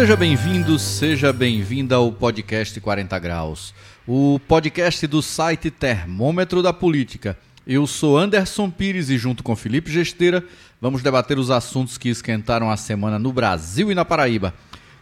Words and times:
Seja 0.00 0.16
bem-vindo, 0.16 0.78
seja 0.78 1.30
bem-vinda 1.30 1.96
ao 1.96 2.10
podcast 2.10 2.80
40 2.80 3.18
Graus, 3.18 3.74
o 4.08 4.40
podcast 4.48 5.06
do 5.06 5.20
site 5.20 5.70
Termômetro 5.70 6.62
da 6.62 6.72
Política. 6.72 7.38
Eu 7.66 7.86
sou 7.86 8.16
Anderson 8.16 8.70
Pires 8.70 9.10
e, 9.10 9.18
junto 9.18 9.42
com 9.42 9.54
Felipe 9.54 9.92
Gesteira, 9.92 10.42
vamos 10.80 11.02
debater 11.02 11.38
os 11.38 11.50
assuntos 11.50 11.98
que 11.98 12.08
esquentaram 12.08 12.70
a 12.70 12.78
semana 12.78 13.18
no 13.18 13.30
Brasil 13.30 13.92
e 13.92 13.94
na 13.94 14.02
Paraíba. 14.02 14.54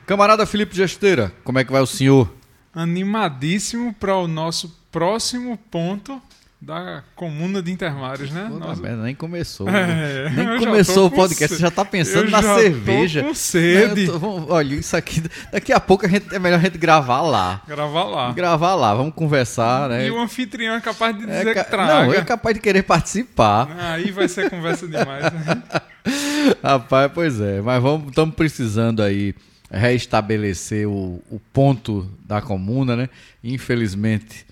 Camarada 0.04 0.44
Felipe 0.44 0.74
Gesteira, 0.74 1.32
como 1.44 1.60
é 1.60 1.64
que 1.64 1.70
vai 1.70 1.80
o 1.80 1.86
senhor? 1.86 2.34
Animadíssimo 2.74 3.94
para 3.94 4.16
o 4.16 4.26
nosso 4.26 4.76
próximo 4.90 5.56
ponto 5.70 6.20
da 6.60 7.04
comuna 7.14 7.62
de 7.62 7.70
Intermares, 7.70 8.32
né? 8.32 8.50
Pô, 8.50 8.86
nem 8.96 9.14
começou. 9.14 9.68
É, 9.68 10.28
nem 10.30 10.58
começou 10.58 11.06
o 11.06 11.10
podcast, 11.10 11.54
você 11.54 11.62
já 11.62 11.68
está 11.68 11.84
pensando 11.84 12.30
na 12.30 12.42
cerveja. 12.42 13.22
Tô 13.22 13.28
com 13.28 13.34
sede. 13.34 14.06
Tô, 14.06 14.52
olha, 14.52 14.74
isso 14.74 14.96
aqui, 14.96 15.22
daqui 15.52 15.72
a 15.72 15.78
pouco 15.78 16.04
a 16.04 16.08
gente, 16.08 16.34
é 16.34 16.38
melhor 16.38 16.58
a 16.58 16.62
gente 16.62 16.76
gravar 16.76 17.22
lá. 17.22 17.62
Gravar 17.66 18.04
lá. 18.04 18.32
Gravar 18.32 18.74
lá, 18.74 18.92
vamos 18.92 19.14
conversar, 19.14 19.88
né? 19.88 20.08
E 20.08 20.10
o 20.10 20.18
anfitrião 20.18 20.74
é 20.74 20.80
capaz 20.80 21.16
de 21.16 21.26
dizer 21.26 21.46
é, 21.46 21.54
que 21.54 21.70
traga. 21.70 22.06
Não, 22.06 22.12
é 22.12 22.24
capaz 22.24 22.54
de 22.54 22.60
querer 22.60 22.82
participar. 22.82 23.68
Aí 23.78 24.10
vai 24.10 24.26
ser 24.26 24.50
conversa 24.50 24.88
demais, 24.88 25.24
né? 25.32 25.62
Rapaz, 26.62 27.10
pois 27.14 27.40
é, 27.40 27.60
mas 27.60 27.80
vamos, 27.80 28.08
estamos 28.08 28.34
precisando 28.34 29.02
aí 29.02 29.34
restabelecer 29.70 30.88
o, 30.88 31.22
o 31.30 31.38
ponto 31.52 32.10
da 32.26 32.40
comuna, 32.40 32.96
né? 32.96 33.08
Infelizmente, 33.44 34.46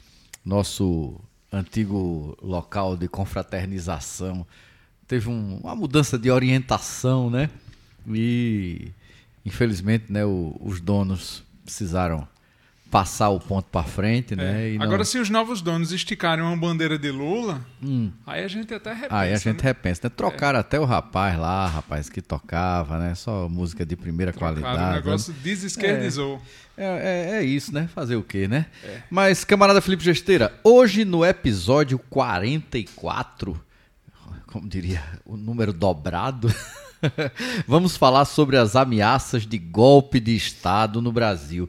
nosso 0.45 1.19
antigo 1.57 2.37
local 2.43 2.97
de 2.97 3.09
confraternização, 3.09 4.47
teve 5.07 5.29
um, 5.29 5.59
uma 5.63 5.75
mudança 5.75 6.19
de 6.19 6.31
orientação, 6.31 7.31
né? 7.31 7.51
E 8.09 8.93
infelizmente, 9.45 10.13
né, 10.13 10.25
o, 10.25 10.57
os 10.61 10.81
donos 10.81 11.45
precisaram 11.65 12.27
passar 12.97 13.29
o 13.29 13.39
ponto 13.39 13.67
para 13.67 13.83
frente, 13.83 14.33
é. 14.33 14.37
né? 14.37 14.77
Agora, 14.83 14.99
não... 14.99 15.05
se 15.05 15.19
os 15.19 15.29
novos 15.29 15.61
donos 15.61 15.93
esticarem 15.93 16.43
uma 16.43 16.57
bandeira 16.57 16.99
de 16.99 17.11
Lula, 17.11 17.61
hum. 17.83 18.11
aí 18.27 18.43
a 18.43 18.49
gente 18.49 18.73
até 18.73 18.95
repensa. 18.95 19.15
Aí 19.15 19.35
a 19.35 19.37
gente 19.37 19.57
né? 19.57 19.63
repensa, 19.63 20.01
né? 20.05 20.11
Trocaram 20.17 20.57
é. 20.57 20.61
até 20.61 20.81
o 20.81 20.87
rapaz 20.87 21.39
lá, 21.39 21.67
rapaz 21.67 22.09
que 22.09 22.23
tocava, 22.23 22.99
né? 22.99 23.15
Só 23.15 23.51
música 23.51 23.85
de 23.85 23.97
primeira 23.97 24.33
Trocaram, 24.33 24.63
qualidade. 24.63 24.93
O 24.93 24.95
negócio 24.95 25.33
né? 25.35 25.39
desesquerdizou. 25.43 26.41
É, 26.75 26.85
é, 26.85 27.37
é, 27.37 27.45
isso, 27.45 27.71
né? 27.75 27.87
Fazer 27.95 28.17
o 28.17 28.23
quê, 28.23 28.49
né? 28.49 28.65
É. 28.83 29.03
Mas, 29.11 29.45
camarada 29.45 29.83
Felipe 29.83 30.03
Gesteira, 30.03 30.59
hoje 30.65 31.05
no 31.05 31.23
episódio 31.23 31.99
44, 31.99 33.61
como 34.47 34.67
diria, 34.67 35.03
o 35.27 35.37
número 35.37 35.75
dobrado, 35.75 36.49
vamos 37.69 37.95
falar 37.95 38.25
sobre 38.25 38.57
as 38.57 38.75
ameaças 38.75 39.47
de 39.47 39.59
golpe 39.59 40.19
de 40.19 40.35
Estado 40.35 41.03
no 41.03 41.13
Brasil. 41.13 41.69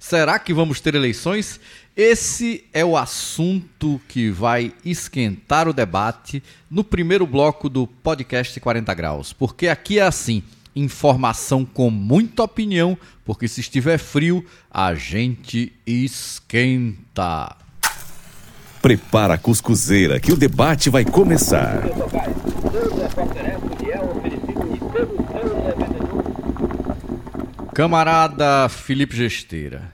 Será 0.00 0.38
que 0.38 0.54
vamos 0.54 0.80
ter 0.80 0.94
eleições? 0.94 1.60
Esse 1.94 2.64
é 2.72 2.82
o 2.82 2.96
assunto 2.96 4.00
que 4.08 4.30
vai 4.30 4.72
esquentar 4.82 5.68
o 5.68 5.74
debate 5.74 6.42
no 6.70 6.82
primeiro 6.82 7.26
bloco 7.26 7.68
do 7.68 7.86
podcast 7.86 8.58
40 8.58 8.94
Graus. 8.94 9.34
Porque 9.34 9.68
aqui 9.68 9.98
é 9.98 10.02
assim: 10.02 10.42
informação 10.74 11.66
com 11.66 11.90
muita 11.90 12.44
opinião, 12.44 12.96
porque 13.26 13.46
se 13.46 13.60
estiver 13.60 13.98
frio, 13.98 14.42
a 14.70 14.94
gente 14.94 15.70
esquenta. 15.86 17.54
Prepara 18.80 19.34
a 19.34 19.38
cuscuzeira 19.38 20.18
que 20.18 20.32
o 20.32 20.36
debate 20.36 20.88
vai 20.88 21.04
começar. 21.04 21.82
Camarada 27.74 28.68
Felipe 28.68 29.14
Gesteira, 29.14 29.92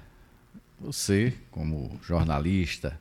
você, 0.80 1.34
como 1.50 2.00
jornalista, 2.02 2.98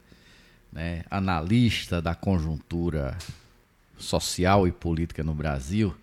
né, 0.71 1.05
analista 1.09 2.01
da 2.01 2.13
conjuntura 2.13 3.17
social 3.97 4.67
e 4.67 4.73
política 4.73 5.23
no 5.23 5.33
Brasil, 5.33 5.95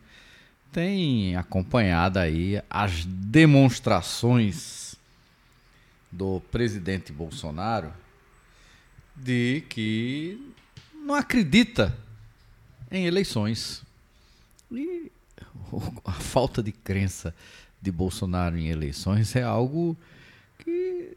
tem 0.73 1.37
acompanhado 1.37 2.19
aí 2.19 2.63
as 2.71 3.05
demonstrações 3.05 4.95
do 6.11 6.41
presidente 6.51 7.13
Bolsonaro 7.13 7.93
de 9.15 9.65
que 9.69 10.55
não 10.95 11.15
acredita 11.15 11.95
em 12.91 13.05
eleições. 13.05 13.83
E 14.71 15.13
a 16.07 16.13
falta 16.13 16.63
de 16.63 16.73
crença 16.73 17.35
de 17.83 17.91
Bolsonaro 17.91 18.57
em 18.57 18.69
eleições 18.69 19.35
é 19.35 19.43
algo 19.43 19.97
que, 20.59 21.17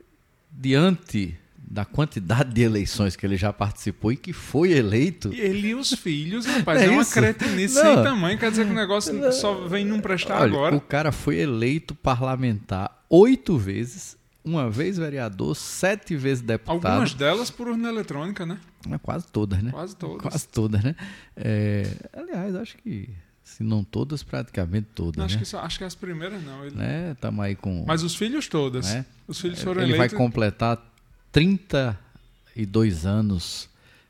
diante 0.52 1.38
da 1.58 1.86
quantidade 1.86 2.54
de 2.54 2.62
eleições 2.62 3.16
que 3.16 3.26
ele 3.26 3.38
já 3.38 3.52
participou 3.52 4.12
e 4.12 4.18
que 4.18 4.34
foi 4.34 4.72
eleito. 4.72 5.34
E 5.34 5.40
ele 5.40 5.70
e 5.70 5.76
os 5.76 5.94
filhos, 5.94 6.46
rapaz, 6.46 6.82
é, 6.82 6.86
é 6.86 6.90
uma 6.90 7.06
cretinice 7.06 7.76
sem 7.76 8.04
tamanho. 8.04 8.38
Quer 8.38 8.52
dizer 8.52 8.66
que 8.66 8.72
o 8.72 8.76
negócio 8.76 9.14
não. 9.14 9.32
só 9.32 9.68
vem 9.68 9.86
não 9.86 10.00
prestar 10.00 10.42
Olha, 10.42 10.54
agora. 10.54 10.76
O 10.76 10.82
cara 10.82 11.12
foi 11.12 11.38
eleito 11.38 11.94
parlamentar 11.96 13.04
oito 13.10 13.58
vezes, 13.58 14.18
uma 14.44 14.70
vez 14.70 14.98
vereador, 14.98 15.56
sete 15.56 16.16
vezes 16.16 16.42
deputado. 16.42 16.86
Algumas 16.86 17.14
delas 17.14 17.50
por 17.50 17.68
urna 17.68 17.90
eletrônica, 17.90 18.46
né? 18.46 18.60
É, 18.92 18.98
quase 18.98 19.28
todas, 19.28 19.62
né? 19.62 19.72
Quase 19.72 19.96
todas. 19.96 20.22
Quase 20.22 20.48
todas, 20.48 20.84
né? 20.84 20.96
É, 21.36 21.88
aliás, 22.14 22.56
acho 22.56 22.78
que 22.78 23.10
se 23.46 23.64
não 23.64 23.84
todas, 23.84 24.24
praticamente 24.24 24.88
todas. 24.96 25.18
Não, 25.18 25.26
acho, 25.26 25.36
né? 25.36 25.42
que 25.42 25.48
só, 25.48 25.60
acho 25.60 25.78
que 25.78 25.84
as 25.84 25.94
primeiras 25.94 26.44
não. 26.44 26.66
Ele... 26.66 26.76
Né? 26.76 27.16
Tamo 27.22 27.44
aí 27.44 27.56
com... 27.56 27.86
Mas 27.88 28.02
os 28.02 28.16
filhos 28.16 28.48
todas. 28.48 28.92
Né? 28.92 29.06
Os 29.28 29.40
filhos 29.40 29.62
foram 29.62 29.84
Ele 29.84 29.94
eleitos... 29.94 30.12
vai 30.12 30.20
completar 30.20 30.84
32 31.32 33.06
anos 33.06 33.70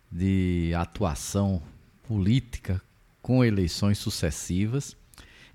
de 0.10 0.72
atuação 0.74 1.62
política 2.08 2.82
com 3.22 3.44
eleições 3.44 3.98
sucessivas. 3.98 4.96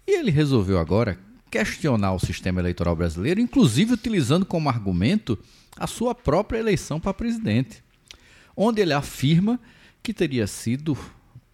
E 0.06 0.18
ele 0.18 0.30
resolveu 0.30 0.78
agora 0.78 1.18
questionar 1.50 2.12
o 2.12 2.20
sistema 2.20 2.60
eleitoral 2.60 2.94
brasileiro, 2.94 3.40
inclusive 3.40 3.94
utilizando 3.94 4.44
como 4.44 4.68
argumento 4.68 5.38
a 5.74 5.86
sua 5.86 6.14
própria 6.14 6.58
eleição 6.58 7.00
para 7.00 7.14
presidente, 7.14 7.82
onde 8.54 8.82
ele 8.82 8.92
afirma 8.92 9.58
que 10.02 10.12
teria 10.12 10.46
sido 10.46 10.96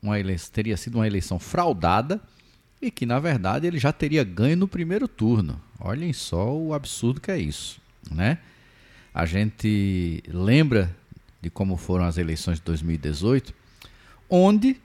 uma 0.06 0.19
eleição, 0.19 0.50
teria 0.53 0.77
sido 0.77 0.97
uma 0.97 1.06
eleição 1.06 1.39
fraudada 1.39 2.21
e 2.81 2.91
que, 2.91 3.06
na 3.06 3.19
verdade, 3.19 3.67
ele 3.67 3.78
já 3.78 3.93
teria 3.93 4.25
ganho 4.25 4.56
no 4.56 4.69
primeiro 4.69 5.09
turno. 5.09 5.61
Olhem 5.78 6.12
só 6.12 6.55
o 6.55 6.75
absurdo 6.75 7.21
que 7.21 7.31
é 7.31 7.39
isso. 7.39 7.81
Né? 8.11 8.39
A 9.15 9.25
gente 9.27 10.22
lembra 10.28 10.95
de 11.41 11.50
como 11.50 11.77
foram 11.77 12.05
as 12.05 12.19
eleições 12.19 12.59
de 12.59 12.65
2018, 12.65 13.55
onde 14.28 14.81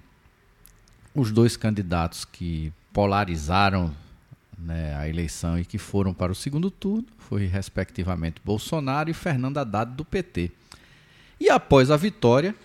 os 1.13 1.31
dois 1.31 1.57
candidatos 1.57 2.23
que 2.23 2.71
polarizaram 2.93 3.93
né, 4.57 4.95
a 4.95 5.07
eleição 5.07 5.59
e 5.59 5.65
que 5.65 5.77
foram 5.77 6.13
para 6.13 6.31
o 6.31 6.35
segundo 6.35 6.69
turno 6.69 7.07
foi, 7.17 7.45
respectivamente, 7.45 8.41
Bolsonaro 8.43 9.09
e 9.09 9.13
Fernando 9.13 9.57
Haddad 9.57 9.93
do 9.95 10.05
PT. 10.05 10.51
E 11.39 11.49
após 11.49 11.89
a 11.89 11.97
vitória, 11.97 12.55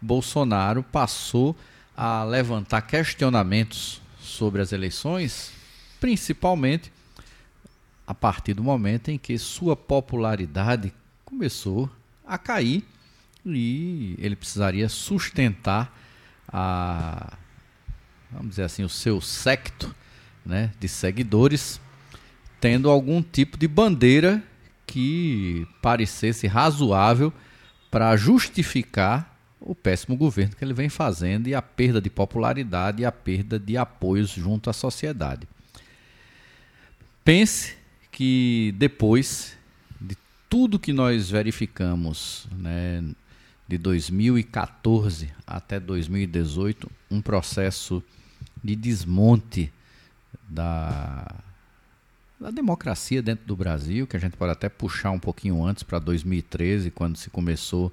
Bolsonaro 0.00 0.82
passou 0.82 1.56
a 1.96 2.24
levantar 2.24 2.82
questionamentos 2.82 4.00
sobre 4.20 4.62
as 4.62 4.72
eleições, 4.72 5.52
principalmente 6.00 6.92
a 8.06 8.14
partir 8.14 8.54
do 8.54 8.62
momento 8.62 9.10
em 9.10 9.18
que 9.18 9.38
sua 9.38 9.76
popularidade 9.76 10.92
começou 11.24 11.88
a 12.26 12.36
cair 12.38 12.84
e 13.44 14.14
ele 14.18 14.36
precisaria 14.36 14.88
sustentar 14.88 15.96
a 16.48 17.36
vamos 18.30 18.50
dizer 18.50 18.62
assim 18.64 18.84
o 18.84 18.88
seu 18.88 19.20
secto 19.20 19.94
né, 20.44 20.72
de 20.78 20.88
seguidores 20.88 21.80
tendo 22.60 22.88
algum 22.88 23.22
tipo 23.22 23.56
de 23.56 23.66
bandeira 23.66 24.42
que 24.86 25.66
parecesse 25.80 26.46
razoável 26.46 27.32
para 27.90 28.16
justificar 28.16 29.31
o 29.64 29.74
péssimo 29.74 30.16
governo 30.16 30.56
que 30.56 30.64
ele 30.64 30.74
vem 30.74 30.88
fazendo 30.88 31.48
e 31.48 31.54
a 31.54 31.62
perda 31.62 32.00
de 32.00 32.10
popularidade 32.10 33.02
e 33.02 33.04
a 33.04 33.12
perda 33.12 33.58
de 33.58 33.76
apoios 33.76 34.30
junto 34.30 34.68
à 34.68 34.72
sociedade. 34.72 35.46
Pense 37.24 37.76
que 38.10 38.74
depois 38.76 39.56
de 40.00 40.16
tudo 40.50 40.78
que 40.78 40.92
nós 40.92 41.30
verificamos 41.30 42.48
né, 42.58 43.04
de 43.68 43.78
2014 43.78 45.30
até 45.46 45.78
2018, 45.78 46.90
um 47.10 47.22
processo 47.22 48.02
de 48.62 48.74
desmonte 48.74 49.72
da, 50.48 51.34
da 52.38 52.50
democracia 52.50 53.22
dentro 53.22 53.46
do 53.46 53.56
Brasil, 53.56 54.06
que 54.06 54.16
a 54.16 54.20
gente 54.20 54.36
pode 54.36 54.52
até 54.52 54.68
puxar 54.68 55.12
um 55.12 55.18
pouquinho 55.18 55.64
antes 55.64 55.84
para 55.84 55.98
2013, 56.00 56.90
quando 56.90 57.16
se 57.16 57.30
começou 57.30 57.92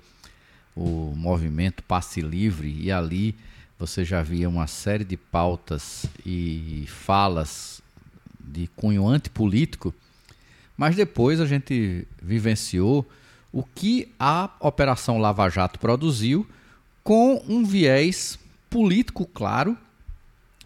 o 0.76 1.14
movimento 1.16 1.84
Passe 1.84 2.22
Livre 2.22 2.76
e 2.80 2.92
ali 2.92 3.36
você 3.78 4.04
já 4.04 4.22
via 4.22 4.50
uma 4.50 4.68
série 4.68 5.06
de 5.06 5.16
pautas 5.16 6.06
e 6.26 6.86
falas 6.88 7.82
de 8.40 8.68
cunho 8.76 9.08
antipolítico, 9.08 9.94
Mas 10.76 10.96
depois 10.96 11.42
a 11.42 11.46
gente 11.46 12.08
vivenciou 12.22 13.06
o 13.52 13.64
que 13.64 14.10
a 14.20 14.50
Operação 14.60 15.18
Lava 15.18 15.50
Jato 15.50 15.78
produziu 15.78 16.48
com 17.04 17.44
um 17.48 17.66
viés 17.66 18.40
político 18.70 19.26
claro 19.26 19.78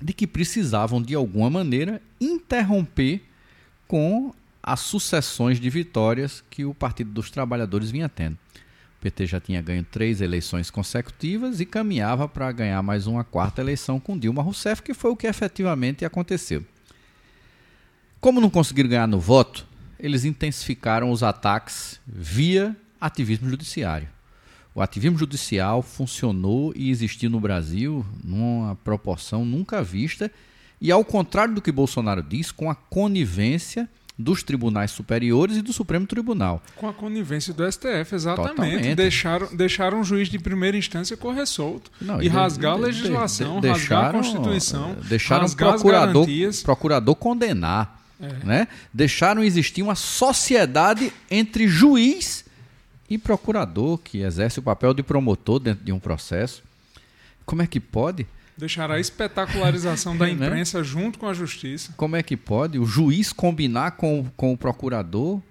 de 0.02 0.14
que 0.14 0.28
precisavam, 0.28 1.02
de 1.02 1.16
alguma 1.16 1.50
maneira, 1.50 2.02
interromper 2.20 3.24
com 3.88 4.34
as 4.62 4.82
sucessões 4.82 5.60
de 5.60 5.70
vitórias 5.70 6.44
que 6.50 6.66
o 6.66 6.74
Partido 6.74 7.12
dos 7.12 7.32
Trabalhadores 7.32 7.90
vinha 7.90 8.10
tendo. 8.10 8.38
PT 9.04 9.26
já 9.26 9.40
tinha 9.42 9.62
ganho 9.62 9.84
três 9.84 10.22
eleições 10.22 10.70
consecutivas 10.70 11.60
e 11.60 11.66
caminhava 11.66 12.26
para 12.26 12.50
ganhar 12.54 12.82
mais 12.82 13.06
uma 13.06 13.22
quarta 13.22 13.60
eleição 13.60 14.00
com 14.00 14.18
Dilma 14.18 14.42
Rousseff, 14.42 14.82
que 14.82 14.94
foi 14.94 15.12
o 15.12 15.16
que 15.18 15.28
efetivamente 15.28 16.06
aconteceu. 16.06 16.64
Como 18.22 18.40
não 18.40 18.50
conseguiram 18.50 18.90
ganhar 18.90 19.08
no 19.08 19.20
voto, 19.20 19.68
eles 20.00 20.24
intensificaram 20.24 21.12
os 21.12 21.22
ataques 21.22 22.00
via 22.08 22.74
ativismo 23.00 23.50
judiciário. 23.50 24.08
O 24.74 24.82
ativismo 24.82 25.18
judicial 25.18 25.82
funcionou 25.82 26.72
e 26.74 26.90
existiu 26.90 27.30
no 27.30 27.42
Brasil 27.42 28.06
numa 28.24 28.74
proporção 28.86 29.44
nunca 29.44 29.84
vista, 29.84 30.32
e 30.80 30.94
ao 30.94 31.04
contrário 31.04 31.54
do 31.54 31.62
que 31.62 31.74
Bolsonaro 31.74 32.24
diz, 32.24 32.54
com 32.54 32.72
a 32.72 32.76
conivência 32.76 33.90
dos 34.18 34.44
tribunais 34.44 34.92
superiores 34.92 35.58
e 35.58 35.62
do 35.62 35.74
Supremo 35.74 36.06
Tribunal. 36.06 36.62
Com 36.76 36.88
a 36.88 36.94
conivência 36.94 37.54
do 37.54 37.70
STF, 37.70 38.14
exatamente. 38.14 38.50
Totalmente. 38.56 38.96
Deixaram, 38.96 39.56
deixaram 39.56 40.00
um 40.02 40.04
juiz 40.04 40.30
de 40.30 40.38
primeira 40.38 40.78
instância 40.78 41.18
correr 41.18 41.46
solto 41.48 41.92
Não, 42.00 42.20
e 42.20 42.24
de- 42.24 42.28
rasgar 42.30 42.74
a 42.74 42.76
de- 42.76 42.82
legislação, 42.84 43.60
de- 43.60 43.68
rasgar 43.70 44.06
a 44.06 44.12
Constituição, 44.12 44.96
deixaram 45.08 45.48
o 45.48 45.56
procurador, 45.56 46.28
procurador 46.64 47.16
condenar, 47.16 48.00
É. 48.22 48.46
né? 48.46 48.68
Deixaram 48.94 49.44
existir 49.44 49.82
uma 49.82 49.96
sociedade 49.96 51.12
entre 51.30 51.68
juiz 51.68 52.46
e 53.10 53.18
procurador 53.18 53.98
que 53.98 54.20
exerce 54.20 54.60
o 54.60 54.62
papel 54.64 54.94
de 54.94 55.02
promotor 55.04 55.60
dentro 55.60 55.84
de 55.84 55.92
um 55.92 56.00
processo. 56.00 56.62
Como 57.46 57.62
é 57.62 57.68
que 57.68 57.80
pode? 57.80 58.26
Deixaram 58.58 58.96
a 58.96 59.00
espetacularização 59.00 60.16
da 60.18 60.26
Né? 60.34 60.34
imprensa 60.34 60.84
junto 60.84 61.20
com 61.20 61.28
a 61.28 61.34
justiça. 61.34 61.94
Como 61.98 62.16
é 62.16 62.24
que 62.24 62.38
pode 62.38 62.80
o 62.80 62.86
juiz 62.86 63.34
combinar 63.34 63.92
com, 63.92 64.26
com 64.36 64.54
o 64.54 64.58
procurador? 64.58 65.42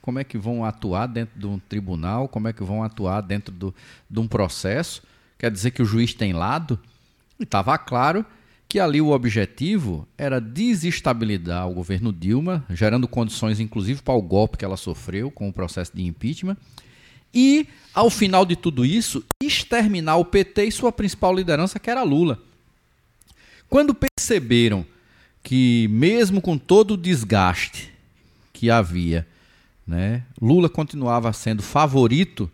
Como 0.00 0.18
é 0.18 0.24
que 0.24 0.38
vão 0.38 0.64
atuar 0.64 1.06
dentro 1.06 1.38
de 1.38 1.46
um 1.46 1.58
tribunal? 1.58 2.28
Como 2.28 2.48
é 2.48 2.52
que 2.52 2.64
vão 2.64 2.82
atuar 2.82 3.20
dentro 3.20 3.52
do, 3.52 3.74
de 4.08 4.18
um 4.18 4.26
processo? 4.26 5.02
Quer 5.38 5.50
dizer 5.50 5.70
que 5.70 5.82
o 5.82 5.84
juiz 5.84 6.14
tem 6.14 6.32
lado? 6.32 6.78
E 7.38 7.44
estava 7.44 7.76
claro 7.76 8.24
que 8.68 8.78
ali 8.78 9.00
o 9.00 9.10
objetivo 9.10 10.06
era 10.16 10.40
desestabilizar 10.40 11.66
o 11.68 11.74
governo 11.74 12.12
Dilma, 12.12 12.64
gerando 12.70 13.08
condições 13.08 13.60
inclusive 13.60 14.02
para 14.02 14.14
o 14.14 14.20
golpe 14.20 14.58
que 14.58 14.64
ela 14.64 14.76
sofreu 14.76 15.30
com 15.30 15.48
o 15.48 15.52
processo 15.52 15.96
de 15.96 16.04
impeachment. 16.04 16.56
E, 17.32 17.66
ao 17.94 18.10
final 18.10 18.44
de 18.44 18.56
tudo 18.56 18.84
isso, 18.84 19.24
exterminar 19.42 20.16
o 20.16 20.24
PT 20.24 20.64
e 20.64 20.72
sua 20.72 20.90
principal 20.90 21.34
liderança, 21.34 21.78
que 21.78 21.90
era 21.90 22.02
Lula. 22.02 22.42
Quando 23.68 23.94
perceberam 23.94 24.84
que, 25.42 25.88
mesmo 25.90 26.40
com 26.40 26.56
todo 26.56 26.94
o 26.94 26.96
desgaste 26.96 27.92
que 28.52 28.70
havia, 28.70 29.26
né, 29.86 30.22
Lula 30.40 30.68
continuava 30.68 31.32
sendo 31.32 31.62
favorito 31.62 32.50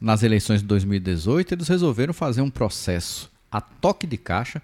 nas 0.00 0.22
eleições 0.22 0.60
de 0.60 0.66
2018, 0.66 1.54
eles 1.54 1.68
resolveram 1.68 2.12
fazer 2.12 2.40
um 2.40 2.50
processo 2.50 3.30
a 3.50 3.60
toque 3.60 4.06
de 4.06 4.16
caixa, 4.16 4.62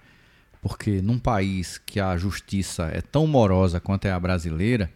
porque 0.63 1.03
num 1.03 1.19
país 1.19 1.79
que 1.79 2.01
a 2.01 2.17
justiça 2.17 2.85
é 2.93 3.01
tão 3.01 3.27
morosa 3.27 3.81
quanto 3.81 4.07
é 4.07 4.13
a 4.13 4.21
brasileira, 4.21 4.91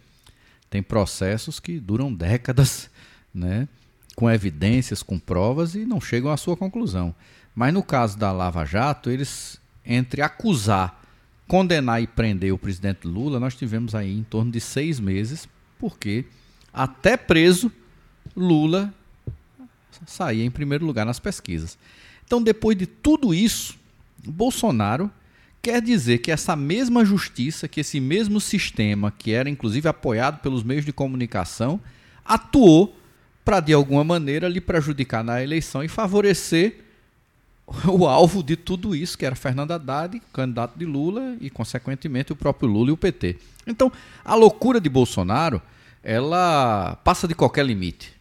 tem 0.68 0.82
processos 0.82 1.60
que 1.60 1.78
duram 1.78 2.12
décadas, 2.12 2.88
né, 3.34 3.68
com 4.16 4.30
evidências, 4.30 5.02
com 5.02 5.18
provas 5.18 5.74
e 5.74 5.84
não 5.84 6.00
chegam 6.00 6.30
à 6.30 6.36
sua 6.36 6.56
conclusão. 6.56 7.14
Mas 7.54 7.74
no 7.74 7.82
caso 7.82 8.18
da 8.18 8.32
Lava 8.32 8.64
Jato, 8.64 9.10
eles 9.10 9.59
entre 9.84 10.22
acusar, 10.22 11.02
condenar 11.46 12.02
e 12.02 12.06
prender 12.06 12.52
o 12.52 12.58
presidente 12.58 13.06
Lula, 13.06 13.40
nós 13.40 13.54
tivemos 13.54 13.94
aí 13.94 14.16
em 14.16 14.22
torno 14.22 14.52
de 14.52 14.60
seis 14.60 15.00
meses, 15.00 15.48
porque 15.78 16.24
até 16.72 17.16
preso, 17.16 17.72
Lula 18.36 18.92
saía 20.06 20.44
em 20.44 20.50
primeiro 20.50 20.86
lugar 20.86 21.04
nas 21.04 21.18
pesquisas. 21.18 21.76
Então, 22.24 22.42
depois 22.42 22.76
de 22.76 22.86
tudo 22.86 23.34
isso, 23.34 23.76
Bolsonaro 24.24 25.10
quer 25.60 25.82
dizer 25.82 26.18
que 26.18 26.30
essa 26.30 26.54
mesma 26.54 27.04
justiça, 27.04 27.68
que 27.68 27.80
esse 27.80 28.00
mesmo 28.00 28.40
sistema, 28.40 29.10
que 29.10 29.32
era 29.32 29.50
inclusive 29.50 29.88
apoiado 29.88 30.40
pelos 30.40 30.62
meios 30.62 30.84
de 30.84 30.92
comunicação, 30.92 31.80
atuou 32.24 32.96
para 33.44 33.60
de 33.60 33.72
alguma 33.72 34.04
maneira 34.04 34.48
lhe 34.48 34.60
prejudicar 34.60 35.24
na 35.24 35.42
eleição 35.42 35.82
e 35.82 35.88
favorecer 35.88 36.84
o 37.88 38.06
alvo 38.06 38.42
de 38.42 38.56
tudo 38.56 38.94
isso, 38.94 39.16
que 39.16 39.24
era 39.24 39.34
Fernando 39.36 39.70
Haddad, 39.72 40.20
candidato 40.32 40.78
de 40.78 40.84
Lula 40.84 41.36
e, 41.40 41.48
consequentemente, 41.50 42.32
o 42.32 42.36
próprio 42.36 42.68
Lula 42.68 42.90
e 42.90 42.92
o 42.92 42.96
PT. 42.96 43.36
Então, 43.66 43.90
a 44.24 44.34
loucura 44.34 44.80
de 44.80 44.88
Bolsonaro, 44.88 45.60
ela 46.02 46.98
passa 47.04 47.28
de 47.28 47.34
qualquer 47.34 47.64
limite. 47.64 48.12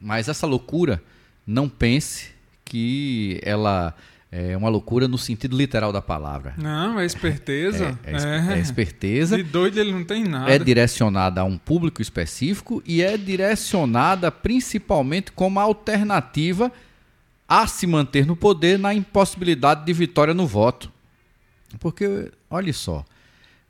Mas 0.00 0.28
essa 0.28 0.46
loucura, 0.46 1.02
não 1.46 1.68
pense 1.68 2.30
que 2.64 3.40
ela 3.42 3.94
é 4.30 4.56
uma 4.56 4.68
loucura 4.68 5.06
no 5.06 5.18
sentido 5.18 5.56
literal 5.56 5.92
da 5.92 6.00
palavra. 6.00 6.54
Não, 6.56 6.98
é 6.98 7.04
esperteza. 7.04 7.98
É, 8.04 8.12
é 8.12 8.16
esp- 8.16 8.26
é 8.52 8.58
esperteza. 8.60 9.36
De 9.36 9.42
doido 9.42 9.78
ele 9.78 9.92
não 9.92 10.04
tem 10.04 10.24
nada. 10.24 10.50
É 10.50 10.58
direcionada 10.58 11.40
a 11.40 11.44
um 11.44 11.58
público 11.58 12.00
específico 12.00 12.82
e 12.86 13.02
é 13.02 13.16
direcionada 13.18 14.30
principalmente 14.30 15.30
como 15.32 15.60
alternativa 15.60 16.72
a 17.60 17.66
se 17.66 17.86
manter 17.86 18.24
no 18.26 18.34
poder 18.34 18.78
na 18.78 18.94
impossibilidade 18.94 19.84
de 19.84 19.92
vitória 19.92 20.32
no 20.32 20.46
voto. 20.46 20.90
Porque, 21.78 22.32
olha 22.48 22.72
só, 22.72 23.04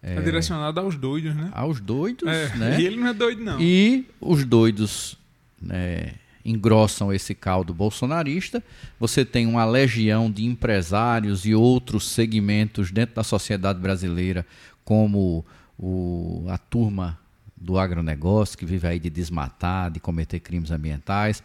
É 0.01 0.21
direcionado 0.21 0.79
aos 0.79 0.95
doidos, 0.95 1.35
né? 1.35 1.51
aos 1.53 1.81
doidos, 1.81 2.29
É, 2.29 2.55
né? 2.57 2.81
E 2.81 2.87
ele 2.87 2.97
não 2.97 3.09
é 3.09 3.13
doido, 3.13 3.43
não. 3.43 3.61
E 3.61 4.07
os 4.21 4.45
doidos 4.45 5.19
né, 5.61 6.15
engrossam 6.45 7.13
esse 7.13 7.35
caldo 7.35 7.75
bolsonarista. 7.75 8.63
Você 9.01 9.25
tem 9.25 9.49
uma 9.49 9.65
legião 9.65 10.31
de 10.31 10.45
empresários 10.45 11.45
e 11.45 11.53
outros 11.53 12.09
segmentos 12.09 12.93
dentro 12.93 13.17
da 13.17 13.25
sociedade 13.25 13.81
brasileira, 13.81 14.47
como 14.85 15.45
o, 15.77 16.45
a 16.49 16.57
turma 16.57 17.19
do 17.57 17.79
agronegócio, 17.79 18.57
que 18.57 18.65
vive 18.67 18.87
aí 18.87 19.01
de 19.01 19.11
desmatar, 19.11 19.91
de 19.91 19.99
cometer 19.99 20.39
crimes 20.39 20.71
ambientais, 20.71 21.43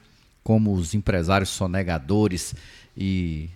como 0.48 0.72
os 0.72 0.94
empresários 0.94 1.50
sonegadores 1.50 2.56
e 2.96 3.50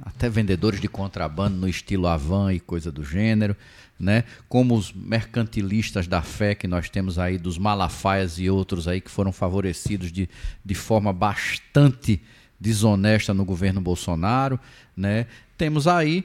até 0.00 0.28
vendedores 0.28 0.80
de 0.80 0.86
contrabando 0.86 1.56
no 1.56 1.68
estilo 1.68 2.06
Avan 2.06 2.54
e 2.54 2.60
coisa 2.60 2.92
do 2.92 3.02
gênero, 3.02 3.56
né? 3.98 4.22
Como 4.48 4.76
os 4.76 4.92
mercantilistas 4.92 6.06
da 6.06 6.22
fé 6.22 6.54
que 6.54 6.68
nós 6.68 6.88
temos 6.88 7.18
aí 7.18 7.36
dos 7.36 7.58
Malafaias 7.58 8.38
e 8.38 8.48
outros 8.48 8.86
aí 8.86 9.00
que 9.00 9.10
foram 9.10 9.32
favorecidos 9.32 10.12
de, 10.12 10.30
de 10.64 10.74
forma 10.76 11.12
bastante 11.12 12.22
desonesta 12.60 13.34
no 13.34 13.44
governo 13.44 13.80
Bolsonaro, 13.80 14.56
né? 14.96 15.26
Temos 15.58 15.88
aí 15.88 16.24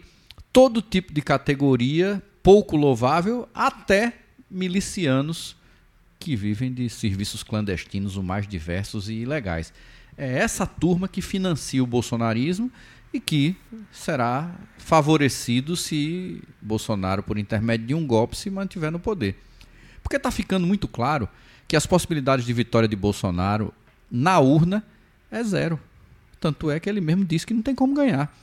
todo 0.53 0.83
tipo 0.83 1.11
de 1.11 1.23
categoria 1.23 2.21
pouco 2.43 2.77
louvável 2.77 3.49
até 3.55 4.13
milicianos 4.51 5.55
que 6.19 6.35
vivem 6.35 6.71
de 6.71 6.87
serviços 6.91 7.41
clandestinos 7.41 8.17
o 8.17 8.21
mais 8.21 8.47
diversos 8.47 9.09
e 9.09 9.13
ilegais. 9.13 9.73
É 10.17 10.39
essa 10.39 10.65
turma 10.65 11.07
que 11.07 11.21
financia 11.21 11.83
o 11.83 11.87
bolsonarismo 11.87 12.71
e 13.13 13.19
que 13.19 13.55
será 13.91 14.53
favorecido 14.77 15.75
se 15.75 16.41
Bolsonaro, 16.61 17.23
por 17.23 17.37
intermédio 17.37 17.87
de 17.87 17.93
um 17.93 18.05
golpe, 18.05 18.37
se 18.37 18.49
mantiver 18.49 18.91
no 18.91 18.99
poder. 18.99 19.35
Porque 20.01 20.17
está 20.17 20.31
ficando 20.31 20.65
muito 20.65 20.87
claro 20.87 21.27
que 21.67 21.75
as 21.75 21.85
possibilidades 21.85 22.45
de 22.45 22.53
vitória 22.53 22.87
de 22.87 22.95
Bolsonaro 22.95 23.73
na 24.09 24.39
urna 24.39 24.83
é 25.29 25.43
zero. 25.43 25.79
Tanto 26.39 26.71
é 26.71 26.79
que 26.79 26.89
ele 26.89 27.01
mesmo 27.01 27.23
disse 27.23 27.45
que 27.45 27.53
não 27.53 27.61
tem 27.61 27.75
como 27.75 27.93
ganhar. 27.93 28.35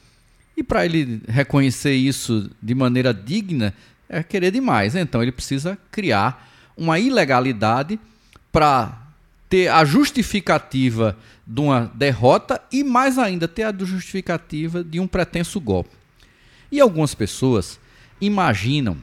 E 0.57 0.63
para 0.63 0.85
ele 0.85 1.23
reconhecer 1.29 1.95
isso 1.95 2.51
de 2.63 2.75
maneira 2.75 3.13
digna, 3.13 3.75
é 4.09 4.23
querer 4.23 4.51
demais. 4.51 4.95
Então 4.95 5.23
ele 5.23 5.33
precisa 5.33 5.79
criar 5.91 6.49
uma 6.77 6.99
ilegalidade 6.99 7.99
para 8.51 9.08
ter 9.49 9.69
a 9.69 9.85
justificativa 9.85 11.17
de 11.47 11.61
uma 11.61 11.91
derrota 11.95 12.61
e 12.71 12.85
mais 12.85 13.19
ainda 13.19 13.49
ter 13.49 13.63
a 13.63 13.75
justificativa 13.77 14.85
de 14.85 15.01
um 15.01 15.07
pretenso 15.07 15.61
golpe. 15.61 15.91
E 16.71 16.81
algumas 16.81 17.15
pessoas 17.15 17.81
imaginam 18.21 18.97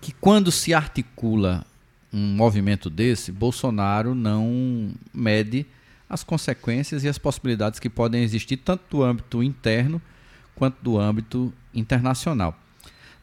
que 0.00 0.12
quando 0.12 0.52
se 0.52 0.74
articula 0.74 1.64
um 2.12 2.36
movimento 2.36 2.90
desse, 2.90 3.32
Bolsonaro 3.32 4.14
não 4.14 4.92
mede 5.12 5.66
as 6.08 6.22
consequências 6.22 7.02
e 7.02 7.08
as 7.08 7.18
possibilidades 7.18 7.80
que 7.80 7.88
podem 7.88 8.22
existir 8.22 8.58
tanto 8.58 8.82
do 8.90 9.02
âmbito 9.02 9.42
interno 9.42 10.00
quanto 10.54 10.76
do 10.82 10.98
âmbito 10.98 11.52
internacional. 11.72 12.56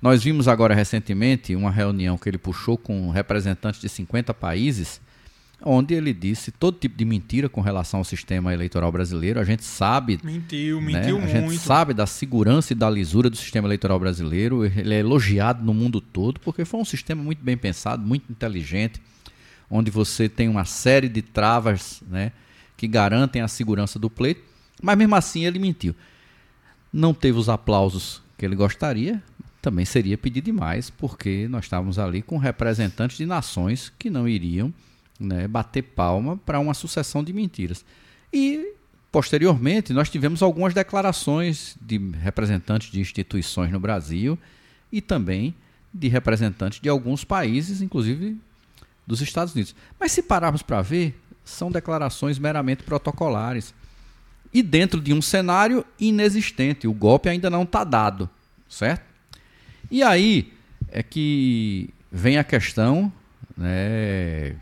Nós 0.01 0.24
vimos 0.24 0.48
agora 0.48 0.74
recentemente 0.74 1.55
uma 1.55 1.69
reunião 1.69 2.17
que 2.17 2.27
ele 2.27 2.38
puxou 2.38 2.77
com 2.77 3.12
representantes 3.12 3.79
de 3.79 3.88
50 3.88 4.33
países, 4.33 5.00
onde 5.63 5.93
ele 5.93 6.13
disse 6.13 6.51
todo 6.51 6.77
tipo 6.77 6.97
de 6.97 7.05
mentira 7.05 7.47
com 7.47 7.61
relação 7.61 7.99
ao 7.99 8.03
sistema 8.03 8.53
eleitoral 8.53 8.91
brasileiro. 8.91 9.39
A 9.39 9.43
gente 9.43 9.63
sabe. 9.63 10.19
Mentiu, 10.23 10.81
né, 10.81 10.87
mentiu 10.87 11.17
A 11.17 11.19
muito. 11.19 11.31
gente 11.31 11.57
sabe 11.59 11.93
da 11.93 12.07
segurança 12.07 12.73
e 12.73 12.75
da 12.75 12.89
lisura 12.89 13.29
do 13.29 13.37
sistema 13.37 13.67
eleitoral 13.67 13.99
brasileiro. 13.99 14.65
Ele 14.65 14.93
é 14.93 14.99
elogiado 14.99 15.63
no 15.63 15.73
mundo 15.73 16.01
todo 16.01 16.39
porque 16.39 16.65
foi 16.65 16.79
um 16.79 16.85
sistema 16.85 17.21
muito 17.23 17.43
bem 17.43 17.55
pensado, 17.55 18.05
muito 18.05 18.31
inteligente, 18.31 19.01
onde 19.69 19.91
você 19.91 20.27
tem 20.27 20.49
uma 20.49 20.65
série 20.65 21.07
de 21.07 21.21
travas 21.21 22.01
né, 22.09 22.31
que 22.75 22.87
garantem 22.87 23.41
a 23.41 23.47
segurança 23.47 23.99
do 23.99 24.09
pleito. 24.09 24.41
Mas 24.81 24.97
mesmo 24.97 25.15
assim 25.15 25.45
ele 25.45 25.59
mentiu. 25.59 25.95
Não 26.91 27.13
teve 27.13 27.37
os 27.37 27.47
aplausos 27.47 28.21
que 28.37 28.43
ele 28.43 28.55
gostaria, 28.55 29.21
também 29.61 29.85
seria 29.85 30.17
pedir 30.17 30.41
demais, 30.41 30.89
porque 30.89 31.47
nós 31.47 31.65
estávamos 31.65 31.99
ali 31.99 32.21
com 32.21 32.37
representantes 32.37 33.17
de 33.17 33.25
nações 33.27 33.93
que 33.97 34.09
não 34.09 34.27
iriam 34.27 34.73
né, 35.21 35.47
bater 35.47 35.83
palma 35.83 36.37
para 36.37 36.59
uma 36.59 36.73
sucessão 36.73 37.23
de 37.23 37.31
mentiras. 37.31 37.85
E, 38.33 38.73
posteriormente, 39.11 39.93
nós 39.93 40.09
tivemos 40.09 40.41
algumas 40.41 40.73
declarações 40.73 41.77
de 41.81 41.97
representantes 41.97 42.91
de 42.91 42.99
instituições 42.99 43.71
no 43.71 43.79
Brasil 43.79 44.37
e 44.91 45.01
também 45.01 45.53
de 45.93 46.07
representantes 46.07 46.79
de 46.79 46.89
alguns 46.89 47.23
países, 47.23 47.81
inclusive 47.81 48.37
dos 49.05 49.21
Estados 49.21 49.53
Unidos. 49.53 49.75
Mas 49.99 50.11
se 50.11 50.23
pararmos 50.23 50.61
para 50.61 50.81
ver, 50.81 51.19
são 51.43 51.71
declarações 51.71 52.39
meramente 52.39 52.83
protocolares. 52.83 53.73
E 54.53 54.61
dentro 54.61 54.99
de 54.99 55.13
um 55.13 55.21
cenário 55.21 55.85
inexistente, 55.99 56.87
o 56.87 56.93
golpe 56.93 57.29
ainda 57.29 57.49
não 57.49 57.63
está 57.63 57.83
dado, 57.83 58.29
certo? 58.67 59.05
E 59.89 60.03
aí 60.03 60.53
é 60.89 61.01
que 61.01 61.89
vem 62.11 62.37
a 62.37 62.43
questão, 62.43 63.11
né, 63.57 64.55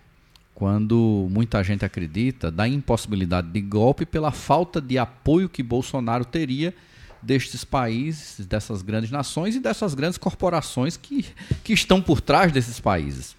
quando 0.60 1.26
muita 1.32 1.64
gente 1.64 1.86
acredita 1.86 2.52
da 2.52 2.68
impossibilidade 2.68 3.48
de 3.48 3.62
golpe 3.62 4.06
pela 4.06 4.30
falta 4.30 4.82
de 4.82 4.98
apoio 4.98 5.48
que 5.48 5.64
Bolsonaro 5.64 6.26
teria 6.26 6.76
destes 7.22 7.64
países, 7.64 8.46
dessas 8.46 8.82
grandes 8.82 9.10
nações 9.10 9.56
e 9.56 9.60
dessas 9.62 9.94
grandes 9.94 10.18
corporações 10.18 10.98
que, 10.98 11.26
que 11.64 11.72
estão 11.72 12.02
por 12.02 12.20
trás 12.20 12.52
desses 12.52 12.78
países. 12.78 13.39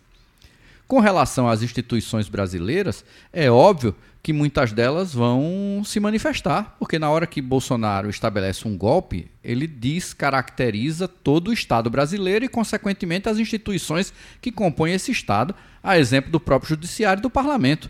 Com 0.90 0.98
relação 0.98 1.48
às 1.48 1.62
instituições 1.62 2.28
brasileiras, 2.28 3.04
é 3.32 3.48
óbvio 3.48 3.94
que 4.20 4.32
muitas 4.32 4.72
delas 4.72 5.14
vão 5.14 5.82
se 5.84 6.00
manifestar, 6.00 6.74
porque 6.80 6.98
na 6.98 7.08
hora 7.08 7.28
que 7.28 7.40
Bolsonaro 7.40 8.10
estabelece 8.10 8.66
um 8.66 8.76
golpe, 8.76 9.30
ele 9.44 9.68
descaracteriza 9.68 11.06
todo 11.06 11.46
o 11.46 11.52
Estado 11.52 11.88
brasileiro 11.88 12.44
e, 12.44 12.48
consequentemente, 12.48 13.28
as 13.28 13.38
instituições 13.38 14.12
que 14.42 14.50
compõem 14.50 14.94
esse 14.94 15.12
Estado, 15.12 15.54
a 15.80 15.96
exemplo 15.96 16.32
do 16.32 16.40
próprio 16.40 16.70
Judiciário 16.70 17.20
e 17.20 17.22
do 17.22 17.30
Parlamento. 17.30 17.88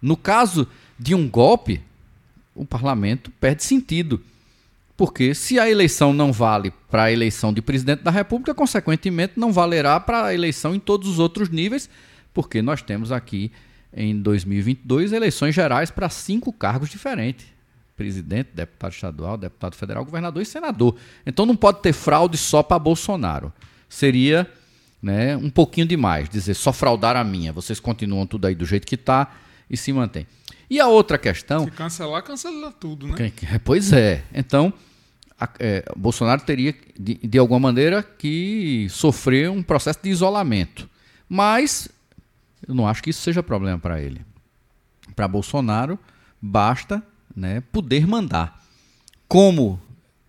No 0.00 0.16
caso 0.16 0.66
de 0.98 1.14
um 1.14 1.28
golpe, 1.28 1.82
o 2.54 2.64
Parlamento 2.64 3.30
perde 3.32 3.62
sentido. 3.62 4.22
Porque 4.96 5.34
se 5.34 5.58
a 5.58 5.68
eleição 5.68 6.12
não 6.12 6.32
vale 6.32 6.72
para 6.90 7.04
a 7.04 7.12
eleição 7.12 7.52
de 7.52 7.60
presidente 7.60 8.02
da 8.02 8.10
República, 8.10 8.54
consequentemente 8.54 9.34
não 9.36 9.52
valerá 9.52 10.00
para 10.00 10.26
a 10.26 10.34
eleição 10.34 10.74
em 10.74 10.80
todos 10.80 11.08
os 11.08 11.18
outros 11.18 11.50
níveis, 11.50 11.90
porque 12.32 12.62
nós 12.62 12.80
temos 12.80 13.12
aqui 13.12 13.52
em 13.92 14.18
2022 14.20 15.12
eleições 15.12 15.54
gerais 15.54 15.90
para 15.90 16.08
cinco 16.08 16.50
cargos 16.50 16.88
diferentes: 16.88 17.46
presidente, 17.94 18.50
deputado 18.54 18.92
estadual, 18.92 19.36
deputado 19.36 19.76
federal, 19.76 20.04
governador 20.04 20.42
e 20.42 20.46
senador. 20.46 20.96
Então 21.26 21.44
não 21.44 21.56
pode 21.56 21.82
ter 21.82 21.92
fraude 21.92 22.38
só 22.38 22.62
para 22.62 22.78
Bolsonaro. 22.78 23.52
Seria 23.88 24.50
né, 25.02 25.36
um 25.36 25.50
pouquinho 25.50 25.86
demais 25.86 26.28
dizer 26.28 26.54
só 26.54 26.72
fraudar 26.72 27.16
a 27.16 27.24
minha. 27.24 27.52
Vocês 27.52 27.78
continuam 27.78 28.26
tudo 28.26 28.46
aí 28.46 28.54
do 28.54 28.64
jeito 28.64 28.86
que 28.86 28.94
está 28.94 29.34
e 29.68 29.76
se 29.76 29.92
mantém. 29.92 30.26
E 30.68 30.80
a 30.80 30.88
outra 30.88 31.16
questão. 31.16 31.64
Se 31.64 31.70
cancelar, 31.70 32.22
cancela 32.22 32.72
tudo, 32.72 33.06
né? 33.06 33.14
Pois 33.64 33.92
é. 33.92 34.24
Então, 34.34 34.72
é, 35.58 35.84
Bolsonaro 35.96 36.40
teria, 36.42 36.74
de, 36.98 37.14
de 37.14 37.38
alguma 37.38 37.60
maneira, 37.60 38.02
que 38.02 38.86
sofrer 38.90 39.50
um 39.50 39.62
processo 39.62 40.00
de 40.02 40.10
isolamento. 40.10 40.88
Mas 41.28 41.88
eu 42.66 42.74
não 42.74 42.86
acho 42.86 43.02
que 43.02 43.10
isso 43.10 43.20
seja 43.20 43.42
problema 43.42 43.78
para 43.78 44.00
ele. 44.00 44.24
Para 45.14 45.28
Bolsonaro, 45.28 45.98
basta 46.40 47.02
né, 47.34 47.62
poder 47.72 48.06
mandar. 48.06 48.64
Como 49.28 49.80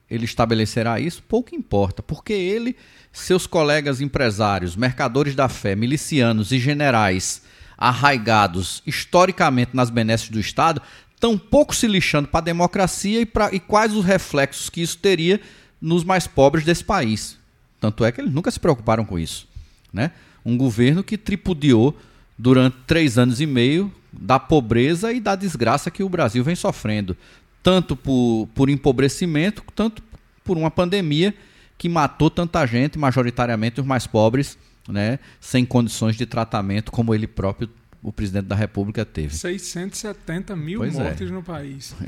ele 0.09 0.25
estabelecerá 0.25 0.99
isso, 0.99 1.23
pouco 1.23 1.55
importa, 1.55 2.01
porque 2.01 2.33
ele, 2.33 2.75
seus 3.11 3.45
colegas 3.45 4.01
empresários, 4.01 4.75
mercadores 4.75 5.35
da 5.35 5.49
fé, 5.49 5.75
milicianos 5.75 6.51
e 6.51 6.59
generais 6.59 7.43
arraigados 7.77 8.81
historicamente 8.87 9.75
nas 9.75 9.89
benesses 9.91 10.29
do 10.29 10.39
Estado, 10.39 10.81
tão 11.19 11.37
pouco 11.37 11.75
se 11.75 11.87
lixando 11.87 12.27
para 12.27 12.39
a 12.39 12.43
democracia 12.43 13.21
e, 13.21 13.25
pra, 13.25 13.53
e 13.53 13.59
quais 13.59 13.93
os 13.93 14.05
reflexos 14.05 14.69
que 14.69 14.81
isso 14.81 14.97
teria 14.97 15.39
nos 15.81 16.03
mais 16.03 16.27
pobres 16.27 16.65
desse 16.65 16.83
país. 16.83 17.37
Tanto 17.79 18.03
é 18.03 18.11
que 18.11 18.21
eles 18.21 18.33
nunca 18.33 18.51
se 18.51 18.59
preocuparam 18.59 19.05
com 19.05 19.17
isso. 19.17 19.47
Né? 19.91 20.11
Um 20.45 20.57
governo 20.57 21.03
que 21.03 21.17
tripudiou 21.17 21.97
durante 22.37 22.77
três 22.85 23.17
anos 23.17 23.41
e 23.41 23.45
meio 23.45 23.91
da 24.11 24.39
pobreza 24.39 25.11
e 25.11 25.19
da 25.19 25.35
desgraça 25.35 25.91
que 25.91 26.03
o 26.03 26.09
Brasil 26.09 26.43
vem 26.43 26.55
sofrendo, 26.55 27.15
tanto 27.61 27.95
por, 27.95 28.47
por 28.53 28.69
empobrecimento, 28.69 29.63
tanto 29.75 30.01
por 30.43 30.57
uma 30.57 30.71
pandemia 30.71 31.33
que 31.77 31.89
matou 31.89 32.29
tanta 32.29 32.65
gente, 32.65 32.97
majoritariamente 32.97 33.79
os 33.79 33.85
mais 33.85 34.07
pobres, 34.07 34.57
né, 34.87 35.19
sem 35.39 35.65
condições 35.65 36.15
de 36.15 36.25
tratamento, 36.25 36.91
como 36.91 37.13
ele 37.13 37.27
próprio, 37.27 37.69
o 38.07 38.11
presidente 38.13 38.45
da 38.45 38.55
República, 38.55 39.03
teve. 39.03 39.35
670 39.35 40.55
mil 40.55 40.79
Pois 40.79 40.95
é. 40.95 41.03
mortes 41.03 41.29
no 41.31 41.43
país. 41.43 41.93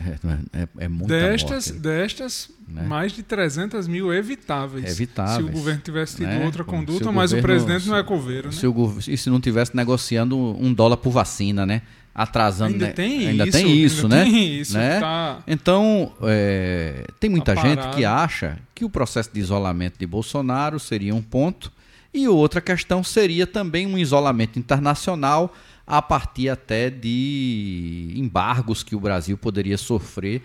É, 0.53 0.61
é, 0.63 0.67
é 0.85 0.87
muita 0.87 1.13
Destas, 1.13 1.67
morte. 1.67 1.81
destas 1.81 2.49
Né? 2.67 2.83
mais 2.83 3.11
de 3.11 3.21
300 3.23 3.87
mil 3.87 4.13
evitáveis. 4.13 4.85
Evitáveis, 4.85 5.37
Se 5.37 5.43
o 5.43 5.51
governo 5.51 5.81
tivesse 5.83 6.15
tido 6.17 6.27
né? 6.27 6.45
outra 6.45 6.63
conduta, 6.63 7.03
se 7.03 7.09
o 7.09 7.13
mas 7.13 7.31
o 7.31 7.35
governo- 7.35 7.63
presidente 7.65 7.89
não 7.89 7.97
é 7.97 8.03
coveiro, 8.03 8.47
né? 8.47 8.53
Se 8.53 8.65
o 8.67 8.71
gov- 8.73 9.07
e 9.07 9.17
se 9.17 9.29
não 9.29 9.39
tivesse 9.41 9.75
negociando 9.75 10.37
um 10.37 10.73
dólar 10.73 10.97
por 10.97 11.11
vacina, 11.11 11.65
né? 11.65 11.81
Atrasando, 12.15 12.73
Ainda 12.73 12.87
né? 12.87 12.91
tem 12.93 13.27
ainda 13.27 13.43
isso, 13.47 13.51
tem 13.57 13.75
isso, 13.83 14.03
ainda 14.05 14.15
né? 14.17 14.23
tem 14.25 14.59
isso, 14.59 14.77
né? 14.77 14.99
tá- 14.99 15.39
Então, 15.47 16.11
é, 16.23 17.05
tem 17.19 17.29
muita 17.29 17.55
Tá 17.55 17.61
gente 17.61 17.89
que 17.95 18.03
acha 18.05 18.57
que 18.75 18.83
o 18.85 18.89
processo 18.89 19.29
de 19.33 19.39
isolamento 19.39 19.97
de 19.99 20.05
Bolsonaro 20.07 20.79
seria 20.79 21.13
um 21.15 21.21
ponto 21.21 21.71
e 22.13 22.27
outra 22.27 22.59
questão 22.61 23.03
seria 23.03 23.45
também 23.47 23.85
um 23.87 23.97
isolamento 23.97 24.57
internacional 24.59 25.53
a 25.89 26.03
partir 26.03 26.49
até 26.49 26.87
de 26.87 28.13
embargos 28.15 28.83
que 28.83 28.95
o 28.95 28.99
Brasil 28.99 29.35
poderia 29.35 29.75
sofrer 29.75 30.43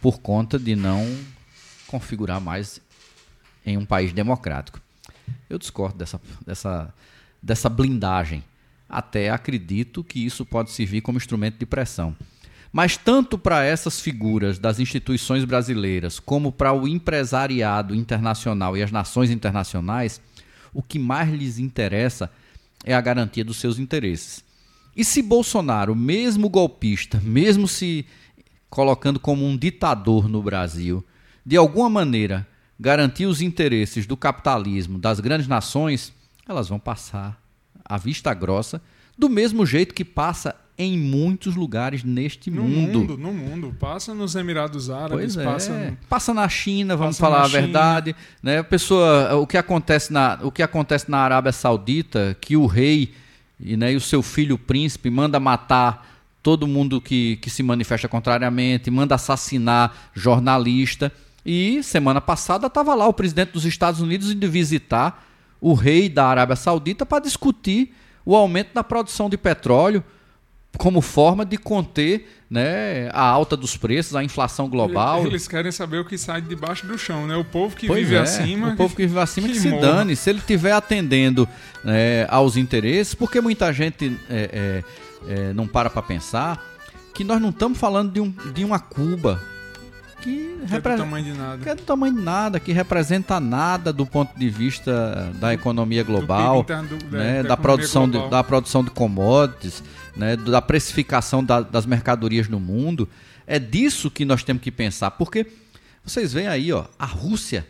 por 0.00 0.20
conta 0.20 0.58
de 0.58 0.74
não 0.74 1.06
configurar 1.86 2.40
mais 2.40 2.80
em 3.66 3.76
um 3.76 3.84
país 3.84 4.14
democrático. 4.14 4.80
Eu 5.50 5.58
discordo 5.58 5.98
dessa, 5.98 6.18
dessa, 6.46 6.94
dessa 7.42 7.68
blindagem. 7.68 8.42
Até 8.88 9.28
acredito 9.28 10.02
que 10.02 10.24
isso 10.24 10.46
pode 10.46 10.70
servir 10.70 11.02
como 11.02 11.18
instrumento 11.18 11.58
de 11.58 11.66
pressão. 11.66 12.16
Mas 12.72 12.96
tanto 12.96 13.36
para 13.36 13.62
essas 13.64 14.00
figuras 14.00 14.58
das 14.58 14.80
instituições 14.80 15.44
brasileiras, 15.44 16.18
como 16.18 16.50
para 16.50 16.72
o 16.72 16.88
empresariado 16.88 17.94
internacional 17.94 18.74
e 18.74 18.82
as 18.82 18.90
nações 18.90 19.30
internacionais, 19.30 20.22
o 20.72 20.82
que 20.82 20.98
mais 20.98 21.30
lhes 21.30 21.58
interessa 21.58 22.30
é 22.82 22.94
a 22.94 23.00
garantia 23.00 23.44
dos 23.44 23.58
seus 23.58 23.78
interesses. 23.78 24.45
E 24.96 25.04
se 25.04 25.20
Bolsonaro, 25.20 25.94
mesmo 25.94 26.48
golpista, 26.48 27.20
mesmo 27.22 27.68
se 27.68 28.06
colocando 28.70 29.20
como 29.20 29.44
um 29.44 29.56
ditador 29.56 30.28
no 30.28 30.42
Brasil, 30.42 31.04
de 31.44 31.56
alguma 31.56 31.88
maneira 31.90 32.46
garantir 32.80 33.26
os 33.26 33.40
interesses 33.40 34.06
do 34.06 34.16
capitalismo 34.16 34.98
das 34.98 35.20
grandes 35.20 35.46
nações, 35.48 36.12
elas 36.48 36.68
vão 36.68 36.78
passar 36.78 37.40
à 37.84 37.96
vista 37.98 38.32
grossa, 38.34 38.80
do 39.16 39.28
mesmo 39.28 39.64
jeito 39.64 39.94
que 39.94 40.04
passa 40.04 40.54
em 40.78 40.98
muitos 40.98 41.54
lugares 41.56 42.04
neste 42.04 42.50
No 42.50 42.64
mundo. 42.64 42.98
mundo, 43.00 43.16
no 43.16 43.32
mundo. 43.32 43.74
Passa 43.78 44.12
nos 44.12 44.34
Emirados 44.34 44.90
Árabes, 44.90 45.34
Pois 45.34 45.36
é. 45.36 45.44
passa... 45.44 45.98
Passa 46.08 46.34
na 46.34 46.46
China, 46.50 46.96
vamos 46.96 47.16
Passa 47.18 47.30
falar 47.32 47.44
a 47.44 47.48
China. 47.48 47.60
verdade. 47.62 48.16
Né? 48.42 48.58
A 48.58 48.64
pessoa, 48.64 49.36
o 49.36 49.46
que 49.46 49.56
acontece 49.56 50.12
na, 50.12 50.38
o 50.42 50.52
que 50.52 50.62
acontece 50.62 51.10
na 51.10 51.18
Arábia 51.18 51.52
Saudita, 51.52 52.36
que 52.40 52.56
o 52.58 52.66
rei 52.66 53.14
e, 53.58 53.76
né, 53.76 53.92
e 53.92 53.96
o 53.96 54.00
seu 54.00 54.22
filho 54.22 54.56
o 54.56 54.58
príncipe 54.58 55.10
manda 55.10 55.40
matar 55.40 56.16
todo 56.42 56.66
mundo 56.66 57.00
que, 57.00 57.36
que 57.36 57.50
se 57.50 57.62
manifesta 57.62 58.06
contrariamente, 58.06 58.90
manda 58.90 59.14
assassinar 59.14 60.10
jornalista. 60.14 61.12
E 61.44 61.82
semana 61.82 62.20
passada 62.20 62.66
estava 62.66 62.94
lá 62.94 63.06
o 63.08 63.12
presidente 63.12 63.52
dos 63.52 63.64
Estados 63.64 64.00
Unidos 64.00 64.30
indo 64.30 64.50
visitar 64.50 65.26
o 65.60 65.74
rei 65.74 66.08
da 66.08 66.26
Arábia 66.26 66.56
Saudita 66.56 67.04
para 67.04 67.22
discutir 67.22 67.94
o 68.24 68.36
aumento 68.36 68.74
da 68.74 68.84
produção 68.84 69.30
de 69.30 69.36
petróleo 69.36 70.04
como 70.78 71.00
forma 71.00 71.44
de 71.44 71.56
conter 71.56 72.28
né, 72.48 73.08
a 73.12 73.22
alta 73.22 73.56
dos 73.56 73.76
preços, 73.76 74.14
a 74.14 74.22
inflação 74.22 74.68
global. 74.68 75.26
Eles 75.26 75.48
querem 75.48 75.72
saber 75.72 75.98
o 75.98 76.04
que 76.04 76.16
sai 76.16 76.40
debaixo 76.40 76.86
do 76.86 76.96
chão, 76.96 77.26
né? 77.26 77.36
O 77.36 77.44
povo 77.44 77.74
que 77.74 77.86
Pois 77.86 78.00
vive 78.00 78.14
é, 78.14 78.20
acima... 78.20 78.68
O 78.68 78.76
povo 78.76 78.94
que 78.94 79.06
vive 79.06 79.18
acima 79.18 79.48
que, 79.48 79.54
que 79.54 79.60
se 79.60 79.68
morra. 79.68 79.82
dane. 79.82 80.14
Se 80.14 80.30
ele 80.30 80.38
estiver 80.38 80.72
atendendo 80.72 81.48
é, 81.84 82.26
aos 82.30 82.56
interesses, 82.56 83.14
porque 83.14 83.40
muita 83.40 83.72
gente 83.72 84.16
é, 84.30 84.82
é, 85.28 85.32
é, 85.32 85.52
não 85.52 85.66
para 85.66 85.90
para 85.90 86.02
pensar 86.02 86.64
que 87.14 87.24
nós 87.24 87.40
não 87.40 87.50
estamos 87.50 87.78
falando 87.78 88.12
de, 88.12 88.20
um, 88.20 88.32
de 88.52 88.64
uma 88.64 88.78
Cuba 88.78 89.42
que, 90.26 90.66
que 90.66 90.74
é 90.74 90.80
do 90.80 90.96
tamanho 90.96 91.24
de 91.24 91.32
nada. 91.32 91.62
Que 91.62 91.68
é 91.68 91.74
do 91.74 91.82
tamanho 91.82 92.14
de 92.14 92.20
nada, 92.20 92.60
que 92.60 92.72
representa 92.72 93.38
nada 93.38 93.92
do 93.92 94.04
ponto 94.04 94.36
de 94.36 94.50
vista 94.50 95.32
da 95.36 95.54
economia 95.54 96.02
global, 96.02 96.64
do, 96.64 96.98
do, 96.98 97.16
né, 97.16 97.42
da, 97.42 97.50
da, 97.50 97.56
produção 97.56 98.08
global. 98.08 98.28
De, 98.28 98.30
da 98.32 98.44
produção 98.44 98.82
de 98.82 98.90
commodities, 98.90 99.84
né, 100.16 100.36
da 100.36 100.60
precificação 100.60 101.44
da, 101.44 101.60
das 101.60 101.86
mercadorias 101.86 102.48
no 102.48 102.58
mundo. 102.58 103.08
É 103.46 103.60
disso 103.60 104.10
que 104.10 104.24
nós 104.24 104.42
temos 104.42 104.62
que 104.62 104.72
pensar, 104.72 105.12
porque 105.12 105.46
vocês 106.04 106.32
veem 106.32 106.48
aí, 106.48 106.72
ó, 106.72 106.86
a 106.98 107.06
Rússia 107.06 107.66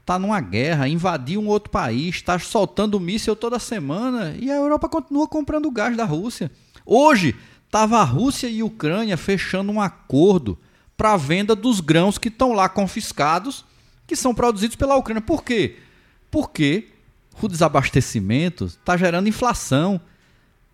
está 0.00 0.18
numa 0.18 0.40
guerra, 0.40 0.88
invadiu 0.88 1.42
um 1.42 1.48
outro 1.48 1.70
país, 1.70 2.16
está 2.16 2.38
soltando 2.38 2.98
míssil 2.98 3.36
toda 3.36 3.58
semana 3.58 4.34
e 4.38 4.50
a 4.50 4.54
Europa 4.54 4.88
continua 4.88 5.28
comprando 5.28 5.70
gás 5.70 5.94
da 5.94 6.06
Rússia. 6.06 6.50
Hoje, 6.86 7.36
estava 7.66 7.98
a 7.98 8.04
Rússia 8.04 8.48
e 8.48 8.60
a 8.60 8.64
Ucrânia 8.64 9.18
fechando 9.18 9.70
um 9.70 9.78
acordo 9.78 10.58
para 10.98 11.12
a 11.12 11.16
venda 11.16 11.54
dos 11.54 11.78
grãos 11.78 12.18
que 12.18 12.26
estão 12.26 12.52
lá 12.52 12.68
confiscados, 12.68 13.64
que 14.04 14.16
são 14.16 14.34
produzidos 14.34 14.74
pela 14.74 14.96
Ucrânia. 14.96 15.22
Por 15.22 15.44
quê? 15.44 15.76
Porque 16.28 16.88
o 17.40 17.46
desabastecimento 17.46 18.64
está 18.64 18.96
gerando 18.96 19.28
inflação. 19.28 20.00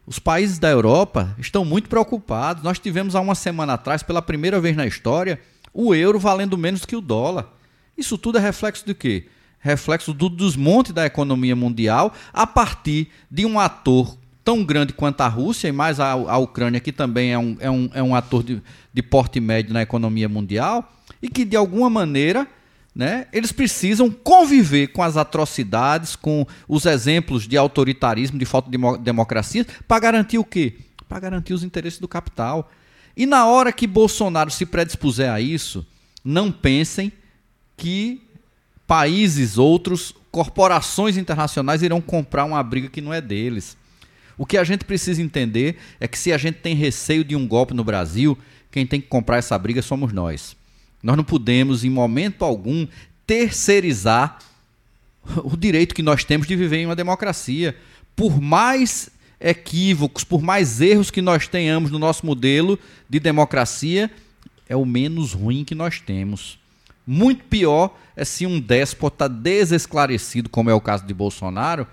Os 0.07 0.19
países 0.19 0.59
da 0.59 0.71
Europa 0.71 1.37
estão 1.39 1.63
muito 1.63 1.91
preocupados. 1.91 2.63
Nós 2.63 2.79
tivemos 2.79 3.15
há 3.15 3.21
uma 3.21 3.35
semana 3.35 3.75
atrás, 3.75 4.03
pela 4.03 4.23
primeira 4.23 4.59
vez 4.59 4.75
na 4.75 4.87
história, 4.87 5.39
o 5.75 5.95
euro 5.95 6.19
valendo 6.19 6.57
menos 6.57 6.87
que 6.87 6.97
o 6.97 7.03
dólar. 7.03 7.53
Isso 7.97 8.17
tudo 8.17 8.39
é 8.39 8.41
reflexo 8.41 8.87
de 8.87 8.95
quê? 8.95 9.29
Reflexo 9.61 10.15
do 10.15 10.31
desmonte 10.31 10.91
da 10.91 11.05
economia 11.05 11.55
mundial 11.55 12.15
a 12.33 12.47
partir 12.47 13.09
de 13.31 13.45
um 13.45 13.61
ator 13.61 14.17
tão 14.45 14.63
grande 14.63 14.93
quanto 14.93 15.23
a 15.23 15.29
Rússia 15.29 15.69
e 15.69 15.73
mais 15.73 15.99
a, 15.99 16.13
a 16.13 16.37
Ucrânia, 16.37 16.79
que 16.79 16.93
também 16.93 17.33
é 17.33 17.39
um, 17.39 17.57
é 17.59 17.71
um, 17.71 17.91
é 17.95 18.03
um 18.03 18.15
ator 18.15 18.43
de, 18.43 18.63
de 18.93 19.03
porte 19.03 19.41
médio 19.41 19.73
na 19.73 19.83
economia 19.83 20.29
mundial, 20.29 20.93
e 21.23 21.29
que 21.29 21.45
de 21.45 21.57
alguma 21.57 21.89
maneira 21.89 22.47
né, 22.95 23.27
eles 23.33 23.51
precisam 23.51 24.11
conviver 24.11 24.89
com 24.89 25.03
as 25.03 25.17
atrocidades, 25.17 26.15
com 26.15 26.47
os 26.69 26.87
exemplos 26.87 27.49
de 27.49 27.57
autoritarismo, 27.57 28.39
de 28.39 28.45
falta 28.45 28.71
de 28.71 28.79
democracia, 28.99 29.67
para 29.89 29.99
garantir 29.99 30.39
o 30.39 30.45
quê? 30.45 30.75
Para 31.09 31.21
garantir 31.21 31.55
os 31.55 31.65
interesses 31.65 31.99
do 31.99 32.07
capital. 32.07 32.71
E 33.17 33.27
na 33.27 33.47
hora 33.47 33.73
que 33.73 33.87
Bolsonaro 33.87 34.51
se 34.51 34.67
predispuser 34.67 35.31
a 35.31 35.41
isso, 35.41 35.85
não 36.25 36.53
pensem 36.53 37.13
que 37.77 38.23
países 38.87 39.59
outros, 39.59 40.15
corporações 40.31 41.17
internacionais 41.17 41.83
irão 41.83 42.01
comprar 42.01 42.45
uma 42.45 42.63
briga 42.63 42.89
que 42.89 43.01
não 43.01 43.13
é 43.13 43.21
deles. 43.21 43.77
O 44.37 44.45
que 44.45 44.57
a 44.57 44.65
gente 44.65 44.85
precisa 44.85 45.23
entender 45.23 45.77
é 46.01 46.09
que 46.09 46.19
se 46.19 46.33
a 46.33 46.39
gente 46.39 46.57
tem 46.57 46.75
receio 46.75 47.25
de 47.25 47.37
um 47.37 47.47
golpe 47.47 47.75
no 47.75 47.85
Brasil, 47.85 48.37
quem 48.71 48.87
tem 48.87 49.01
que 49.01 49.07
comprar 49.07 49.39
essa 49.39 49.57
briga 49.59 49.83
somos 49.83 50.13
nós. 50.13 50.57
Nós 51.03 51.17
não 51.17 51.25
podemos, 51.25 51.85
em 51.85 51.91
momento 51.91 52.45
algum, 52.45 52.87
terceirizar 53.27 54.39
o 55.45 55.57
direito 55.57 55.95
que 55.95 56.03
nós 56.03 56.25
temos 56.25 56.47
de 56.47 56.57
viver 56.57 56.79
em 56.79 56.87
uma 56.87 56.97
democracia. 56.97 57.77
Por 58.17 58.41
mais 58.41 59.11
equívocos, 59.41 60.25
por 60.25 60.43
mais 60.43 60.81
erros 60.81 61.11
que 61.11 61.21
nós 61.21 61.47
tenhamos 61.47 61.91
no 61.91 61.99
nosso 61.99 62.25
modelo 62.25 62.79
de 63.09 63.21
democracia, 63.21 64.11
é 64.69 64.75
o 64.75 64.85
menos 64.85 65.33
ruim 65.33 65.65
que 65.65 65.75
nós 65.75 66.01
temos. 66.01 66.59
Muito 67.07 67.45
pior 67.45 67.95
é 68.17 68.25
se 68.25 68.47
um 68.47 68.59
déspota 68.59 69.29
desesclarecido, 69.29 70.49
como 70.49 70.71
é 70.71 70.75
o 70.75 70.81
caso 70.81 71.05
de 71.05 71.13
Bolsonaro, 71.13 71.87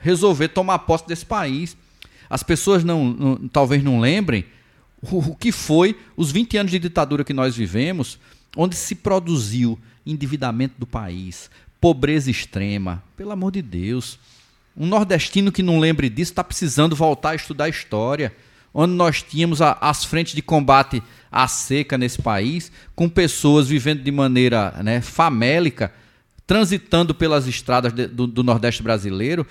resolver 0.00 0.48
tomar 0.48 0.80
posse 0.80 1.06
desse 1.06 1.24
país. 1.24 1.76
As 2.28 2.42
pessoas 2.42 2.84
não, 2.84 3.04
não 3.04 3.48
talvez 3.48 3.82
não 3.82 4.00
lembrem 4.00 4.44
o, 5.00 5.18
o, 5.18 5.36
que 5.36 5.52
foi 5.52 5.98
os 6.16 6.30
20 6.30 6.56
anos 6.56 6.72
de 6.72 6.78
ditadura 6.78 7.24
que 7.24 7.34
nós 7.34 7.56
vivemos, 7.56 8.18
onde 8.56 8.76
se 8.76 8.94
produziu 8.94 9.78
endividamento 10.06 10.74
do 10.78 10.86
país, 10.86 11.50
pobreza 11.80 12.30
extrema. 12.30 13.02
Pelo 13.16 13.32
amor 13.32 13.52
de 13.52 13.62
Deus. 13.62 14.18
Um 14.76 14.86
nordestino 14.86 15.52
que 15.52 15.62
não 15.62 15.78
lembre 15.78 16.08
disso 16.08 16.32
está 16.32 16.42
precisando 16.42 16.96
voltar 16.96 17.30
a 17.30 17.34
estudar 17.36 17.68
história 17.68 18.34
onde 18.74 18.92
nós 18.92 19.22
tínhamos 19.22 19.62
a, 19.62 19.78
as 19.80 20.04
frentes 20.04 20.34
de 20.34 20.42
combate 20.42 21.00
à 21.30 21.46
seca 21.46 21.96
nesse 21.96 22.20
país, 22.20 22.72
com 22.96 23.08
pessoas 23.08 23.68
vivendo 23.68 24.02
de 24.02 24.10
maneira 24.10 24.74
né, 24.82 25.00
famélica, 25.00 25.92
transitando 26.46 27.14
pelas 27.14 27.46
estradas 27.46 27.92
de, 27.92 28.06
do, 28.06 28.26
do 28.26 28.42
Nordeste 28.42 28.82
brasileiro, 28.82 29.46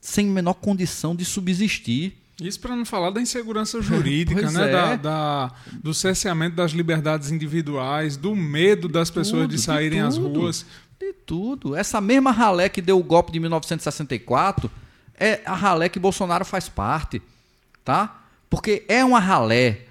sem 0.00 0.26
menor 0.26 0.54
condição 0.54 1.14
de 1.14 1.24
subsistir. 1.24 2.16
Isso 2.40 2.60
para 2.60 2.76
não 2.76 2.84
falar 2.84 3.10
da 3.10 3.20
insegurança 3.20 3.80
jurídica, 3.82 4.50
né? 4.50 4.68
É. 4.68 4.72
Da, 4.72 4.96
da, 4.96 5.52
do 5.82 5.92
cerceamento 5.92 6.54
das 6.54 6.72
liberdades 6.72 7.30
individuais, 7.30 8.16
do 8.16 8.34
medo 8.34 8.88
das 8.88 9.10
pessoas 9.10 9.42
tudo, 9.42 9.56
de 9.56 9.60
saírem 9.60 10.00
de 10.00 10.06
às 10.06 10.16
ruas. 10.16 10.64
De 10.98 11.12
tudo. 11.12 11.74
Essa 11.74 12.00
mesma 12.00 12.30
ralé 12.30 12.68
que 12.68 12.80
deu 12.80 12.98
o 12.98 13.02
golpe 13.02 13.32
de 13.32 13.40
1964 13.40 14.70
é 15.18 15.40
a 15.44 15.54
ralé 15.54 15.88
que 15.88 15.98
Bolsonaro 15.98 16.44
faz 16.44 16.68
parte. 16.68 17.20
Tá? 17.84 18.22
Porque 18.48 18.84
é 18.88 19.04
uma 19.04 19.18
ralé. 19.18 19.87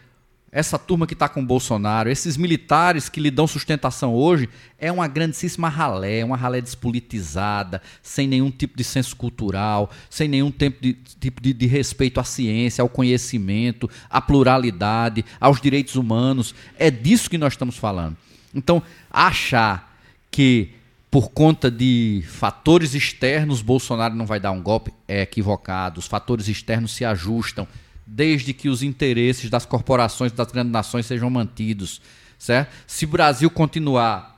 Essa 0.49 0.79
turma 0.79 1.05
que 1.05 1.13
está 1.13 1.27
com 1.27 1.45
Bolsonaro, 1.45 2.09
esses 2.09 2.37
militares 2.37 3.09
que 3.09 3.19
lhe 3.19 3.29
dão 3.29 3.45
sustentação 3.45 4.13
hoje, 4.13 4.47
é 4.79 4.89
uma 4.89 5.05
grandíssima 5.05 5.67
ralé, 5.67 6.23
uma 6.23 6.37
ralé 6.37 6.61
despolitizada, 6.61 7.81
sem 8.01 8.27
nenhum 8.27 8.49
tipo 8.49 8.77
de 8.77 8.83
senso 8.83 9.15
cultural, 9.15 9.91
sem 10.09 10.27
nenhum 10.29 10.49
tipo 10.49 10.81
de, 10.81 10.93
tipo 11.19 11.41
de, 11.41 11.51
de 11.51 11.67
respeito 11.67 12.19
à 12.19 12.23
ciência, 12.23 12.81
ao 12.81 12.87
conhecimento, 12.87 13.89
à 14.09 14.21
pluralidade, 14.21 15.25
aos 15.39 15.59
direitos 15.59 15.95
humanos. 15.95 16.55
É 16.79 16.89
disso 16.89 17.29
que 17.29 17.37
nós 17.37 17.53
estamos 17.53 17.75
falando. 17.75 18.15
Então, 18.55 18.81
achar 19.11 19.99
que 20.31 20.71
por 21.11 21.29
conta 21.31 21.69
de 21.69 22.23
fatores 22.27 22.93
externos 22.93 23.61
Bolsonaro 23.61 24.15
não 24.15 24.25
vai 24.25 24.39
dar 24.39 24.51
um 24.51 24.61
golpe 24.61 24.93
é 25.07 25.21
equivocado. 25.21 25.99
Os 25.99 26.07
fatores 26.07 26.47
externos 26.47 26.91
se 26.91 27.03
ajustam 27.03 27.67
desde 28.07 28.53
que 28.53 28.69
os 28.69 28.81
interesses 28.81 29.49
das 29.49 29.65
corporações 29.65 30.31
das 30.31 30.49
grandes 30.49 30.71
nações 30.71 31.05
sejam 31.05 31.29
mantidos, 31.29 32.01
certo? 32.39 32.71
Se 32.87 33.03
o 33.03 33.09
Brasil 33.09 33.49
continuar 33.49 34.37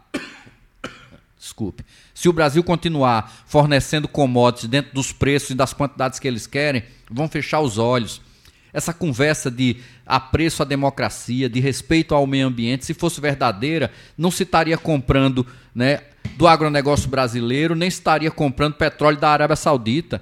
desculpe, 1.39 1.85
se 2.13 2.27
o 2.27 2.33
Brasil 2.33 2.61
continuar 2.63 3.43
fornecendo 3.47 4.07
commodities 4.07 4.69
dentro 4.69 4.93
dos 4.93 5.13
preços 5.13 5.51
e 5.51 5.55
das 5.55 5.71
quantidades 5.71 6.19
que 6.19 6.27
eles 6.27 6.45
querem, 6.45 6.83
vão 7.09 7.29
fechar 7.29 7.61
os 7.61 7.77
olhos. 7.77 8.21
Essa 8.73 8.93
conversa 8.93 9.49
de 9.49 9.77
apreço 10.05 10.61
à 10.61 10.65
democracia, 10.65 11.49
de 11.49 11.59
respeito 11.59 12.13
ao 12.13 12.27
meio 12.27 12.47
ambiente, 12.47 12.85
se 12.85 12.93
fosse 12.93 13.21
verdadeira, 13.21 13.91
não 14.17 14.29
se 14.29 14.43
estaria 14.43 14.77
comprando 14.77 15.47
né, 15.73 16.01
do 16.37 16.45
agronegócio 16.45 17.09
brasileiro, 17.09 17.73
nem 17.73 17.89
se 17.89 17.97
estaria 17.97 18.29
comprando 18.29 18.73
petróleo 18.73 19.17
da 19.17 19.29
Arábia 19.29 19.55
Saudita. 19.55 20.21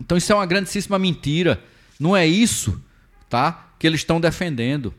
Então 0.00 0.18
isso 0.18 0.32
é 0.32 0.34
uma 0.34 0.46
grandíssima 0.46 0.98
mentira. 0.98 1.62
Não 1.98 2.14
é 2.14 2.26
isso 2.26 2.82
tá? 3.28 3.66
que 3.78 3.86
eles 3.86 4.00
estão 4.00 4.20
defendendo. 4.20 4.92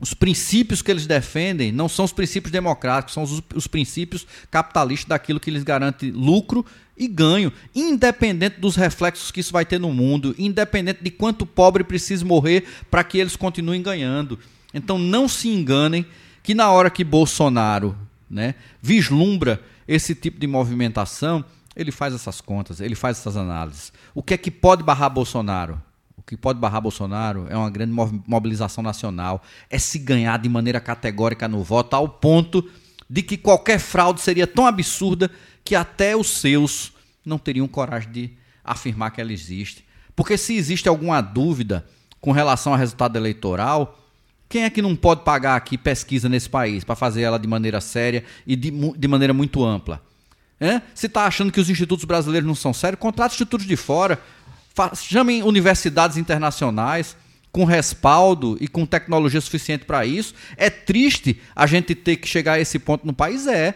Os 0.00 0.12
princípios 0.12 0.82
que 0.82 0.90
eles 0.90 1.06
defendem 1.06 1.72
não 1.72 1.88
são 1.88 2.04
os 2.04 2.12
princípios 2.12 2.52
democráticos, 2.52 3.14
são 3.14 3.22
os, 3.22 3.42
os, 3.54 3.66
princípios 3.66 4.26
capitalistas 4.50 5.08
daquilo 5.08 5.40
que 5.40 5.50
lhes 5.50 5.62
garante 5.62 6.10
lucro 6.10 6.66
e 6.96 7.08
ganho, 7.08 7.52
independente 7.74 8.60
dos 8.60 8.76
reflexos 8.76 9.30
que 9.30 9.40
isso 9.40 9.52
vai 9.52 9.64
ter 9.64 9.78
no 9.78 9.92
mundo, 9.92 10.34
independente 10.36 11.02
de 11.02 11.10
quanto 11.10 11.46
pobre 11.46 11.84
precisa 11.84 12.24
morrer 12.24 12.64
para 12.90 13.04
que 13.04 13.18
eles 13.18 13.36
continuem 13.36 13.82
ganhando. 13.82 14.38
Então 14.74 14.98
não 14.98 15.28
se 15.28 15.48
enganem 15.48 16.04
que 16.42 16.54
na 16.54 16.70
hora 16.70 16.90
que 16.90 17.04
Bolsonaro 17.04 17.96
né, 18.28 18.56
vislumbra 18.82 19.62
esse 19.86 20.14
tipo 20.14 20.38
de 20.38 20.46
movimentação, 20.46 21.44
ele 21.74 21.92
faz 21.92 22.12
essas 22.12 22.40
contas, 22.40 22.80
ele 22.80 22.94
faz 22.94 23.18
essas 23.18 23.36
análises. 23.36 23.92
O 24.14 24.22
que 24.22 24.34
é 24.34 24.36
que 24.36 24.50
pode 24.50 24.82
barrar 24.82 25.08
Bolsonaro? 25.08 25.80
Que 26.26 26.36
pode 26.36 26.58
barrar 26.58 26.80
Bolsonaro 26.80 27.46
é 27.50 27.56
uma 27.56 27.68
grande 27.68 27.92
mobilização 28.26 28.82
nacional, 28.82 29.42
é 29.68 29.78
se 29.78 29.98
ganhar 29.98 30.38
de 30.38 30.48
maneira 30.48 30.80
categórica 30.80 31.46
no 31.46 31.62
voto, 31.62 31.94
ao 31.94 32.08
ponto 32.08 32.68
de 33.08 33.22
que 33.22 33.36
qualquer 33.36 33.78
fraude 33.78 34.20
seria 34.20 34.46
tão 34.46 34.66
absurda 34.66 35.30
que 35.62 35.74
até 35.74 36.16
os 36.16 36.28
seus 36.28 36.92
não 37.24 37.38
teriam 37.38 37.68
coragem 37.68 38.10
de 38.10 38.30
afirmar 38.64 39.10
que 39.10 39.20
ela 39.20 39.32
existe. 39.32 39.84
Porque 40.16 40.38
se 40.38 40.54
existe 40.54 40.88
alguma 40.88 41.20
dúvida 41.20 41.84
com 42.20 42.32
relação 42.32 42.72
ao 42.72 42.78
resultado 42.78 43.16
eleitoral, 43.16 43.98
quem 44.48 44.64
é 44.64 44.70
que 44.70 44.80
não 44.80 44.94
pode 44.94 45.22
pagar 45.22 45.56
aqui 45.56 45.76
pesquisa 45.76 46.28
nesse 46.28 46.48
país 46.48 46.84
para 46.84 46.94
fazer 46.94 47.22
ela 47.22 47.38
de 47.38 47.48
maneira 47.48 47.80
séria 47.80 48.24
e 48.46 48.56
de, 48.56 48.70
de 48.70 49.08
maneira 49.08 49.34
muito 49.34 49.64
ampla? 49.64 50.02
É? 50.60 50.80
Se 50.94 51.06
está 51.06 51.26
achando 51.26 51.50
que 51.52 51.60
os 51.60 51.68
institutos 51.68 52.04
brasileiros 52.04 52.46
não 52.46 52.54
são 52.54 52.72
sérios, 52.72 53.00
contrate 53.00 53.34
institutos 53.34 53.66
de 53.66 53.76
fora 53.76 54.20
chamem 54.96 55.42
universidades 55.42 56.16
internacionais 56.16 57.16
com 57.52 57.64
respaldo 57.64 58.56
e 58.60 58.66
com 58.66 58.84
tecnologia 58.84 59.40
suficiente 59.40 59.84
para 59.84 60.04
isso. 60.04 60.34
É 60.56 60.68
triste 60.68 61.40
a 61.54 61.66
gente 61.66 61.94
ter 61.94 62.16
que 62.16 62.26
chegar 62.26 62.54
a 62.54 62.60
esse 62.60 62.78
ponto 62.78 63.06
no 63.06 63.12
país, 63.12 63.46
é. 63.46 63.74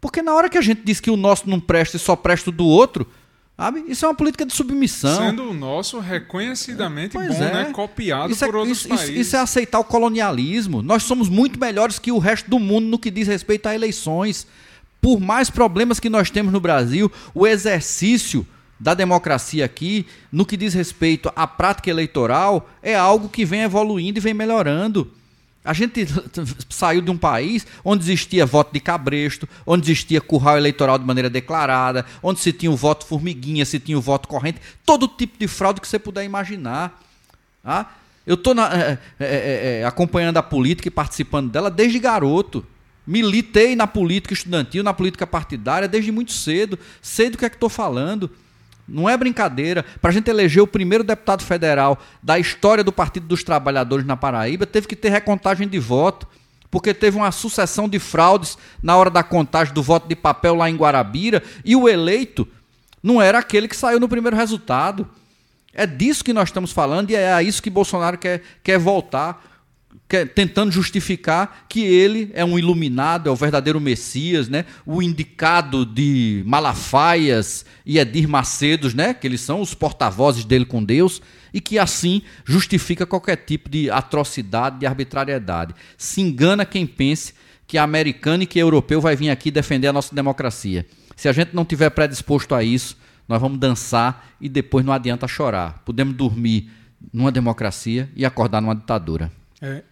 Porque 0.00 0.20
na 0.20 0.34
hora 0.34 0.48
que 0.48 0.58
a 0.58 0.62
gente 0.62 0.82
diz 0.84 0.98
que 0.98 1.10
o 1.10 1.16
nosso 1.16 1.48
não 1.48 1.60
presta 1.60 1.96
e 1.96 2.00
só 2.00 2.16
presta 2.16 2.50
do 2.50 2.66
outro, 2.66 3.06
Sabe? 3.56 3.84
Isso 3.86 4.04
é 4.04 4.08
uma 4.08 4.14
política 4.14 4.44
de 4.46 4.52
submissão. 4.52 5.28
Sendo 5.28 5.50
o 5.50 5.54
nosso 5.54 6.00
reconhecidamente 6.00 7.12
pois 7.12 7.28
bom, 7.28 7.44
é. 7.44 7.52
né? 7.52 7.70
Copiado 7.72 8.32
isso 8.32 8.44
é, 8.44 8.48
por 8.48 8.56
outros 8.56 8.78
isso, 8.78 8.88
países. 8.88 9.10
Isso, 9.10 9.36
é 9.36 9.38
aceitar 9.38 9.78
o 9.78 9.84
colonialismo. 9.84 10.82
Nós 10.82 11.04
somos 11.04 11.28
muito 11.28 11.60
melhores 11.60 11.98
que 11.98 12.10
o 12.10 12.18
resto 12.18 12.50
do 12.50 12.58
mundo 12.58 12.86
no 12.86 12.98
que 12.98 13.10
diz 13.10 13.28
respeito 13.28 13.68
a 13.68 13.74
eleições. 13.74 14.46
Por 15.00 15.20
mais 15.20 15.50
problemas 15.50 16.00
que 16.00 16.08
nós 16.08 16.30
temos 16.30 16.52
no 16.52 16.60
Brasil, 16.60 17.12
o 17.34 17.46
exercício 17.46 18.44
da 18.82 18.94
democracia 18.94 19.64
aqui, 19.64 20.04
no 20.32 20.44
que 20.44 20.56
diz 20.56 20.74
respeito 20.74 21.32
à 21.36 21.46
prática 21.46 21.88
eleitoral, 21.88 22.68
é 22.82 22.96
algo 22.96 23.28
que 23.28 23.44
vem 23.44 23.60
evoluindo 23.60 24.18
e 24.18 24.20
vem 24.20 24.34
melhorando. 24.34 25.08
A 25.64 25.72
gente 25.72 26.04
saiu 26.68 27.00
de 27.00 27.08
um 27.08 27.16
país 27.16 27.64
onde 27.84 28.02
existia 28.02 28.44
voto 28.44 28.72
de 28.72 28.80
cabresto, 28.80 29.48
onde 29.64 29.84
existia 29.84 30.20
curral 30.20 30.56
eleitoral 30.56 30.98
de 30.98 31.04
maneira 31.04 31.30
declarada, 31.30 32.04
onde 32.20 32.40
se 32.40 32.52
tinha 32.52 32.72
o 32.72 32.76
voto 32.76 33.06
formiguinha, 33.06 33.64
se 33.64 33.78
tinha 33.78 33.96
o 33.96 34.00
voto 34.00 34.26
corrente, 34.26 34.60
todo 34.84 35.06
tipo 35.06 35.38
de 35.38 35.46
fraude 35.46 35.80
que 35.80 35.86
você 35.86 36.00
puder 36.00 36.24
imaginar. 36.24 37.00
Ah, 37.64 37.86
eu 38.26 38.34
estou 38.34 38.52
é 38.58 38.98
é, 39.20 39.80
é, 39.80 39.84
acompanhando 39.84 40.38
a 40.38 40.42
política 40.42 40.88
e 40.88 40.90
participando 40.90 41.52
dela 41.52 41.70
desde 41.70 42.00
garoto. 42.00 42.66
Militei 43.06 43.76
na 43.76 43.86
política 43.86 44.34
estudantil, 44.34 44.82
na 44.82 44.92
política 44.92 45.24
partidária 45.24 45.86
desde 45.86 46.10
muito 46.10 46.32
cedo. 46.32 46.76
Sei 47.00 47.30
do 47.30 47.38
que 47.38 47.44
é 47.44 47.48
que 47.48 47.54
estou 47.54 47.68
falando. 47.68 48.28
Não 48.86 49.08
é 49.08 49.16
brincadeira. 49.16 49.84
Para 50.00 50.10
a 50.10 50.14
gente 50.14 50.28
eleger 50.28 50.62
o 50.62 50.66
primeiro 50.66 51.04
deputado 51.04 51.42
federal 51.42 51.98
da 52.22 52.38
história 52.38 52.82
do 52.82 52.92
Partido 52.92 53.26
dos 53.26 53.44
Trabalhadores 53.44 54.04
na 54.04 54.16
Paraíba, 54.16 54.66
teve 54.66 54.86
que 54.86 54.96
ter 54.96 55.08
recontagem 55.08 55.68
de 55.68 55.78
voto, 55.78 56.26
porque 56.70 56.92
teve 56.92 57.16
uma 57.16 57.30
sucessão 57.30 57.88
de 57.88 57.98
fraudes 57.98 58.58
na 58.82 58.96
hora 58.96 59.10
da 59.10 59.22
contagem 59.22 59.72
do 59.72 59.82
voto 59.82 60.08
de 60.08 60.16
papel 60.16 60.54
lá 60.54 60.68
em 60.68 60.76
Guarabira, 60.76 61.42
e 61.64 61.76
o 61.76 61.88
eleito 61.88 62.46
não 63.02 63.20
era 63.20 63.38
aquele 63.38 63.68
que 63.68 63.76
saiu 63.76 64.00
no 64.00 64.08
primeiro 64.08 64.36
resultado. 64.36 65.08
É 65.74 65.86
disso 65.86 66.24
que 66.24 66.32
nós 66.32 66.48
estamos 66.48 66.70
falando 66.70 67.10
e 67.10 67.14
é 67.14 67.32
a 67.32 67.42
isso 67.42 67.62
que 67.62 67.70
Bolsonaro 67.70 68.18
quer, 68.18 68.42
quer 68.62 68.78
voltar 68.78 69.51
tentando 70.34 70.70
justificar 70.70 71.64
que 71.68 71.80
ele 71.80 72.30
é 72.34 72.44
um 72.44 72.58
iluminado, 72.58 73.28
é 73.28 73.32
o 73.32 73.36
verdadeiro 73.36 73.80
Messias, 73.80 74.48
né? 74.48 74.66
o 74.84 75.02
indicado 75.02 75.86
de 75.86 76.42
Malafaias 76.46 77.64
e 77.86 77.98
Edir 77.98 78.28
Macedos, 78.28 78.92
né? 78.92 79.14
que 79.14 79.26
eles 79.26 79.40
são 79.40 79.60
os 79.60 79.74
porta-vozes 79.74 80.44
dele 80.44 80.66
com 80.66 80.84
Deus, 80.84 81.22
e 81.52 81.60
que 81.60 81.78
assim 81.78 82.22
justifica 82.44 83.06
qualquer 83.06 83.36
tipo 83.36 83.68
de 83.68 83.90
atrocidade, 83.90 84.80
de 84.80 84.86
arbitrariedade. 84.86 85.74
Se 85.96 86.20
engana 86.20 86.64
quem 86.64 86.86
pense 86.86 87.34
que 87.66 87.78
americano 87.78 88.42
e 88.42 88.46
que 88.46 88.58
europeu 88.58 89.00
vai 89.00 89.16
vir 89.16 89.30
aqui 89.30 89.50
defender 89.50 89.88
a 89.88 89.92
nossa 89.92 90.14
democracia. 90.14 90.86
Se 91.16 91.28
a 91.28 91.32
gente 91.32 91.54
não 91.54 91.64
tiver 91.64 91.90
predisposto 91.90 92.54
a 92.54 92.62
isso, 92.62 92.96
nós 93.28 93.40
vamos 93.40 93.58
dançar 93.58 94.34
e 94.40 94.48
depois 94.48 94.84
não 94.84 94.92
adianta 94.92 95.26
chorar. 95.26 95.82
Podemos 95.84 96.14
dormir 96.14 96.70
numa 97.12 97.32
democracia 97.32 98.10
e 98.14 98.24
acordar 98.24 98.60
numa 98.60 98.74
ditadura. 98.74 99.30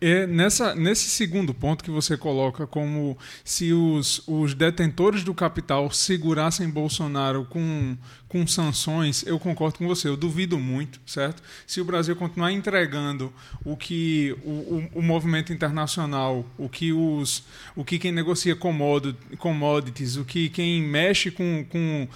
É, 0.01 0.27
nessa, 0.27 0.75
nesse 0.75 1.09
segundo 1.09 1.55
ponto 1.55 1.85
que 1.85 1.93
você 1.93 2.17
coloca 2.17 2.67
como 2.67 3.17
se 3.45 3.73
os, 3.73 4.21
os 4.27 4.53
detentores 4.53 5.23
do 5.23 5.33
capital 5.33 5.93
segurassem 5.93 6.69
Bolsonaro 6.69 7.45
com, 7.45 7.97
com 8.27 8.45
sanções, 8.49 9.25
eu 9.25 9.39
concordo 9.39 9.79
com 9.79 9.87
você, 9.87 10.09
eu 10.09 10.17
duvido 10.17 10.59
muito, 10.59 11.01
certo? 11.07 11.41
Se 11.69 11.81
o 11.81 11.85
Brasil 11.85 12.17
continuar 12.17 12.51
entregando 12.51 13.33
o 13.65 13.77
que 13.77 14.37
o, 14.45 14.51
o, 14.51 14.91
o 14.97 15.03
movimento 15.03 15.53
internacional, 15.53 16.45
o 16.59 16.69
que, 16.69 16.93
os, 16.93 17.45
o 17.77 17.85
que 17.85 18.01
quem 18.01 18.11
negocia 18.11 18.57
commodities, 18.57 20.17
o 20.17 20.25
que 20.25 20.49
quem 20.49 20.83
mexe 20.83 21.31
com, 21.31 21.65
com 21.71 22.09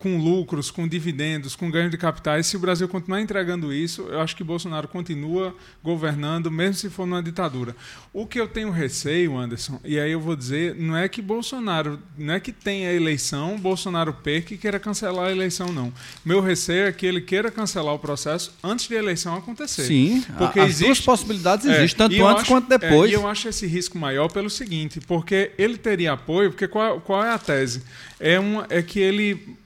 com 0.00 0.16
lucros, 0.16 0.70
com 0.70 0.88
dividendos, 0.88 1.54
com 1.54 1.70
ganho 1.70 1.90
de 1.90 1.98
capitais, 1.98 2.46
se 2.46 2.56
o 2.56 2.58
Brasil 2.58 2.88
continuar 2.88 3.20
entregando 3.20 3.70
isso, 3.70 4.06
eu 4.08 4.18
acho 4.18 4.34
que 4.34 4.42
Bolsonaro 4.42 4.88
continua 4.88 5.54
governando, 5.84 6.50
mesmo 6.50 6.74
se 6.74 6.88
for 6.88 7.06
numa 7.06 7.22
ditadura. 7.22 7.76
O 8.10 8.26
que 8.26 8.40
eu 8.40 8.48
tenho 8.48 8.70
receio, 8.70 9.36
Anderson, 9.36 9.78
e 9.84 10.00
aí 10.00 10.10
eu 10.10 10.18
vou 10.18 10.34
dizer, 10.34 10.74
não 10.74 10.96
é 10.96 11.06
que 11.06 11.20
Bolsonaro, 11.20 12.00
não 12.16 12.32
é 12.32 12.40
que 12.40 12.50
tenha 12.50 12.90
eleição, 12.90 13.58
Bolsonaro 13.58 14.14
perca 14.14 14.54
e 14.54 14.56
queira 14.56 14.80
cancelar 14.80 15.26
a 15.26 15.32
eleição, 15.32 15.70
não. 15.70 15.92
Meu 16.24 16.40
receio 16.40 16.86
é 16.86 16.92
que 16.92 17.04
ele 17.04 17.20
queira 17.20 17.50
cancelar 17.50 17.94
o 17.94 17.98
processo 17.98 18.54
antes 18.64 18.88
de 18.88 18.96
a 18.96 18.98
eleição 18.98 19.36
acontecer. 19.36 19.82
Sim, 19.82 20.24
porque 20.38 20.60
as 20.60 20.70
existe, 20.70 20.86
duas 20.86 21.00
possibilidades 21.02 21.66
é, 21.66 21.76
existem, 21.76 22.08
tanto 22.08 22.26
antes 22.26 22.42
acho, 22.42 22.50
quanto 22.50 22.68
depois. 22.70 23.10
É, 23.10 23.12
e 23.12 23.16
eu 23.16 23.28
acho 23.28 23.46
esse 23.50 23.66
risco 23.66 23.98
maior 23.98 24.32
pelo 24.32 24.48
seguinte, 24.48 24.98
porque 24.98 25.52
ele 25.58 25.76
teria 25.76 26.12
apoio, 26.12 26.50
porque 26.50 26.66
qual, 26.66 27.02
qual 27.02 27.22
é 27.22 27.34
a 27.34 27.38
tese? 27.38 27.82
É, 28.18 28.40
uma, 28.40 28.66
é 28.70 28.80
que 28.80 28.98
ele 28.98 29.60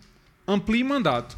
amplie 0.46 0.84
mandato. 0.84 1.36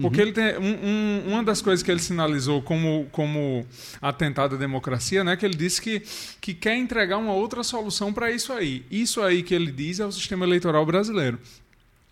Porque 0.00 0.20
uhum. 0.20 0.28
ele 0.28 0.32
tem 0.32 0.58
um, 0.58 0.86
um, 0.86 1.32
uma 1.32 1.44
das 1.44 1.60
coisas 1.60 1.82
que 1.82 1.90
ele 1.90 2.00
sinalizou 2.00 2.62
como, 2.62 3.06
como 3.12 3.66
atentado 4.00 4.54
à 4.54 4.58
democracia, 4.58 5.22
né, 5.22 5.36
que 5.36 5.44
ele 5.44 5.54
disse 5.54 5.80
que, 5.80 6.02
que 6.40 6.54
quer 6.54 6.76
entregar 6.76 7.18
uma 7.18 7.34
outra 7.34 7.62
solução 7.62 8.12
para 8.12 8.30
isso 8.30 8.52
aí. 8.52 8.84
Isso 8.90 9.20
aí 9.20 9.42
que 9.42 9.54
ele 9.54 9.70
diz 9.70 10.00
é 10.00 10.06
o 10.06 10.12
sistema 10.12 10.46
eleitoral 10.46 10.86
brasileiro. 10.86 11.38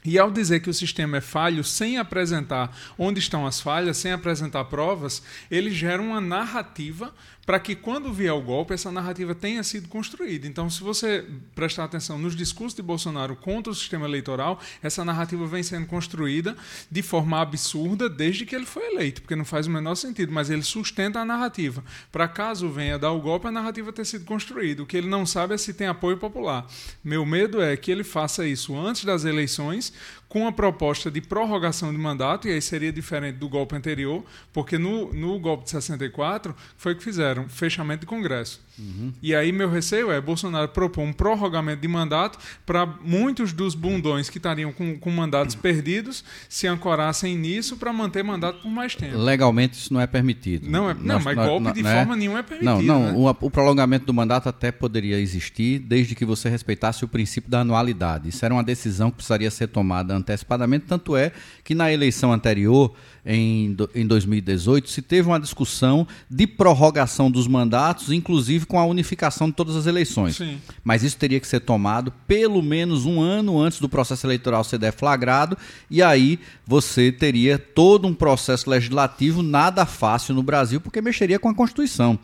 E 0.04 0.18
ao 0.18 0.30
dizer 0.30 0.60
que 0.60 0.68
o 0.68 0.74
sistema 0.74 1.18
é 1.18 1.20
falho, 1.20 1.62
sem 1.62 1.96
apresentar 1.96 2.76
onde 2.98 3.20
estão 3.20 3.46
as 3.46 3.60
falhas, 3.60 3.96
sem 3.96 4.12
apresentar 4.12 4.64
provas, 4.64 5.22
ele 5.50 5.70
gera 5.70 6.02
uma 6.02 6.20
narrativa 6.20 7.14
para 7.44 7.58
que 7.58 7.74
quando 7.74 8.12
vier 8.12 8.32
o 8.32 8.40
golpe, 8.40 8.72
essa 8.72 8.90
narrativa 8.90 9.34
tenha 9.34 9.62
sido 9.62 9.88
construída. 9.88 10.46
Então, 10.46 10.70
se 10.70 10.82
você 10.82 11.24
prestar 11.54 11.84
atenção 11.84 12.18
nos 12.18 12.36
discursos 12.36 12.74
de 12.74 12.82
Bolsonaro 12.82 13.34
contra 13.34 13.72
o 13.72 13.74
sistema 13.74 14.06
eleitoral, 14.06 14.60
essa 14.82 15.04
narrativa 15.04 15.46
vem 15.46 15.62
sendo 15.62 15.86
construída 15.86 16.56
de 16.90 17.02
forma 17.02 17.40
absurda 17.40 18.08
desde 18.08 18.46
que 18.46 18.54
ele 18.54 18.66
foi 18.66 18.92
eleito, 18.92 19.22
porque 19.22 19.34
não 19.34 19.44
faz 19.44 19.66
o 19.66 19.70
menor 19.70 19.96
sentido, 19.96 20.32
mas 20.32 20.50
ele 20.50 20.62
sustenta 20.62 21.20
a 21.20 21.24
narrativa. 21.24 21.82
Para 22.12 22.28
caso 22.28 22.68
venha 22.68 22.98
dar 22.98 23.10
o 23.10 23.20
golpe, 23.20 23.48
a 23.48 23.52
narrativa 23.52 23.92
ter 23.92 24.04
sido 24.04 24.24
construída. 24.24 24.82
O 24.82 24.86
que 24.86 24.96
ele 24.96 25.08
não 25.08 25.26
sabe 25.26 25.54
é 25.54 25.58
se 25.58 25.74
tem 25.74 25.88
apoio 25.88 26.18
popular. 26.18 26.66
Meu 27.02 27.26
medo 27.26 27.60
é 27.60 27.76
que 27.76 27.90
ele 27.90 28.04
faça 28.04 28.46
isso 28.46 28.76
antes 28.76 29.04
das 29.04 29.24
eleições, 29.24 29.92
com 30.32 30.46
a 30.46 30.52
proposta 30.52 31.10
de 31.10 31.20
prorrogação 31.20 31.92
de 31.92 31.98
mandato, 31.98 32.48
e 32.48 32.52
aí 32.52 32.62
seria 32.62 32.90
diferente 32.90 33.36
do 33.36 33.50
golpe 33.50 33.76
anterior, 33.76 34.24
porque 34.50 34.78
no, 34.78 35.12
no 35.12 35.38
golpe 35.38 35.64
de 35.64 35.70
64 35.72 36.56
foi 36.74 36.94
o 36.94 36.96
que 36.96 37.04
fizeram, 37.04 37.31
fechamento 37.48 38.00
de 38.00 38.06
Congresso. 38.06 38.60
Uhum. 38.78 39.12
E 39.22 39.34
aí 39.34 39.52
meu 39.52 39.70
receio 39.70 40.10
é 40.10 40.20
Bolsonaro 40.20 40.68
propor 40.68 41.02
um 41.02 41.12
prorrogamento 41.12 41.82
de 41.82 41.88
mandato 41.88 42.38
para 42.64 42.86
muitos 42.86 43.52
dos 43.52 43.74
bundões 43.74 44.30
que 44.30 44.38
estariam 44.38 44.72
com, 44.72 44.98
com 44.98 45.10
mandatos 45.10 45.54
perdidos 45.54 46.24
se 46.48 46.66
ancorassem 46.66 47.36
nisso 47.36 47.76
para 47.76 47.92
manter 47.92 48.24
mandato 48.24 48.62
por 48.62 48.70
mais 48.70 48.94
tempo. 48.94 49.18
Legalmente 49.18 49.74
isso 49.74 49.92
não 49.92 50.00
é 50.00 50.06
permitido. 50.06 50.68
Não, 50.70 50.88
é, 50.88 50.94
não 50.94 51.16
nós, 51.16 51.24
mas 51.24 51.36
golpe 51.36 51.64
nós, 51.64 51.74
de 51.74 51.82
né? 51.82 51.94
forma 51.94 52.16
nenhuma 52.16 52.38
é 52.38 52.42
permitido. 52.42 52.82
Não, 52.82 52.82
não 52.82 53.12
né? 53.12 53.12
o, 53.40 53.46
o, 53.46 53.50
prolongamento 53.50 54.06
do 54.06 54.14
mandato 54.14 54.48
até 54.48 54.72
poderia 54.72 55.18
existir 55.18 55.78
desde 55.78 56.14
que 56.14 56.24
você 56.24 56.48
respeitasse 56.48 57.04
o 57.04 57.08
princípio 57.08 57.50
da 57.50 57.60
anualidade. 57.60 58.30
Isso 58.30 58.44
era 58.44 58.54
uma 58.54 58.64
decisão 58.64 59.10
que 59.10 59.16
precisaria 59.16 59.50
ser 59.50 59.68
tomada 59.68 60.14
antecipadamente, 60.14 60.86
tanto 60.88 61.16
é 61.16 61.32
que 61.62 61.74
na 61.74 61.92
eleição 61.92 62.32
anterior 62.32 62.94
em, 63.24 63.76
em 63.94 64.06
2018, 64.06 64.90
se 64.90 65.00
teve 65.00 65.28
uma 65.28 65.38
discussão 65.38 66.06
de 66.28 66.46
prorrogação 66.46 67.30
dos 67.30 67.46
mandatos, 67.46 68.10
inclusive 68.10 68.61
com 68.66 68.78
a 68.78 68.84
unificação 68.84 69.48
de 69.48 69.54
todas 69.54 69.76
as 69.76 69.86
eleições. 69.86 70.36
Sim. 70.36 70.60
Mas 70.82 71.02
isso 71.02 71.16
teria 71.16 71.40
que 71.40 71.46
ser 71.46 71.60
tomado 71.60 72.12
pelo 72.26 72.62
menos 72.62 73.04
um 73.04 73.20
ano 73.20 73.60
antes 73.60 73.80
do 73.80 73.88
processo 73.88 74.26
eleitoral 74.26 74.64
ser 74.64 74.78
deflagrado, 74.78 75.56
e 75.90 76.02
aí 76.02 76.38
você 76.66 77.12
teria 77.12 77.58
todo 77.58 78.06
um 78.08 78.14
processo 78.14 78.68
legislativo 78.68 79.42
nada 79.42 79.86
fácil 79.86 80.34
no 80.34 80.42
Brasil, 80.42 80.80
porque 80.80 81.00
mexeria 81.00 81.38
com 81.38 81.48
a 81.48 81.54
Constituição. 81.54 82.18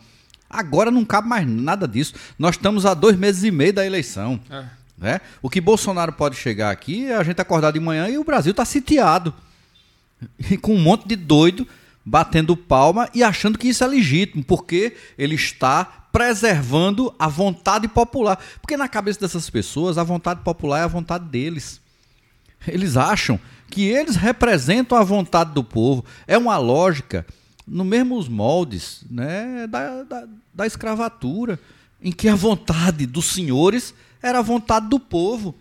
Agora 0.49 0.89
não 0.89 1.05
cabe 1.05 1.27
mais 1.27 1.47
nada 1.47 1.87
disso. 1.87 2.13
Nós 2.37 2.55
estamos 2.55 2.85
a 2.85 2.93
dois 2.93 3.15
meses 3.15 3.43
e 3.43 3.51
meio 3.51 3.71
da 3.71 3.85
eleição. 3.85 4.39
É. 4.49 4.63
Né? 4.97 5.21
O 5.41 5.49
que 5.49 5.61
Bolsonaro 5.61 6.11
pode 6.11 6.35
chegar 6.35 6.71
aqui 6.71 7.05
é 7.05 7.15
a 7.15 7.23
gente 7.23 7.39
acordar 7.39 7.71
de 7.71 7.79
manhã 7.79 8.09
e 8.09 8.17
o 8.17 8.23
Brasil 8.23 8.51
está 8.51 8.65
sitiado. 8.65 9.33
E 10.51 10.57
com 10.57 10.75
um 10.75 10.79
monte 10.79 11.07
de 11.07 11.15
doido 11.15 11.65
batendo 12.09 12.57
palma 12.57 13.07
e 13.13 13.21
achando 13.21 13.55
que 13.55 13.67
isso 13.67 13.83
é 13.83 13.87
legítimo, 13.87 14.43
porque 14.43 14.95
ele 15.15 15.35
está 15.35 15.85
preservando 16.11 17.13
a 17.19 17.27
vontade 17.27 17.87
popular. 17.87 18.43
Porque 18.59 18.75
na 18.75 18.87
cabeça 18.87 19.19
dessas 19.19 19.47
pessoas, 19.47 19.95
a 19.95 20.03
vontade 20.03 20.41
popular 20.41 20.79
é 20.79 20.83
a 20.83 20.87
vontade 20.87 21.25
deles. 21.25 21.79
Eles 22.67 22.97
acham 22.97 23.39
que 23.69 23.83
eles 23.83 24.15
representam 24.15 24.97
a 24.97 25.03
vontade 25.03 25.53
do 25.53 25.63
povo. 25.63 26.03
É 26.27 26.35
uma 26.35 26.57
lógica 26.57 27.27
no 27.67 27.85
mesmos 27.85 28.27
moldes 28.27 29.03
né, 29.07 29.67
da, 29.67 30.01
da, 30.01 30.27
da 30.51 30.65
escravatura, 30.65 31.59
em 32.01 32.11
que 32.11 32.27
a 32.27 32.33
vontade 32.33 33.05
dos 33.05 33.25
senhores 33.25 33.93
era 34.19 34.39
a 34.39 34.43
vontade 34.43 34.87
do 34.87 34.99
povo. 34.99 35.53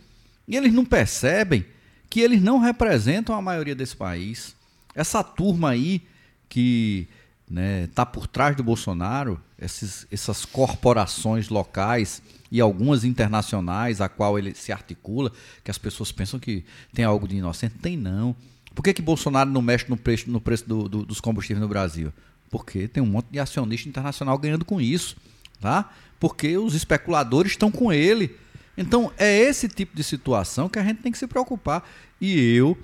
E 0.46 0.56
eles 0.56 0.72
não 0.72 0.86
percebem 0.86 1.66
que 2.08 2.20
eles 2.20 2.40
não 2.40 2.58
representam 2.58 3.34
a 3.34 3.42
maioria 3.42 3.74
desse 3.74 3.94
país. 3.94 4.56
Essa 4.94 5.22
turma 5.22 5.72
aí 5.72 6.00
que 6.48 7.08
está 7.48 7.54
né, 7.54 7.88
tá 7.94 8.06
por 8.06 8.26
trás 8.26 8.56
do 8.56 8.62
Bolsonaro, 8.62 9.40
esses, 9.60 10.06
essas 10.10 10.44
corporações 10.44 11.48
locais 11.48 12.22
e 12.50 12.60
algumas 12.60 13.04
internacionais 13.04 14.00
a 14.00 14.08
qual 14.08 14.38
ele 14.38 14.54
se 14.54 14.72
articula, 14.72 15.32
que 15.64 15.70
as 15.70 15.78
pessoas 15.78 16.12
pensam 16.12 16.38
que 16.38 16.64
tem 16.92 17.04
algo 17.04 17.26
de 17.26 17.36
inocente. 17.36 17.74
Tem 17.80 17.96
não. 17.96 18.34
Por 18.74 18.82
que, 18.82 18.94
que 18.94 19.02
Bolsonaro 19.02 19.50
não 19.50 19.62
mexe 19.62 19.86
no 19.88 19.96
preço, 19.96 20.30
no 20.30 20.40
preço 20.40 20.66
do, 20.68 20.88
do, 20.88 21.04
dos 21.04 21.20
combustíveis 21.20 21.60
no 21.60 21.68
Brasil? 21.68 22.12
Porque 22.50 22.86
tem 22.86 23.02
um 23.02 23.06
monte 23.06 23.26
de 23.30 23.38
acionista 23.38 23.88
internacional 23.88 24.38
ganhando 24.38 24.64
com 24.64 24.80
isso, 24.80 25.16
tá? 25.60 25.90
Porque 26.20 26.56
os 26.56 26.74
especuladores 26.74 27.52
estão 27.52 27.70
com 27.70 27.92
ele. 27.92 28.36
Então 28.76 29.12
é 29.18 29.36
esse 29.36 29.68
tipo 29.68 29.96
de 29.96 30.04
situação 30.04 30.68
que 30.68 30.78
a 30.78 30.84
gente 30.84 31.02
tem 31.02 31.10
que 31.10 31.18
se 31.18 31.26
preocupar. 31.26 31.88
E 32.20 32.54
eu 32.54 32.78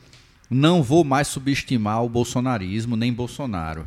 não 0.54 0.82
vou 0.82 1.02
mais 1.02 1.26
subestimar 1.26 2.04
o 2.04 2.08
bolsonarismo 2.08 2.94
nem 2.96 3.12
Bolsonaro. 3.12 3.84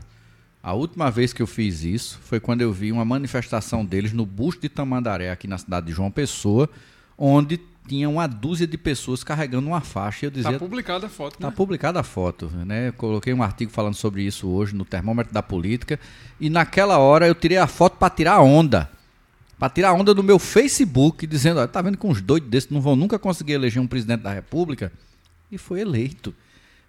A 0.62 0.74
última 0.74 1.10
vez 1.10 1.32
que 1.32 1.42
eu 1.42 1.48
fiz 1.48 1.84
isso 1.84 2.20
foi 2.24 2.42
quando 2.42 2.62
eu 2.62 2.74
vi 2.74 2.92
uma 2.92 3.06
manifestação 3.06 3.86
deles 3.86 4.12
no 4.12 4.26
busto 4.26 4.62
de 4.62 4.68
Tamandaré, 4.70 5.32
aqui 5.32 5.48
na 5.48 5.58
cidade 5.58 5.88
de 5.88 5.94
João 5.94 6.12
Pessoa, 6.12 6.70
onde 7.18 7.58
tinha 7.88 8.10
uma 8.10 8.28
dúzia 8.28 8.68
de 8.68 8.78
pessoas 8.78 9.24
carregando 9.24 9.66
uma 9.68 9.80
faixa. 9.80 10.26
Eu 10.26 10.30
dizia, 10.30 10.52
tá 10.52 10.60
publicada 10.60 11.06
a 11.06 11.10
foto, 11.10 11.38
Tá 11.38 11.48
né? 11.48 11.54
publicada 11.56 12.00
a 12.02 12.04
foto, 12.04 12.52
né? 12.66 12.90
Eu 12.90 12.94
coloquei 12.94 13.34
um 13.34 13.42
artigo 13.42 13.72
falando 13.72 13.96
sobre 13.96 14.24
isso 14.24 14.46
hoje 14.50 14.76
no 14.76 14.84
Termômetro 14.84 15.34
da 15.34 15.42
Política. 15.42 15.98
E 16.38 16.50
naquela 16.50 16.98
hora 16.98 17.26
eu 17.26 17.34
tirei 17.34 17.58
a 17.58 17.68
foto 17.68 17.96
para 17.98 18.10
tirar 18.14 18.42
onda. 18.42 18.90
Para 19.58 19.70
tirar 19.70 19.94
onda 19.94 20.14
do 20.14 20.22
meu 20.22 20.38
Facebook, 20.38 21.26
dizendo: 21.26 21.60
"Olha, 21.62 21.68
tá 21.70 21.82
vendo 21.82 21.98
que 21.98 22.06
uns 22.06 22.20
doidos 22.22 22.50
desses 22.50 22.70
não 22.70 22.82
vão 22.82 22.98
nunca 22.98 23.18
conseguir 23.18 23.54
eleger 23.54 23.82
um 23.82 23.88
presidente 23.88 24.20
da 24.24 24.34
República? 24.34 24.92
E 25.50 25.58
foi 25.58 25.80
eleito. 25.80 26.36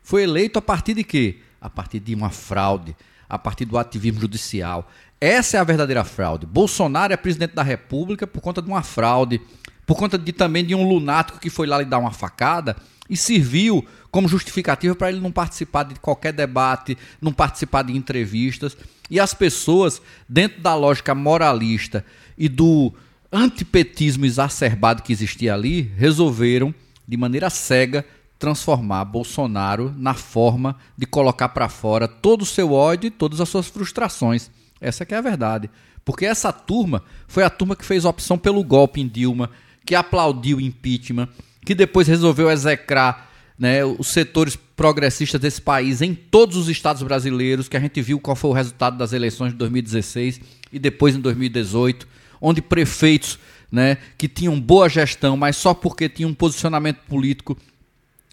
Foi 0.08 0.22
eleito 0.22 0.58
a 0.58 0.62
partir 0.62 0.94
de 0.94 1.04
quê? 1.04 1.36
A 1.60 1.68
partir 1.68 2.00
de 2.00 2.14
uma 2.14 2.30
fraude, 2.30 2.96
a 3.28 3.38
partir 3.38 3.66
do 3.66 3.76
ativismo 3.76 4.18
judicial. 4.18 4.90
Essa 5.20 5.58
é 5.58 5.60
a 5.60 5.64
verdadeira 5.64 6.02
fraude. 6.02 6.46
Bolsonaro 6.46 7.12
é 7.12 7.16
presidente 7.18 7.54
da 7.54 7.62
República 7.62 8.26
por 8.26 8.40
conta 8.40 8.62
de 8.62 8.68
uma 8.68 8.82
fraude, 8.82 9.38
por 9.86 9.98
conta 9.98 10.16
de 10.16 10.32
também 10.32 10.64
de 10.64 10.74
um 10.74 10.88
lunático 10.88 11.38
que 11.38 11.50
foi 11.50 11.66
lá 11.66 11.76
lhe 11.76 11.84
dar 11.84 11.98
uma 11.98 12.10
facada 12.10 12.74
e 13.06 13.18
serviu 13.18 13.86
como 14.10 14.26
justificativa 14.28 14.94
para 14.94 15.10
ele 15.10 15.20
não 15.20 15.30
participar 15.30 15.82
de 15.82 16.00
qualquer 16.00 16.32
debate, 16.32 16.96
não 17.20 17.30
participar 17.30 17.82
de 17.82 17.94
entrevistas. 17.94 18.78
E 19.10 19.20
as 19.20 19.34
pessoas, 19.34 20.00
dentro 20.26 20.62
da 20.62 20.74
lógica 20.74 21.14
moralista 21.14 22.02
e 22.38 22.48
do 22.48 22.94
antipetismo 23.30 24.24
exacerbado 24.24 25.02
que 25.02 25.12
existia 25.12 25.52
ali, 25.52 25.82
resolveram, 25.98 26.74
de 27.06 27.16
maneira 27.18 27.50
cega, 27.50 28.06
transformar 28.38 29.04
Bolsonaro 29.04 29.92
na 29.96 30.14
forma 30.14 30.76
de 30.96 31.06
colocar 31.06 31.48
para 31.48 31.68
fora 31.68 32.06
todo 32.06 32.42
o 32.42 32.46
seu 32.46 32.72
ódio 32.72 33.08
e 33.08 33.10
todas 33.10 33.40
as 33.40 33.48
suas 33.48 33.66
frustrações. 33.66 34.50
Essa 34.80 35.04
que 35.04 35.14
é 35.14 35.18
a 35.18 35.22
verdade. 35.22 35.68
Porque 36.04 36.24
essa 36.24 36.52
turma 36.52 37.02
foi 37.26 37.42
a 37.42 37.50
turma 37.50 37.74
que 37.76 37.84
fez 37.84 38.04
opção 38.04 38.38
pelo 38.38 38.62
golpe 38.62 39.00
em 39.00 39.08
Dilma, 39.08 39.50
que 39.84 39.94
aplaudiu 39.94 40.58
o 40.58 40.60
impeachment, 40.60 41.28
que 41.64 41.74
depois 41.74 42.06
resolveu 42.06 42.50
execrar 42.50 43.28
né, 43.58 43.84
os 43.84 44.08
setores 44.08 44.56
progressistas 44.76 45.40
desse 45.40 45.60
país 45.60 46.00
em 46.00 46.14
todos 46.14 46.56
os 46.56 46.68
estados 46.68 47.02
brasileiros, 47.02 47.68
que 47.68 47.76
a 47.76 47.80
gente 47.80 48.00
viu 48.00 48.20
qual 48.20 48.36
foi 48.36 48.50
o 48.50 48.54
resultado 48.54 48.96
das 48.96 49.12
eleições 49.12 49.50
de 49.52 49.58
2016 49.58 50.40
e 50.72 50.78
depois 50.78 51.16
em 51.16 51.20
2018, 51.20 52.06
onde 52.40 52.62
prefeitos 52.62 53.38
né, 53.70 53.98
que 54.16 54.28
tinham 54.28 54.58
boa 54.58 54.88
gestão, 54.88 55.36
mas 55.36 55.56
só 55.56 55.74
porque 55.74 56.08
tinham 56.08 56.30
um 56.30 56.34
posicionamento 56.34 57.00
político 57.08 57.58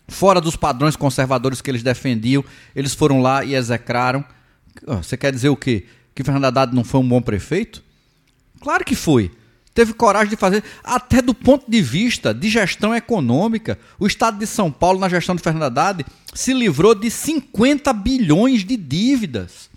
fora 0.07 0.39
dos 0.39 0.55
padrões 0.55 0.95
conservadores 0.95 1.61
que 1.61 1.69
eles 1.69 1.83
defendiam, 1.83 2.43
eles 2.75 2.93
foram 2.93 3.21
lá 3.21 3.43
e 3.43 3.55
execraram. 3.55 4.23
Você 4.85 5.17
quer 5.17 5.31
dizer 5.31 5.49
o 5.49 5.55
quê? 5.55 5.85
Que 6.13 6.23
Fernando 6.23 6.45
Haddad 6.45 6.75
não 6.75 6.83
foi 6.83 6.99
um 6.99 7.07
bom 7.07 7.21
prefeito? 7.21 7.83
Claro 8.59 8.83
que 8.83 8.95
foi. 8.95 9.31
Teve 9.73 9.93
coragem 9.93 10.29
de 10.29 10.37
fazer, 10.37 10.63
até 10.81 11.21
do 11.21 11.33
ponto 11.33 11.69
de 11.69 11.81
vista 11.81 12.33
de 12.33 12.49
gestão 12.49 12.95
econômica. 12.95 13.77
O 13.99 14.07
estado 14.07 14.39
de 14.39 14.47
São 14.47 14.71
Paulo, 14.71 14.99
na 14.99 15.09
gestão 15.09 15.35
de 15.35 15.41
Fernando 15.41 15.63
Haddad, 15.63 16.05
se 16.33 16.53
livrou 16.53 16.95
de 16.95 17.11
50 17.11 17.91
bilhões 17.91 18.63
de 18.63 18.77
dívidas. 18.77 19.69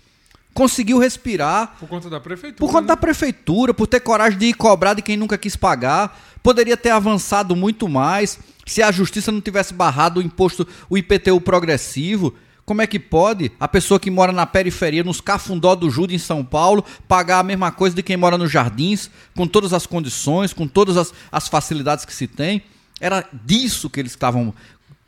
Conseguiu 0.59 0.99
respirar. 0.99 1.77
Por 1.79 1.87
conta 1.87 2.09
da 2.09 2.19
prefeitura. 2.19 2.59
Por 2.59 2.67
conta 2.67 2.81
né? 2.81 2.87
da 2.87 2.97
prefeitura, 2.97 3.73
por 3.73 3.87
ter 3.87 4.01
coragem 4.01 4.37
de 4.37 4.47
ir 4.47 4.53
cobrar 4.55 4.93
de 4.93 5.01
quem 5.01 5.15
nunca 5.15 5.37
quis 5.37 5.55
pagar. 5.55 6.19
Poderia 6.43 6.75
ter 6.75 6.89
avançado 6.89 7.55
muito 7.55 7.87
mais 7.87 8.37
se 8.65 8.83
a 8.83 8.91
justiça 8.91 9.31
não 9.31 9.39
tivesse 9.39 9.73
barrado 9.73 10.19
o 10.19 10.21
imposto, 10.21 10.67
o 10.89 10.97
IPTU 10.97 11.39
progressivo. 11.39 12.33
Como 12.65 12.81
é 12.81 12.87
que 12.87 12.99
pode 12.99 13.53
a 13.57 13.69
pessoa 13.69 14.01
que 14.01 14.11
mora 14.11 14.33
na 14.33 14.45
periferia, 14.45 15.01
nos 15.01 15.21
cafundó 15.21 15.75
do 15.75 15.89
Judo 15.89 16.13
em 16.13 16.17
São 16.17 16.43
Paulo, 16.43 16.83
pagar 17.07 17.39
a 17.39 17.43
mesma 17.43 17.71
coisa 17.71 17.95
de 17.95 18.03
quem 18.03 18.17
mora 18.17 18.37
nos 18.37 18.51
jardins, 18.51 19.09
com 19.33 19.47
todas 19.47 19.71
as 19.71 19.87
condições, 19.87 20.51
com 20.51 20.67
todas 20.67 20.97
as, 20.97 21.13
as 21.31 21.47
facilidades 21.47 22.03
que 22.03 22.13
se 22.13 22.27
tem? 22.27 22.63
Era 22.99 23.25
disso 23.45 23.89
que 23.89 23.97
eles 23.97 24.11
estavam 24.11 24.53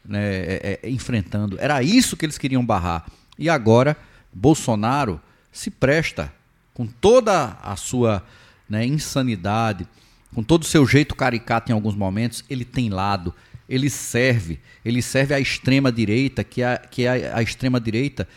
né, 0.06 0.24
é, 0.24 0.80
é, 0.82 0.90
enfrentando, 0.90 1.58
era 1.60 1.84
isso 1.84 2.16
que 2.16 2.26
eles 2.26 2.38
queriam 2.38 2.66
barrar. 2.66 3.06
E 3.38 3.50
agora, 3.50 3.98
Bolsonaro 4.32 5.20
se 5.52 5.70
presta, 5.70 6.34
com 6.74 6.88
toda 6.88 7.58
a 7.62 7.76
sua 7.76 8.26
né, 8.70 8.86
insanidade, 8.86 9.88
com 10.34 10.42
todo 10.42 10.64
o 10.64 10.66
seu 10.66 10.86
jeito 10.88 11.16
caricato 11.16 11.72
em 11.72 11.76
alguns 11.76 11.96
momentos, 11.96 12.44
ele 12.50 12.64
tem 12.64 12.90
lado, 12.90 13.34
ele 13.68 13.90
serve, 13.90 14.60
ele 14.84 15.02
serve 15.02 15.34
à 15.34 15.40
extrema 15.40 15.92
direita, 15.92 16.44
que 16.44 16.64
a, 16.64 16.78
que 16.78 17.06
a, 17.06 17.38
a 17.38 17.42
extrema 17.42 17.80
direita 17.80 18.28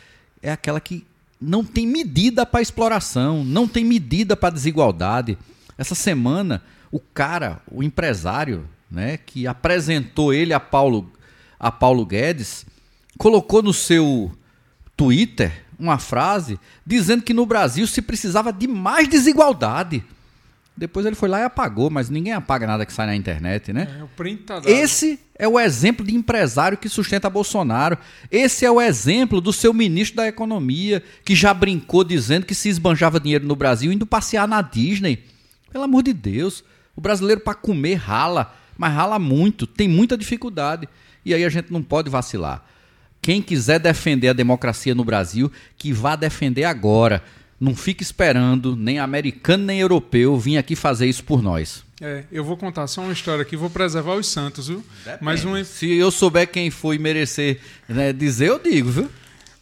é 0.43 0.51
aquela 0.51 0.81
que 0.81 1.07
não 1.41 1.65
tem 1.65 1.87
medida 1.87 2.45
para 2.45 2.63
exploração, 2.63 3.45
não 3.45 3.69
tem 3.69 3.85
medida 3.85 4.37
para 4.37 4.55
desigualdade. 4.55 5.39
Essa 5.77 5.95
semana, 5.95 6.63
o 6.91 6.99
cara, 6.99 7.61
o 7.71 7.83
empresário, 7.83 8.69
né, 8.91 9.17
que 9.17 9.47
apresentou 9.47 10.33
ele 10.33 10.53
a 10.53 10.61
Paulo, 10.61 11.13
a 11.59 11.71
Paulo 11.71 12.05
Guedes, 12.07 12.67
colocou 13.19 13.63
no 13.63 13.73
seu 13.73 14.33
Twitter 14.97 15.64
uma 15.79 15.99
frase 15.99 16.59
dizendo 16.87 17.23
que 17.23 17.35
no 17.35 17.47
Brasil 17.47 17.87
se 17.87 18.03
precisava 18.03 18.53
de 18.53 18.67
mais 18.67 19.09
desigualdade. 19.09 20.05
Depois 20.77 21.07
ele 21.07 21.15
foi 21.15 21.29
lá 21.29 21.41
e 21.41 21.45
apagou, 21.45 21.89
mas 21.89 22.11
ninguém 22.11 22.33
apaga 22.33 22.67
nada 22.67 22.85
que 22.85 22.93
sai 22.93 23.07
na 23.07 23.15
internet, 23.15 23.73
né? 23.73 23.97
É, 24.01 24.03
o 24.03 24.09
print 24.09 24.43
tá 24.43 24.55
dado. 24.57 24.69
Esse 24.69 25.21
é 25.37 25.47
o 25.47 25.59
exemplo 25.59 26.05
de 26.05 26.15
empresário 26.15 26.77
que 26.77 26.89
sustenta 26.89 27.31
Bolsonaro. 27.31 27.97
Esse 28.29 28.67
é 28.67 28.71
o 28.71 28.81
exemplo 28.81 29.41
do 29.41 29.53
seu 29.53 29.73
ministro 29.73 30.17
da 30.17 30.27
Economia, 30.27 31.01
que 31.25 31.35
já 31.37 31.55
brincou 31.55 32.03
dizendo 32.03 32.45
que 32.45 32.57
se 32.57 32.69
esbanjava 32.69 33.21
dinheiro 33.21 33.47
no 33.47 33.55
Brasil 33.55 33.93
indo 33.93 34.05
passear 34.05 34.49
na 34.49 34.63
Disney. 34.63 35.25
Pelo 35.71 35.85
amor 35.85 36.03
de 36.03 36.13
Deus, 36.13 36.65
o 36.97 37.01
brasileiro 37.01 37.41
para 37.41 37.55
comer 37.55 37.95
rala, 37.95 38.53
mas 38.77 38.93
rala 38.93 39.19
muito, 39.19 39.69
tem 39.69 39.89
muita 39.89 40.19
dificuldade. 40.19 40.89
E 41.25 41.33
aí 41.33 41.45
a 41.45 41.49
gente 41.49 41.73
não 41.73 41.85
pode 41.85 42.11
vacilar. 42.11 42.65
Quem 43.25 43.41
quiser 43.41 43.79
defender 43.79 44.29
a 44.29 44.33
democracia 44.35 44.95
no 44.95 45.03
Brasil, 45.03 45.51
que 45.79 45.95
vá 45.95 46.15
defender 46.15 46.65
agora. 46.65 47.23
Não 47.59 47.75
fique 47.75 48.03
esperando 48.03 48.77
nem 48.77 48.99
americano 48.99 49.65
nem 49.65 49.81
europeu 49.81 50.39
vir 50.39 50.59
aqui 50.59 50.77
fazer 50.77 51.07
isso 51.07 51.25
por 51.25 51.43
nós. 51.43 51.83
É, 52.03 52.25
eu 52.31 52.45
vou 52.45 52.55
contar 52.55 52.87
só 52.87 53.01
uma 53.01 53.15
história 53.15 53.41
aqui, 53.41 53.57
vou 53.57 53.71
preservar 53.71 54.15
os 54.17 54.27
Santos, 54.27 54.69
viu? 54.69 54.85
Mas 55.23 55.43
um, 55.43 55.65
Se 55.65 55.91
eu 55.95 56.11
souber 56.11 56.47
quem 56.51 56.71
foi 56.71 56.99
merecer 56.99 57.61
né, 57.89 58.13
dizer, 58.13 58.49
eu 58.49 58.59
digo, 58.59 58.91
viu? 58.91 59.11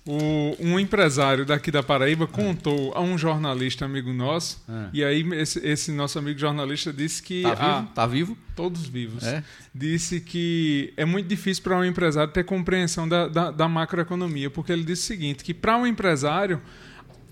O- 0.04 0.56
um 0.58 0.80
empresário 0.80 1.44
daqui 1.46 1.70
da 1.70 1.82
Paraíba 1.82 2.26
contou 2.26 2.92
a 2.94 3.00
um 3.00 3.16
jornalista 3.16 3.84
amigo 3.84 4.12
nosso, 4.12 4.60
Ah. 4.68 4.88
e 4.92 5.04
aí 5.04 5.22
esse, 5.34 5.58
esse 5.66 5.92
nosso 5.92 6.18
amigo 6.18 6.38
jornalista 6.38 6.92
disse 6.92 7.22
que. 7.22 7.42
Tá 7.42 7.52
a- 7.52 7.54
vivo? 7.80 7.88
Tá 7.94 8.06
vivo? 8.06 8.38
todos 8.56 8.84
vivos. 8.86 9.22
É? 9.24 9.42
Disse 9.74 10.20
que 10.20 10.92
é 10.96 11.04
muito 11.04 11.26
difícil 11.26 11.62
para 11.62 11.78
um 11.78 11.84
empresário 11.84 12.32
ter 12.32 12.44
compreensão 12.44 13.08
da, 13.08 13.26
da, 13.28 13.50
da 13.50 13.68
macroeconomia, 13.68 14.50
porque 14.50 14.72
ele 14.72 14.84
disse 14.84 15.02
o 15.04 15.06
seguinte: 15.06 15.42
que 15.44 15.54
para 15.54 15.76
um 15.78 15.86
empresário, 15.86 16.60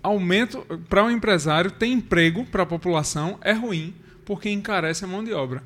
aumento. 0.02 0.64
Para 0.88 1.04
um 1.04 1.10
empresário 1.10 1.70
ter 1.70 1.86
emprego 1.86 2.44
para 2.46 2.62
a 2.62 2.66
população 2.66 3.38
é 3.42 3.52
ruim, 3.52 3.94
porque 4.24 4.50
encarece 4.50 5.04
a 5.04 5.08
mão 5.08 5.22
de 5.24 5.32
obra. 5.32 5.62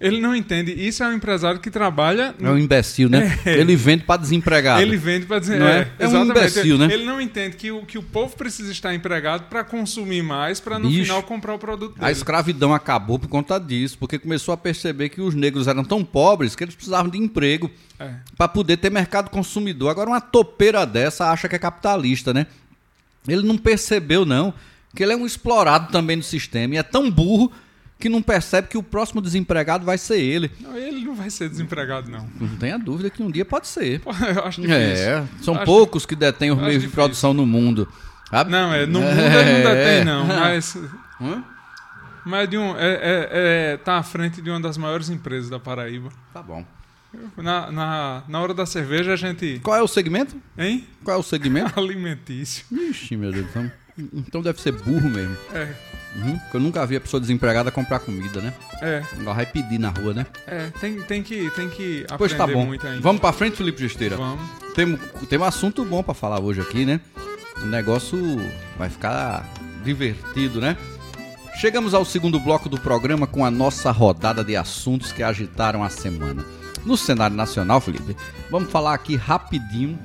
Ele 0.00 0.18
não 0.18 0.34
entende. 0.34 0.72
Isso 0.72 1.02
é 1.04 1.08
um 1.08 1.12
empresário 1.12 1.60
que 1.60 1.70
trabalha. 1.70 2.34
É 2.40 2.48
um 2.48 2.56
imbecil, 2.56 3.10
né? 3.10 3.38
Ele 3.44 3.76
vende 3.76 4.04
para 4.04 4.18
desempregado. 4.18 4.80
Ele 4.80 4.96
vende 4.96 5.26
para. 5.26 5.38
Não 5.40 5.68
é, 5.68 5.80
é? 5.98 6.04
É 6.04 6.08
um 6.08 6.24
imbecil, 6.24 6.78
né? 6.78 6.88
Ele 6.90 7.04
não 7.04 7.20
entende 7.20 7.56
que 7.56 7.70
o, 7.70 7.84
que 7.84 7.98
o 7.98 8.02
povo 8.02 8.34
precisa 8.34 8.72
estar 8.72 8.94
empregado 8.94 9.50
para 9.50 9.62
consumir 9.62 10.22
mais, 10.22 10.58
para 10.58 10.78
no 10.78 10.88
Bicho. 10.88 11.02
final 11.02 11.22
comprar 11.22 11.52
o 11.54 11.58
produto 11.58 11.96
A 11.98 12.00
dele. 12.06 12.12
escravidão 12.12 12.72
acabou 12.72 13.18
por 13.18 13.28
conta 13.28 13.58
disso, 13.60 13.98
porque 13.98 14.18
começou 14.18 14.54
a 14.54 14.56
perceber 14.56 15.10
que 15.10 15.20
os 15.20 15.34
negros 15.34 15.68
eram 15.68 15.84
tão 15.84 16.02
pobres 16.02 16.56
que 16.56 16.64
eles 16.64 16.74
precisavam 16.74 17.10
de 17.10 17.18
emprego 17.18 17.70
É. 17.98 18.14
para 18.38 18.48
poder 18.48 18.78
ter 18.78 18.90
mercado 18.90 19.28
consumidor. 19.28 19.90
Agora, 19.90 20.08
uma 20.08 20.20
topeira 20.22 20.86
dessa 20.86 21.30
acha 21.30 21.46
que 21.46 21.56
é 21.56 21.58
capitalista, 21.58 22.32
né? 22.32 22.46
Ele 23.28 23.46
não 23.46 23.58
percebeu, 23.58 24.24
não, 24.24 24.54
que 24.96 25.02
ele 25.02 25.12
é 25.12 25.16
um 25.16 25.26
explorado 25.26 25.92
também 25.92 26.16
do 26.16 26.24
sistema 26.24 26.76
e 26.76 26.78
é 26.78 26.82
tão 26.82 27.10
burro 27.10 27.52
que 28.00 28.08
não 28.08 28.22
percebe 28.22 28.66
que 28.68 28.78
o 28.78 28.82
próximo 28.82 29.20
desempregado 29.20 29.84
vai 29.84 29.98
ser 29.98 30.18
ele. 30.18 30.50
Não, 30.60 30.76
ele 30.76 31.04
não 31.04 31.14
vai 31.14 31.28
ser 31.30 31.48
desempregado, 31.48 32.10
não. 32.10 32.26
Não 32.40 32.56
tenha 32.56 32.78
dúvida 32.78 33.10
que 33.10 33.22
um 33.22 33.30
dia 33.30 33.44
pode 33.44 33.68
ser. 33.68 34.00
Pô, 34.00 34.10
Eu 34.10 34.44
acho 34.44 34.60
difícil. 34.60 34.78
É, 34.80 35.24
são 35.42 35.54
Acho- 35.54 35.64
poucos 35.66 36.06
que 36.06 36.16
detêm 36.16 36.50
os 36.50 36.58
meios 36.58 36.82
de 36.82 36.88
produção 36.88 37.32
no 37.34 37.44
mundo. 37.46 37.86
sabe? 38.30 38.50
Não, 38.50 38.72
é, 38.72 38.86
no 38.86 38.98
mundo 39.02 39.10
ele 39.20 39.62
não 39.62 39.70
detém, 39.74 40.04
não. 40.04 40.24
Mas, 40.26 40.76
Hã? 41.20 41.44
mas 42.24 42.48
de 42.48 42.56
um, 42.58 42.76
é, 42.76 42.92
é- 42.92 43.28
é- 43.32 43.76
tá 43.76 43.98
à 43.98 44.02
frente 44.02 44.40
de 44.42 44.48
uma 44.50 44.60
das 44.60 44.76
maiores 44.78 45.10
empresas 45.10 45.50
da 45.50 45.60
Paraíba. 45.60 46.08
Tá 46.32 46.42
bom. 46.42 46.64
Na, 47.36 47.72
na, 47.72 48.22
na 48.28 48.40
hora 48.40 48.54
da 48.54 48.64
cerveja 48.64 49.12
a 49.12 49.16
gente. 49.16 49.58
Qual 49.64 49.76
é 49.76 49.82
o 49.82 49.88
segmento? 49.88 50.36
Hein? 50.56 50.86
Qual 51.02 51.16
é 51.16 51.20
o 51.20 51.22
segmento? 51.24 51.72
Alimentício. 51.80 52.64
Ixi, 52.70 53.16
meu 53.16 53.32
Deus. 53.32 53.46
Então, 53.50 53.72
então 54.14 54.42
deve 54.42 54.60
ser 54.60 54.70
burro 54.72 55.10
mesmo. 55.10 55.36
É, 55.52 55.68
Uhum, 56.16 56.38
porque 56.38 56.56
eu 56.56 56.60
nunca 56.60 56.84
vi 56.86 56.96
a 56.96 57.00
pessoa 57.00 57.20
desempregada 57.20 57.70
comprar 57.70 58.00
comida, 58.00 58.40
né? 58.40 58.52
é, 58.82 59.02
Ela 59.20 59.32
vai 59.32 59.46
pedir 59.46 59.78
na 59.78 59.90
rua, 59.90 60.12
né? 60.12 60.26
é. 60.46 60.66
Tem, 60.80 61.00
tem 61.02 61.22
que, 61.22 61.48
tem 61.50 61.68
que 61.68 62.00
aprender 62.02 62.18
Pois 62.18 62.34
tá 62.34 62.46
bom. 62.46 62.66
muito 62.66 62.84
ainda. 62.86 63.00
Vamos 63.00 63.20
pra 63.20 63.32
frente, 63.32 63.56
Felipe 63.56 63.78
Gesteira. 63.80 64.16
Vamos. 64.16 64.40
Tem, 64.74 64.96
tem 65.28 65.38
um 65.38 65.44
assunto 65.44 65.84
bom 65.84 66.02
pra 66.02 66.12
falar 66.14 66.40
hoje 66.40 66.60
aqui, 66.60 66.84
né? 66.84 67.00
O 67.62 67.66
negócio 67.66 68.18
vai 68.76 68.88
ficar 68.88 69.46
divertido, 69.84 70.60
né? 70.60 70.76
Chegamos 71.60 71.92
ao 71.94 72.04
segundo 72.04 72.40
bloco 72.40 72.68
do 72.68 72.80
programa 72.80 73.26
com 73.26 73.44
a 73.44 73.50
nossa 73.50 73.90
rodada 73.90 74.42
de 74.42 74.56
assuntos 74.56 75.12
que 75.12 75.22
agitaram 75.22 75.84
a 75.84 75.90
semana. 75.90 76.44
No 76.86 76.96
cenário 76.96 77.36
nacional, 77.36 77.80
Felipe, 77.80 78.16
vamos 78.50 78.70
falar 78.70 78.94
aqui 78.94 79.14
rapidinho 79.14 79.98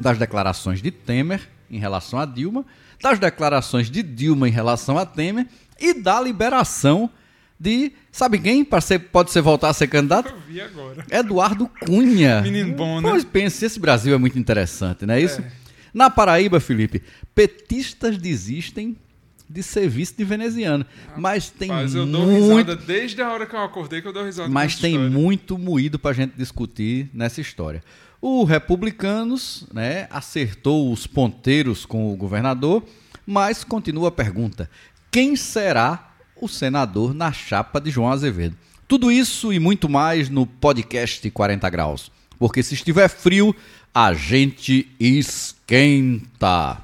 das 0.00 0.16
declarações 0.18 0.80
de 0.80 0.90
Temer 0.90 1.40
em 1.70 1.78
relação 1.78 2.18
a 2.18 2.24
Dilma, 2.24 2.64
das 3.02 3.18
declarações 3.18 3.90
de 3.90 4.02
Dilma 4.02 4.48
em 4.48 4.52
relação 4.52 4.98
a 4.98 5.06
Temer 5.06 5.46
e 5.80 5.94
da 5.94 6.20
liberação 6.20 7.10
de, 7.58 7.92
sabe 8.12 8.38
quem 8.38 8.66
ser, 8.82 8.98
pode 8.98 9.30
ser 9.30 9.40
voltar 9.40 9.70
a 9.70 9.72
ser 9.72 9.86
candidato? 9.86 10.28
Eu 10.30 10.40
vi 10.40 10.60
agora. 10.60 11.04
Eduardo 11.10 11.68
Cunha. 11.80 12.42
Menino 12.42 12.74
bom, 12.74 13.00
né? 13.00 13.08
Pois 13.08 13.24
pense, 13.24 13.64
esse 13.64 13.80
Brasil 13.80 14.14
é 14.14 14.18
muito 14.18 14.38
interessante, 14.38 15.06
não 15.06 15.14
é 15.14 15.20
isso? 15.20 15.40
É. 15.40 15.50
Na 15.92 16.10
Paraíba, 16.10 16.60
Felipe, 16.60 17.02
petistas 17.34 18.18
desistem 18.18 18.96
de 19.48 19.62
serviço 19.62 20.14
de 20.18 20.24
veneziano. 20.24 20.84
Mas 21.16 21.48
tem 21.48 21.68
Mas 21.68 21.94
eu 21.94 22.04
dou 22.04 22.26
muito. 22.26 22.68
risada 22.70 22.76
desde 22.76 23.22
a 23.22 23.32
hora 23.32 23.46
que 23.46 23.54
eu 23.54 23.62
acordei 23.62 24.02
que 24.02 24.08
eu 24.08 24.12
dou 24.12 24.24
risada. 24.24 24.48
Mas 24.50 24.78
tem 24.78 24.92
história. 24.92 25.10
muito 25.10 25.56
moído 25.56 25.98
pra 25.98 26.12
gente 26.12 26.34
discutir 26.36 27.08
nessa 27.14 27.40
história. 27.40 27.82
O 28.28 28.42
Republicanos 28.42 29.64
né, 29.72 30.08
acertou 30.10 30.92
os 30.92 31.06
ponteiros 31.06 31.86
com 31.86 32.12
o 32.12 32.16
governador, 32.16 32.82
mas 33.24 33.62
continua 33.62 34.08
a 34.08 34.10
pergunta: 34.10 34.68
quem 35.12 35.36
será 35.36 36.12
o 36.34 36.48
senador 36.48 37.14
na 37.14 37.30
chapa 37.32 37.80
de 37.80 37.88
João 37.88 38.10
Azevedo? 38.10 38.56
Tudo 38.88 39.12
isso 39.12 39.52
e 39.52 39.60
muito 39.60 39.88
mais 39.88 40.28
no 40.28 40.44
podcast 40.44 41.30
40 41.30 41.70
Graus. 41.70 42.10
Porque 42.36 42.64
se 42.64 42.74
estiver 42.74 43.08
frio, 43.08 43.54
a 43.94 44.12
gente 44.12 44.90
esquenta. 44.98 46.78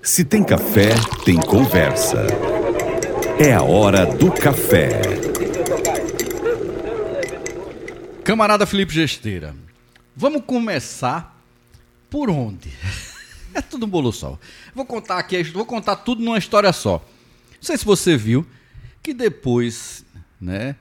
Se 0.00 0.24
tem 0.24 0.44
café, 0.44 0.90
tem 1.24 1.34
conversa. 1.34 2.24
É 3.40 3.52
a 3.52 3.62
hora 3.64 4.06
do 4.06 4.30
café. 4.30 5.02
Camarada 8.22 8.66
Felipe 8.66 8.94
Gesteira, 8.94 9.65
vamos 10.16 10.42
começar 10.44 11.38
por 12.10 12.30
onde? 12.30 12.70
É 13.54 13.62
tudo 13.62 13.86
um 13.86 13.88
bolo 13.88 14.12
só. 14.12 14.38
Vou 14.74 14.84
contar 14.84 15.18
aqui, 15.18 15.42
vou 15.44 15.64
contar 15.64 15.96
tudo 15.96 16.22
numa 16.22 16.36
história 16.36 16.70
só. 16.74 17.02
Não 17.54 17.62
sei 17.62 17.78
se 17.78 17.86
você 17.86 18.14
viu 18.14 18.46
que 19.02 19.14
depois, 19.14 20.04
né, 20.38 20.76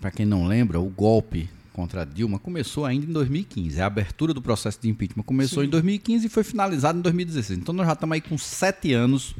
para 0.00 0.10
quem 0.10 0.26
não 0.26 0.44
lembra, 0.44 0.80
o 0.80 0.88
golpe 0.88 1.48
contra 1.72 2.02
a 2.02 2.04
Dilma 2.04 2.40
começou 2.40 2.84
ainda 2.84 3.06
em 3.06 3.12
2015. 3.12 3.80
A 3.80 3.86
abertura 3.86 4.34
do 4.34 4.42
processo 4.42 4.80
de 4.82 4.88
impeachment 4.88 5.22
começou 5.22 5.62
em 5.62 5.68
2015 5.68 6.26
e 6.26 6.28
foi 6.28 6.42
finalizada 6.42 6.98
em 6.98 7.02
2016. 7.02 7.60
Então 7.60 7.72
nós 7.72 7.86
já 7.86 7.92
estamos 7.92 8.14
aí 8.14 8.20
com 8.20 8.36
sete 8.36 8.92
anos 8.92 9.36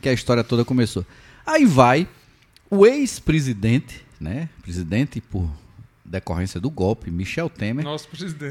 que 0.00 0.08
a 0.08 0.12
história 0.12 0.44
toda 0.44 0.64
começou. 0.64 1.04
Aí 1.44 1.64
vai 1.64 2.06
o 2.70 2.86
ex-presidente, 2.86 4.04
né, 4.20 4.48
presidente 4.62 5.20
por 5.20 5.50
decorrência 6.08 6.60
do 6.60 6.70
golpe, 6.70 7.10
Michel 7.10 7.48
Temer, 7.50 7.84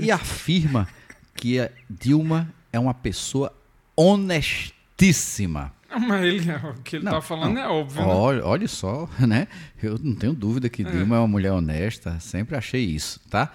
e 0.01 0.11
afirma 0.11 0.87
que 1.33 1.59
a 1.59 1.69
Dilma 1.89 2.51
é 2.71 2.79
uma 2.79 2.93
pessoa 2.93 3.53
honestíssima. 3.95 5.73
Mas 5.89 6.23
ele, 6.23 6.51
o 6.51 6.73
que 6.83 6.97
ele 6.97 7.05
Não, 7.05 7.13
tá 7.13 7.21
falando 7.21 7.53
não. 7.53 7.61
é 7.61 7.67
óbvio, 7.67 8.01
né? 8.01 8.07
Olha, 8.07 8.45
olha 8.45 8.67
só, 8.67 9.09
né? 9.25 9.47
Eu 9.81 9.97
não 9.97 10.15
tenho 10.15 10.33
dúvida 10.33 10.69
que 10.69 10.83
Dilma 10.83 11.15
é 11.15 11.19
uma 11.19 11.27
mulher 11.27 11.51
honesta, 11.51 12.19
sempre 12.19 12.55
achei 12.55 12.83
isso, 12.83 13.19
tá? 13.29 13.51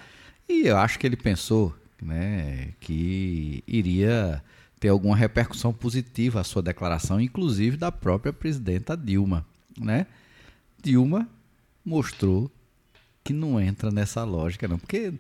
E 0.48 0.66
eu 0.66 0.76
acho 0.76 0.98
que 0.98 1.06
ele 1.06 1.16
pensou, 1.16 1.74
né, 2.00 2.70
que 2.80 3.62
iria 3.66 4.42
ter 4.80 4.88
alguma 4.88 5.14
repercussão 5.16 5.72
positiva 5.72 6.40
a 6.40 6.44
sua 6.44 6.62
declaração, 6.62 7.20
inclusive 7.20 7.76
da 7.76 7.92
própria 7.92 8.32
presidenta 8.32 8.96
Dilma, 8.96 9.46
né? 9.78 10.06
Dilma 10.82 11.28
mostrou 11.84 12.50
que 13.24 13.32
não 13.32 13.60
entra 13.60 13.90
nessa 13.90 14.24
lógica, 14.24 14.66
não, 14.66 14.78
porque 14.78 15.12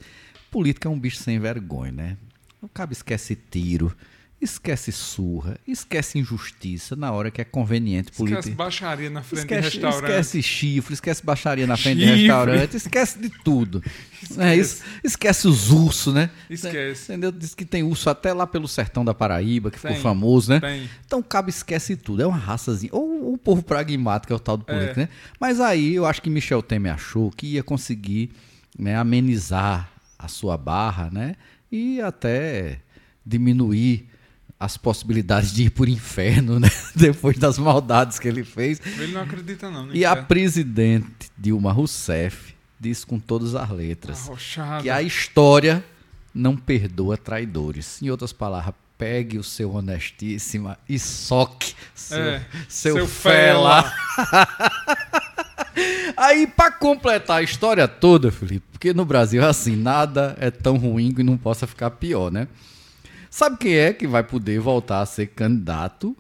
política 0.50 0.88
é 0.88 0.90
um 0.90 0.98
bicho 0.98 1.18
sem 1.18 1.38
vergonha, 1.38 1.92
né? 1.92 2.16
O 2.60 2.68
cabo 2.68 2.92
esquece 2.92 3.34
tiro, 3.34 3.96
esquece 4.42 4.90
surra, 4.90 5.56
esquece 5.66 6.18
injustiça 6.18 6.96
na 6.96 7.12
hora 7.12 7.30
que 7.30 7.40
é 7.40 7.44
conveniente 7.44 8.10
política. 8.10 8.40
Esquece 8.40 8.56
baixaria 8.56 9.08
na 9.08 9.22
frente 9.22 9.40
Esquece, 9.42 9.60
de 9.70 9.76
restaurante. 9.80 10.10
esquece 10.10 10.42
chifre, 10.42 10.94
esquece 10.94 11.24
baixaria 11.24 11.66
na 11.66 11.76
frente 11.76 11.98
de 11.98 12.04
Chifre. 12.06 12.20
restaurante, 12.22 12.76
esquece 12.76 13.18
de 13.18 13.28
tudo. 13.44 13.82
É, 14.38 14.54
es- 14.56 14.82
esquece 15.02 15.48
os 15.48 15.70
ursos, 15.72 16.14
né? 16.14 16.30
Esquece. 16.48 17.10
Entendeu? 17.12 17.32
Diz 17.32 17.56
que 17.56 17.64
tem 17.64 17.82
urso 17.82 18.08
até 18.08 18.32
lá 18.32 18.46
pelo 18.46 18.68
sertão 18.68 19.04
da 19.04 19.12
Paraíba, 19.12 19.68
que 19.68 19.76
ficou 19.78 19.90
Tem, 19.94 20.00
famoso, 20.00 20.48
né? 20.52 20.60
tem. 20.60 20.88
Então 21.04 21.18
o 21.18 21.24
cabo 21.24 21.50
esquece 21.50 21.96
tudo. 21.96 22.22
É 22.22 22.26
uma 22.26 22.36
raçazinha. 22.38 22.90
Ou 22.94 23.34
o 23.34 23.36
povo 23.36 23.62
pragmático 23.64 24.32
é 24.32 24.36
o 24.36 24.38
tal 24.38 24.56
do 24.56 24.64
político, 24.64 25.00
É. 25.00 25.02
né? 25.02 25.08
Mas 25.40 25.60
aí 25.60 25.96
eu 25.96 26.06
acho 26.06 26.22
que 26.22 26.30
Michel 26.30 26.62
Temer 26.62 26.94
achou 26.94 27.32
que 27.32 27.48
ia 27.48 27.64
conseguir 27.64 28.30
né, 28.78 28.94
amenizar 28.96 29.90
a 30.16 30.28
sua 30.28 30.56
barra, 30.56 31.10
né? 31.10 31.34
E 31.70 32.00
até 32.00 32.78
diminuir 33.26 34.08
as 34.64 34.76
possibilidades 34.76 35.52
de 35.52 35.64
ir 35.64 35.70
por 35.70 35.88
inferno, 35.88 36.58
né? 36.60 36.70
Depois 36.94 37.36
das 37.38 37.58
maldades 37.58 38.18
que 38.18 38.28
ele 38.28 38.44
fez. 38.44 38.80
Ele 38.98 39.12
não 39.12 39.22
acredita, 39.22 39.70
não. 39.70 39.92
E 39.92 40.04
a 40.04 40.10
inferno. 40.12 40.26
presidente 40.28 41.30
Dilma 41.36 41.72
Rousseff 41.72 42.54
disse 42.78 43.04
com 43.06 43.18
todas 43.18 43.54
as 43.54 43.68
letras 43.70 44.26
Arrochada. 44.28 44.82
que 44.82 44.90
a 44.90 45.02
história 45.02 45.84
não 46.34 46.56
perdoa 46.56 47.16
traidores. 47.16 48.00
Em 48.02 48.08
outras 48.10 48.32
palavras, 48.32 48.74
pegue 48.96 49.36
o 49.38 49.42
seu 49.42 49.74
honestíssima 49.74 50.78
e 50.88 50.96
soque 50.98 51.74
seu, 51.94 52.18
É, 52.18 52.46
seu, 52.68 52.94
seu 52.94 53.06
fela. 53.08 53.82
fela. 53.82 54.48
Aí, 56.16 56.46
pra 56.46 56.70
completar 56.70 57.38
a 57.38 57.42
história 57.42 57.88
toda, 57.88 58.30
Felipe, 58.30 58.64
porque 58.72 58.92
no 58.92 59.04
Brasil, 59.04 59.44
assim, 59.44 59.74
nada 59.74 60.36
é 60.38 60.50
tão 60.50 60.76
ruim 60.76 61.12
que 61.12 61.22
não 61.22 61.36
possa 61.36 61.66
ficar 61.66 61.90
pior, 61.90 62.30
né? 62.30 62.46
Sabe 63.32 63.56
quem 63.56 63.76
é 63.76 63.94
que 63.94 64.06
vai 64.06 64.22
poder 64.22 64.60
voltar 64.60 65.00
a 65.00 65.06
ser 65.06 65.28
candidato 65.28 66.14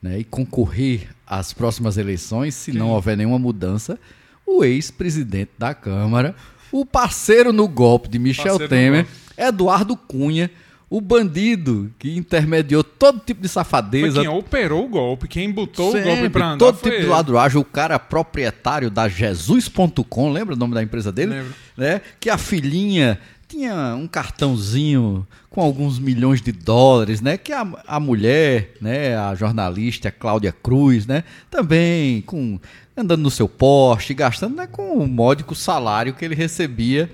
né, 0.00 0.20
e 0.20 0.24
concorrer 0.24 1.08
às 1.26 1.52
próximas 1.52 1.96
eleições, 1.96 2.54
se 2.54 2.70
não 2.70 2.90
houver 2.90 3.16
nenhuma 3.16 3.36
mudança? 3.36 3.98
O 4.46 4.62
ex-presidente 4.62 5.50
da 5.58 5.74
Câmara, 5.74 6.36
o 6.70 6.86
parceiro 6.86 7.52
no 7.52 7.66
golpe 7.66 8.08
de 8.08 8.16
Michel 8.16 8.58
Parceiro 8.58 8.68
Temer. 8.68 9.06
Eduardo 9.36 9.96
Cunha, 9.96 10.52
o 10.88 11.00
bandido 11.00 11.90
que 11.98 12.16
intermediou 12.16 12.84
todo 12.84 13.18
tipo 13.18 13.42
de 13.42 13.48
Foi 13.48 13.54
safadeza, 13.54 14.20
quem 14.20 14.28
operou 14.28 14.84
o 14.84 14.88
golpe, 14.88 15.26
quem 15.26 15.50
botou 15.50 15.88
o 15.88 15.92
Sempre, 15.92 16.10
golpe 16.10 16.28
pra 16.28 16.46
andar 16.50 16.58
todo 16.58 16.76
foi 16.76 16.90
tipo 16.90 17.00
de 17.00 17.06
ele. 17.08 17.12
ladruagem, 17.12 17.60
o 17.60 17.64
cara 17.64 17.98
proprietário 17.98 18.88
da 18.88 19.08
Jesus.com, 19.08 20.30
lembra 20.30 20.54
o 20.54 20.58
nome 20.58 20.74
da 20.74 20.82
empresa 20.82 21.10
dele? 21.10 21.32
Lembro. 21.32 21.54
Né? 21.76 22.00
Que 22.20 22.30
a 22.30 22.38
filhinha 22.38 23.18
tinha 23.52 23.94
um 23.94 24.08
cartãozinho 24.08 25.26
com 25.50 25.60
alguns 25.60 25.98
milhões 25.98 26.40
de 26.40 26.52
dólares, 26.52 27.20
né? 27.20 27.36
Que 27.36 27.52
a, 27.52 27.68
a 27.86 28.00
mulher, 28.00 28.72
né, 28.80 29.14
a 29.14 29.34
jornalista 29.34 30.10
Cláudia 30.10 30.52
Cruz, 30.52 31.06
né, 31.06 31.22
também 31.50 32.22
com 32.22 32.58
andando 32.96 33.20
no 33.20 33.30
seu 33.30 33.46
Porsche, 33.46 34.14
gastando 34.14 34.56
né, 34.56 34.66
com 34.66 34.94
o 34.94 35.06
módico 35.06 35.54
salário 35.54 36.14
que 36.14 36.24
ele 36.24 36.34
recebia 36.34 37.10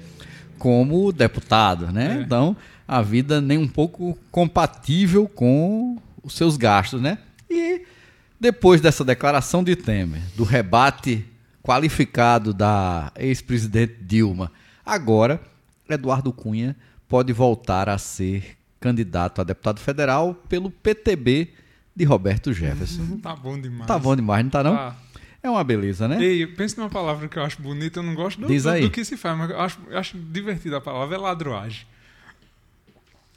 como 0.58 1.12
deputado, 1.12 1.90
né? 1.90 2.18
É. 2.18 2.22
Então, 2.22 2.56
a 2.86 3.02
vida 3.02 3.40
nem 3.40 3.58
um 3.58 3.68
pouco 3.68 4.16
compatível 4.30 5.28
com 5.28 5.98
os 6.22 6.34
seus 6.34 6.56
gastos, 6.56 7.02
né? 7.02 7.18
E 7.50 7.82
depois 8.38 8.80
dessa 8.80 9.04
declaração 9.04 9.64
de 9.64 9.74
Temer, 9.74 10.22
do 10.36 10.44
rebate 10.44 11.24
qualificado 11.64 12.54
da 12.54 13.10
ex-presidente 13.16 13.96
Dilma, 14.02 14.52
agora 14.86 15.40
Eduardo 15.88 16.32
Cunha 16.32 16.76
pode 17.08 17.32
voltar 17.32 17.88
a 17.88 17.96
ser 17.98 18.56
candidato 18.80 19.40
a 19.40 19.44
deputado 19.44 19.80
federal 19.80 20.34
pelo 20.48 20.70
PTB 20.70 21.52
de 21.96 22.04
Roberto 22.04 22.52
Jefferson. 22.52 23.18
Tá 23.18 23.34
bom 23.34 23.60
demais. 23.60 23.86
Tá 23.88 23.98
bom 23.98 24.14
demais, 24.14 24.44
não 24.44 24.50
tá 24.50 24.62
não? 24.62 24.76
Tá. 24.76 24.96
É 25.42 25.48
uma 25.50 25.62
beleza, 25.64 26.06
né? 26.08 26.22
Ei, 26.22 26.46
pensa 26.46 26.80
numa 26.80 26.90
palavra 26.90 27.28
que 27.28 27.38
eu 27.38 27.42
acho 27.44 27.60
bonita, 27.62 28.00
eu 28.00 28.02
não 28.02 28.14
gosto 28.14 28.40
do, 28.40 28.46
do- 28.46 28.52
do 28.82 28.90
que 28.90 29.04
se 29.04 29.16
faz, 29.16 29.36
mas 29.38 29.50
eu 29.50 29.60
acho, 29.60 29.78
eu 29.88 29.98
acho 29.98 30.16
divertida 30.18 30.76
a 30.76 30.80
palavra, 30.80 31.14
é 31.16 31.18
ladruagem. 31.18 31.86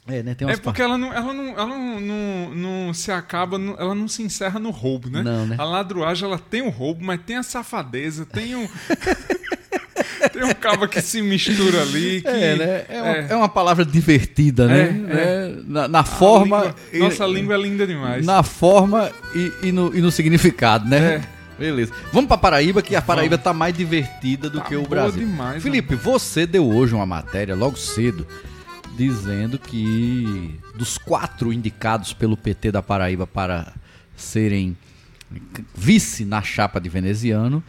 É, 0.06 0.20
né? 0.20 0.34
Tem 0.34 0.48
É 0.50 0.56
porque 0.56 0.82
ela 0.82 0.98
não, 0.98 1.12
ela 1.12 1.32
não, 1.32 1.48
ela 1.50 1.66
não, 1.78 2.00
não, 2.00 2.54
não 2.86 2.94
se 2.94 3.12
acaba, 3.12 3.56
ela 3.56 3.94
não 3.94 4.08
se 4.08 4.20
encerra 4.22 4.58
no 4.58 4.70
roubo, 4.70 5.08
né? 5.08 5.22
Não, 5.22 5.46
né? 5.46 5.54
A 5.58 5.62
ladruagem, 5.64 6.24
ela 6.28 6.38
tem 6.40 6.60
o 6.60 6.70
roubo, 6.70 7.04
mas 7.04 7.20
tem 7.22 7.36
a 7.36 7.42
safadeza, 7.44 8.26
tem 8.26 8.56
o... 8.56 8.68
Tem 10.30 10.44
um 10.44 10.54
cabo 10.54 10.86
que 10.88 11.00
se 11.00 11.22
mistura 11.22 11.82
ali. 11.82 12.20
Que, 12.22 12.28
é, 12.28 12.56
né? 12.56 12.84
É, 12.88 13.02
uma, 13.02 13.16
é. 13.16 13.26
é 13.30 13.36
uma 13.36 13.48
palavra 13.48 13.84
divertida, 13.84 14.66
né? 14.66 15.04
É, 15.08 15.16
é. 15.16 15.54
Na, 15.66 15.88
na 15.88 16.04
forma. 16.04 16.58
Língua, 16.58 16.76
e, 16.92 16.98
nossa 16.98 17.26
língua 17.26 17.54
é 17.54 17.58
linda 17.58 17.86
demais. 17.86 18.24
Na 18.24 18.42
forma 18.42 19.10
e, 19.34 19.68
e, 19.68 19.72
no, 19.72 19.94
e 19.96 20.00
no 20.00 20.10
significado, 20.10 20.88
né? 20.88 21.14
É. 21.16 21.42
Beleza. 21.58 21.92
Vamos 22.12 22.28
para 22.28 22.38
Paraíba, 22.38 22.82
que 22.82 22.96
a 22.96 23.02
Paraíba 23.02 23.36
está 23.36 23.52
mais 23.52 23.76
divertida 23.76 24.50
do 24.50 24.58
tá 24.58 24.64
que 24.64 24.74
o 24.74 24.82
Brasil. 24.82 25.20
Demais, 25.20 25.62
Felipe, 25.62 25.94
mano. 25.94 26.02
você 26.02 26.46
deu 26.46 26.68
hoje 26.68 26.94
uma 26.94 27.06
matéria 27.06 27.54
logo 27.54 27.76
cedo 27.76 28.26
dizendo 28.96 29.58
que 29.58 30.58
dos 30.74 30.98
quatro 30.98 31.52
indicados 31.52 32.12
pelo 32.12 32.36
PT 32.36 32.72
da 32.72 32.82
Paraíba 32.82 33.26
para 33.26 33.72
serem 34.16 34.76
vice 35.74 36.24
na 36.24 36.42
chapa 36.42 36.80
de 36.80 36.88
veneziano, 36.88 37.62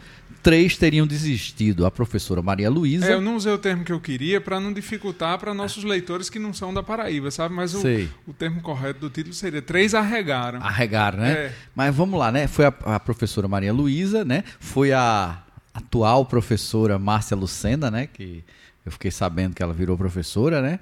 três 0.44 0.76
teriam 0.76 1.06
desistido. 1.06 1.86
A 1.86 1.90
professora 1.90 2.42
Maria 2.42 2.70
Luísa. 2.70 3.06
É, 3.06 3.14
eu 3.14 3.20
não 3.20 3.34
usei 3.34 3.52
o 3.52 3.58
termo 3.58 3.82
que 3.82 3.90
eu 3.90 3.98
queria 3.98 4.40
para 4.40 4.60
não 4.60 4.72
dificultar 4.72 5.38
para 5.38 5.54
nossos 5.54 5.82
leitores 5.82 6.28
que 6.28 6.38
não 6.38 6.52
são 6.52 6.72
da 6.72 6.82
Paraíba, 6.82 7.30
sabe? 7.30 7.54
Mas 7.54 7.74
o, 7.74 7.80
o, 8.28 8.32
termo 8.34 8.60
correto 8.60 9.00
do 9.00 9.10
título 9.10 9.34
seria 9.34 9.62
três 9.62 9.94
arregaram. 9.94 10.60
Arregaram, 10.62 11.18
né? 11.18 11.32
É. 11.32 11.52
Mas 11.74 11.96
vamos 11.96 12.20
lá, 12.20 12.30
né? 12.30 12.46
Foi 12.46 12.66
a, 12.66 12.74
a 12.84 13.00
professora 13.00 13.48
Maria 13.48 13.72
Luísa, 13.72 14.24
né? 14.24 14.44
Foi 14.60 14.92
a 14.92 15.42
atual 15.72 16.26
professora 16.26 16.98
Márcia 16.98 17.36
Lucena, 17.36 17.90
né? 17.90 18.06
Que 18.06 18.44
eu 18.84 18.92
fiquei 18.92 19.10
sabendo 19.10 19.54
que 19.54 19.62
ela 19.62 19.72
virou 19.72 19.96
professora, 19.96 20.60
né? 20.60 20.78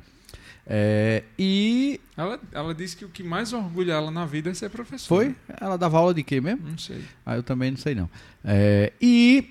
É, 0.67 1.25
e. 1.39 2.01
Ela, 2.17 2.41
ela 2.53 2.75
disse 2.75 2.97
que 2.97 3.05
o 3.05 3.09
que 3.09 3.23
mais 3.23 3.53
orgulha 3.53 3.93
ela 3.93 4.11
na 4.11 4.25
vida 4.25 4.51
é 4.51 4.55
ser 4.55 4.71
professora. 4.71 5.25
Foi? 5.25 5.37
Ela 5.61 5.77
dava 5.77 5.99
aula 5.99 6.15
de 6.15 6.23
quê 6.23 6.41
mesmo? 6.41 6.69
Não 6.69 6.79
sei. 6.79 7.03
Ah, 7.27 7.37
eu 7.37 7.43
também 7.43 7.71
não 7.71 7.79
sei 7.79 7.95
não. 7.95 8.09
É, 8.45 8.93
e 9.01 9.51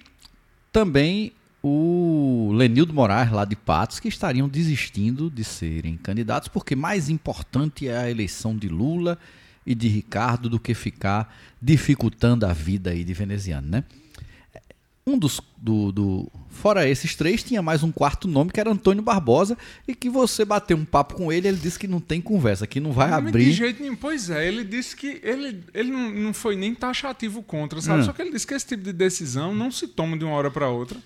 também 0.72 1.34
o 1.64 2.51
Lenildo 2.53 2.93
Moraes, 2.93 3.32
lá 3.32 3.45
de 3.45 3.55
Patos, 3.55 3.99
que 3.99 4.07
estariam 4.07 4.49
desistindo 4.49 5.30
de 5.30 5.43
serem 5.43 5.95
candidatos, 5.97 6.47
porque 6.47 6.76
mais 6.76 7.09
importante 7.09 7.88
é 7.88 7.97
a 7.97 8.09
eleição 8.09 8.55
de 8.55 8.68
Lula 8.68 9.18
e 9.66 9.76
de 9.76 9.88
Ricardo 9.88 10.49
do 10.49 10.59
que 10.59 10.74
ficar 10.74 11.36
dificultando 11.62 12.45
a 12.45 12.53
vida 12.53 12.89
aí 12.89 13.03
de 13.03 13.14
veneziano, 13.14 13.68
né? 13.68 13.84
Um 15.06 15.18
dos. 15.18 15.41
Do, 15.58 15.91
do, 15.91 16.32
fora 16.49 16.89
esses 16.89 17.16
três, 17.16 17.43
tinha 17.43 17.62
mais 17.62 17.84
um 17.84 17.91
quarto 17.91 18.28
nome 18.28 18.52
que 18.52 18.60
era 18.60 18.72
Antônio 18.72 19.04
Barbosa. 19.04 19.58
E 19.88 19.93
que 19.93 20.10
você 20.10 20.43
bateu 20.43 20.76
um 20.76 20.86
papo 20.86 21.16
com 21.16 21.32
ele, 21.32 21.47
ele 21.47 21.58
disse 21.58 21.78
que 21.78 21.88
não 21.88 21.99
tem 21.99 22.20
conversa, 22.20 22.66
que 22.66 22.80
não 22.80 22.91
vai 22.91 23.10
não, 23.10 23.18
abrir. 23.18 23.45
De 23.45 23.52
jeito 23.52 23.82
nenhum. 23.82 23.95
Pois 23.95 24.30
é, 24.30 24.47
ele 24.47 24.64
disse 24.64 24.95
que 24.95 25.20
ele, 25.24 25.64
ele 25.74 25.91
não, 25.91 26.12
não 26.12 26.34
foi 26.34 26.56
nem 26.56 26.74
taxativo 26.74 27.43
contra, 27.43 27.82
sabe? 27.82 28.02
Hum. 28.02 28.06
Só 28.06 28.14
que 28.14 28.22
ele 28.22 28.32
disse 28.32 28.47
que 28.47 28.54
esse 28.54 28.68
tipo 28.68 28.84
de 28.84 28.93
decisão 28.93 29.54
não 29.54 29.72
se 29.72 29.88
toma 29.88 30.18
de 30.18 30.26
uma 30.26 30.34
hora 30.34 30.49
para 30.49 30.68
outra. 30.68 30.97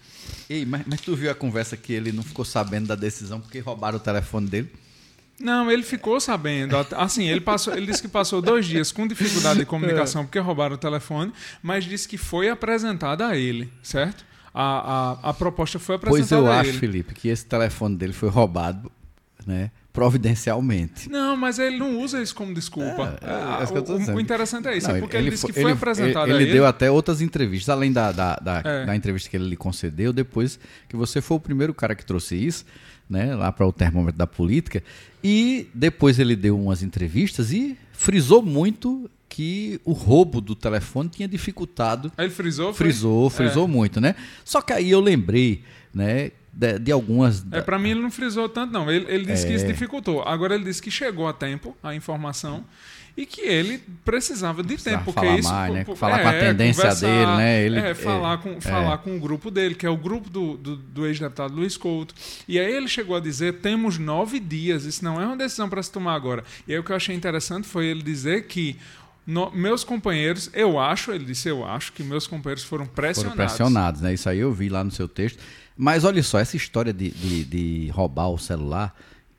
Ei, 0.50 0.66
mas, 0.66 0.84
mas 0.86 1.02
tu 1.02 1.16
viu 1.16 1.32
a 1.32 1.36
conversa 1.36 1.76
que 1.76 1.94
ele 1.94 2.12
não 2.12 2.24
ficou 2.24 2.46
sabendo 2.46 2.88
da 2.88 2.96
decisão 2.96 3.40
porque 3.40 3.60
roubaram 3.60 3.98
o 3.98 4.02
telefone 4.02 4.48
dele? 4.48 4.70
Não, 5.40 5.70
ele 5.70 5.84
ficou 5.84 6.20
sabendo. 6.20 6.76
Assim, 6.96 7.28
ele 7.28 7.42
passou, 7.42 7.76
ele 7.76 7.86
disse 7.86 8.02
que 8.02 8.08
passou 8.08 8.42
dois 8.42 8.66
dias 8.66 8.92
com 8.92 9.06
dificuldade 9.06 9.60
de 9.60 9.66
comunicação 9.66 10.24
porque 10.24 10.40
roubaram 10.40 10.76
o 10.76 10.78
telefone, 10.78 11.34
mas 11.62 11.84
disse 11.84 12.08
que 12.08 12.18
foi 12.18 12.50
apresentada 12.50 13.28
a 13.28 13.38
ele, 13.38 13.72
certo? 13.84 14.24
A, 14.54 15.20
a, 15.24 15.30
a 15.30 15.34
proposta 15.34 15.78
foi 15.78 15.96
apresentada 15.96 16.36
a 16.36 16.40
ele. 16.40 16.48
Pois 16.48 16.66
eu 16.66 16.72
acho, 16.72 16.80
Felipe, 16.80 17.14
que 17.14 17.28
esse 17.28 17.46
telefone 17.46 17.98
dele 17.98 18.14
foi 18.14 18.30
roubado, 18.30 18.90
né? 19.46 19.72
Providencialmente. 19.92 21.10
Não, 21.10 21.38
mas 21.38 21.60
ele 21.60 21.78
não 21.78 22.00
usa 22.00 22.22
isso 22.22 22.36
como 22.36 22.54
desculpa. 22.54 23.18
É, 23.22 23.26
é, 23.26 23.78
é 23.78 24.12
o, 24.12 24.16
o, 24.16 24.20
interessante 24.20 24.68
é 24.68 24.78
isso, 24.78 24.88
não, 24.88 24.96
é 24.96 25.00
porque 25.00 25.16
ele, 25.16 25.28
ele 25.28 25.32
disse 25.32 25.46
que 25.46 25.54
foi 25.54 25.64
ele, 25.64 25.72
apresentado 25.72 26.26
ele, 26.28 26.34
a 26.34 26.36
ele. 26.36 26.44
Ele 26.46 26.54
deu 26.54 26.66
até 26.66 26.90
outras 26.90 27.22
entrevistas, 27.22 27.70
além 27.70 27.92
da, 27.92 28.12
da, 28.12 28.36
da, 28.36 28.62
é. 28.64 28.86
da 28.86 28.96
entrevista 28.96 29.30
que 29.30 29.36
ele 29.36 29.50
lhe 29.50 29.58
concedeu, 29.58 30.12
depois 30.14 30.60
que 30.88 30.96
você 30.96 31.22
foi 31.22 31.38
o 31.38 31.40
primeiro 31.40 31.74
cara 31.74 31.96
que 31.96 32.06
trouxe 32.06 32.36
isso 32.36 32.66
né, 33.10 33.36
lá 33.36 33.52
para 33.52 33.66
o 33.66 33.72
termômetro 33.72 34.18
da 34.18 34.28
política. 34.28 34.84
E 35.24 35.68
depois 35.74 36.20
ele 36.20 36.36
deu 36.36 36.60
umas 36.60 36.84
entrevistas 36.84 37.52
e 37.52 37.78
frisou 37.92 38.42
muito 38.42 39.10
que 39.28 39.82
o 39.84 39.92
roubo 39.92 40.40
do 40.40 40.56
telefone 40.56 41.10
tinha 41.10 41.28
dificultado. 41.28 42.12
Ele 42.18 42.30
frisou? 42.30 42.74
Frisou, 42.74 43.30
foi? 43.30 43.46
frisou 43.46 43.66
é. 43.66 43.68
muito, 43.68 44.00
né? 44.00 44.16
Só 44.44 44.62
que 44.62 44.72
aí 44.72 44.90
eu 44.92 45.00
lembrei, 45.00 45.64
né, 45.94 46.32
de, 46.54 46.80
de 46.80 46.92
algumas. 46.92 47.46
É, 47.52 47.62
para 47.62 47.78
mim 47.78 47.90
ele 47.90 48.02
não 48.02 48.12
frisou 48.12 48.48
tanto, 48.48 48.72
não. 48.72 48.90
Ele, 48.90 49.06
ele 49.10 49.26
disse 49.26 49.46
é... 49.46 49.50
que 49.50 49.54
isso 49.56 49.68
dificultou. 49.68 50.22
Agora 50.24 50.56
ele 50.56 50.64
disse 50.64 50.82
que 50.82 50.90
chegou 50.90 51.28
a 51.28 51.34
tempo 51.34 51.76
a 51.84 51.94
informação 51.94 52.64
e 53.18 53.26
que 53.26 53.42
ele 53.42 53.82
precisava 54.04 54.62
de 54.62 54.74
precisava 54.74 54.98
tempo. 54.98 55.12
Falar 55.14 55.38
isso, 55.38 55.50
mais, 55.50 55.74
né? 55.74 55.86
Falar 55.96 56.20
é, 56.20 56.24
com 56.24 56.30
a 56.30 56.34
tendência 56.34 56.96
dele, 56.96 57.38
né? 57.38 57.66
Ele, 57.66 57.80
é, 57.80 57.94
falar, 57.94 58.38
com, 58.40 58.50
é. 58.50 58.62
falar 58.62 58.98
com 58.98 59.16
o 59.16 59.20
grupo 59.20 59.50
dele, 59.50 59.74
que 59.74 59.86
é 59.86 59.90
o 59.90 59.96
grupo 59.96 60.30
do, 60.30 60.58
do, 60.58 60.76
do 60.76 61.08
ex-deputado 61.08 61.56
Luiz 61.56 61.78
Couto. 61.78 62.14
E 62.48 62.60
aí 62.60 62.74
ele 62.74 62.88
chegou 62.88 63.16
a 63.16 63.20
dizer: 63.20 63.60
temos 63.62 63.98
nove 63.98 64.40
dias, 64.40 64.84
isso 64.84 65.04
não 65.04 65.22
é 65.22 65.26
uma 65.26 65.38
decisão 65.38 65.70
para 65.70 65.82
se 65.82 65.92
tomar 65.92 66.14
agora. 66.14 66.44
E 66.68 66.74
aí 66.74 66.80
o 66.80 66.84
que 66.84 66.92
eu 66.92 66.96
achei 66.96 67.16
interessante 67.16 67.68
foi 67.68 67.86
ele 67.86 68.04
dizer 68.04 68.48
que 68.48 68.78
no, 69.26 69.50
meus 69.52 69.84
companheiros, 69.84 70.50
eu 70.54 70.80
acho, 70.80 71.12
ele 71.12 71.26
disse, 71.26 71.48
eu 71.50 71.66
acho 71.66 71.94
que 71.94 72.04
meus 72.04 72.28
companheiros 72.28 72.64
foram 72.64 72.86
pressionados. 72.86 73.36
Foram 73.36 73.48
pressionados, 73.48 74.02
né? 74.02 74.14
Isso 74.14 74.30
aí 74.30 74.40
eu 74.40 74.54
vi 74.54 74.70
lá 74.70 74.84
no 74.84 74.92
seu 74.92 75.08
texto. 75.08 75.40
Mas 75.78 76.04
olha 76.04 76.22
só, 76.22 76.40
essa 76.40 76.56
história 76.56 76.94
de, 76.94 77.10
de, 77.12 77.44
de 77.44 77.90
roubar 77.90 78.30
o 78.30 78.38
celular 78.38 78.96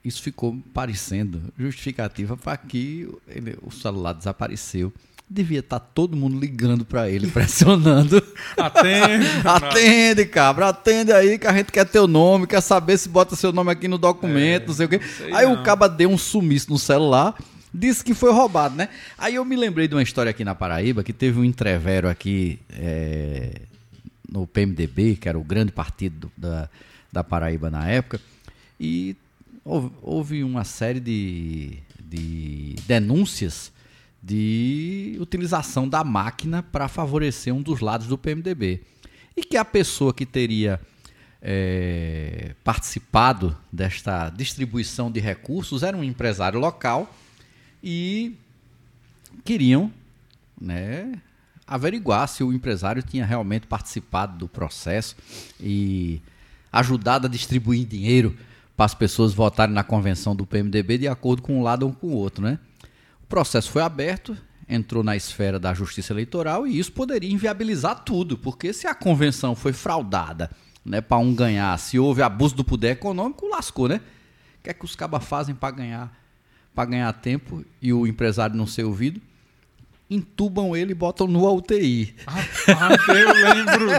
isso 0.07 0.21
ficou 0.21 0.57
parecendo 0.73 1.53
justificativa 1.57 2.37
para 2.37 2.55
que 2.55 3.09
ele, 3.27 3.57
o 3.61 3.69
celular 3.69 4.13
desapareceu. 4.13 4.93
Devia 5.29 5.59
estar 5.59 5.81
tá 5.81 5.85
todo 5.93 6.15
mundo 6.15 6.39
ligando 6.39 6.85
para 6.85 7.09
ele, 7.09 7.27
pressionando. 7.31 8.23
atende! 8.55 9.27
atende, 9.43 10.25
cabra, 10.25 10.69
atende 10.69 11.11
aí 11.11 11.37
que 11.37 11.45
a 11.45 11.51
gente 11.51 11.73
quer 11.73 11.85
teu 11.85 12.07
nome, 12.07 12.47
quer 12.47 12.61
saber 12.61 12.97
se 12.97 13.09
bota 13.09 13.35
seu 13.35 13.51
nome 13.51 13.69
aqui 13.69 13.89
no 13.89 13.97
documento, 13.97 14.63
é, 14.63 14.67
não 14.67 14.73
sei 14.73 14.85
o 14.85 14.89
quê. 14.89 15.01
Sei 15.17 15.33
aí 15.33 15.45
não. 15.45 15.55
o 15.55 15.63
caba 15.63 15.89
deu 15.89 16.09
um 16.09 16.17
sumiço 16.17 16.71
no 16.71 16.79
celular, 16.79 17.35
disse 17.73 18.01
que 18.01 18.13
foi 18.13 18.31
roubado, 18.31 18.75
né? 18.75 18.87
Aí 19.17 19.35
eu 19.35 19.43
me 19.43 19.57
lembrei 19.57 19.89
de 19.89 19.95
uma 19.95 20.03
história 20.03 20.29
aqui 20.29 20.45
na 20.45 20.55
Paraíba, 20.55 21.03
que 21.03 21.11
teve 21.11 21.37
um 21.37 21.43
entrevero 21.43 22.07
aqui 22.07 22.59
é, 22.71 23.63
no 24.31 24.47
PMDB, 24.47 25.17
que 25.17 25.27
era 25.27 25.37
o 25.37 25.43
grande 25.43 25.73
partido 25.73 26.31
da, 26.37 26.69
da 27.11 27.21
Paraíba 27.25 27.69
na 27.69 27.85
época, 27.89 28.21
e 28.79 29.17
houve 30.01 30.43
uma 30.43 30.63
série 30.63 30.99
de, 30.99 31.79
de 31.99 32.75
denúncias 32.87 33.71
de 34.21 35.17
utilização 35.19 35.87
da 35.87 36.03
máquina 36.03 36.63
para 36.63 36.87
favorecer 36.87 37.53
um 37.53 37.61
dos 37.61 37.81
lados 37.81 38.07
do 38.07 38.17
PMDB. 38.17 38.81
E 39.35 39.43
que 39.43 39.57
a 39.57 39.65
pessoa 39.65 40.13
que 40.13 40.25
teria 40.25 40.79
é, 41.41 42.55
participado 42.63 43.55
desta 43.71 44.29
distribuição 44.29 45.11
de 45.11 45.19
recursos 45.19 45.83
era 45.83 45.95
um 45.95 46.03
empresário 46.03 46.59
local 46.59 47.13
e 47.83 48.35
queriam 49.45 49.91
né, 50.59 51.21
averiguar 51.65 52.27
se 52.27 52.43
o 52.43 52.51
empresário 52.51 53.03
tinha 53.03 53.25
realmente 53.25 53.67
participado 53.67 54.37
do 54.37 54.47
processo 54.47 55.15
e 55.59 56.21
ajudado 56.71 57.27
a 57.27 57.29
distribuir 57.29 57.85
dinheiro 57.85 58.35
para 58.77 58.85
as 58.85 58.93
pessoas 58.93 59.33
votarem 59.33 59.73
na 59.73 59.83
convenção 59.83 60.35
do 60.35 60.45
PMDB 60.45 60.99
de 60.99 61.07
acordo 61.07 61.41
com 61.41 61.59
um 61.59 61.63
lado 61.63 61.87
ou 61.87 61.91
com 61.91 62.07
o 62.07 62.15
outro, 62.15 62.43
né? 62.43 62.59
O 63.23 63.27
processo 63.27 63.71
foi 63.71 63.81
aberto, 63.81 64.37
entrou 64.69 65.03
na 65.03 65.15
esfera 65.15 65.59
da 65.59 65.73
justiça 65.73 66.13
eleitoral 66.13 66.67
e 66.67 66.77
isso 66.77 66.91
poderia 66.91 67.31
inviabilizar 67.31 68.03
tudo, 68.03 68.37
porque 68.37 68.71
se 68.71 68.85
a 68.85 68.93
convenção 68.93 69.55
foi 69.55 69.73
fraudada, 69.73 70.51
né, 70.85 71.01
para 71.01 71.17
um 71.17 71.33
ganhar, 71.33 71.77
se 71.79 71.97
houve 71.97 72.21
abuso 72.21 72.55
do 72.55 72.63
poder 72.63 72.91
econômico, 72.91 73.47
lascou, 73.47 73.89
né? 73.89 73.99
O 74.59 74.63
que 74.63 74.69
é 74.69 74.73
que 74.73 74.85
os 74.85 74.95
cabas 74.95 75.25
fazem 75.25 75.55
para 75.55 75.71
ganhar, 75.75 76.15
para 76.75 76.85
ganhar 76.85 77.11
tempo 77.13 77.65
e 77.81 77.91
o 77.91 78.05
empresário 78.05 78.55
não 78.55 78.67
ser 78.67 78.83
ouvido? 78.83 79.19
Entubam 80.09 80.75
ele 80.75 80.91
e 80.91 80.95
botam 80.95 81.27
no 81.27 81.45
UTI. 81.53 82.15
Ah, 82.25 82.89
eu 83.13 83.33
lembro 83.33 83.89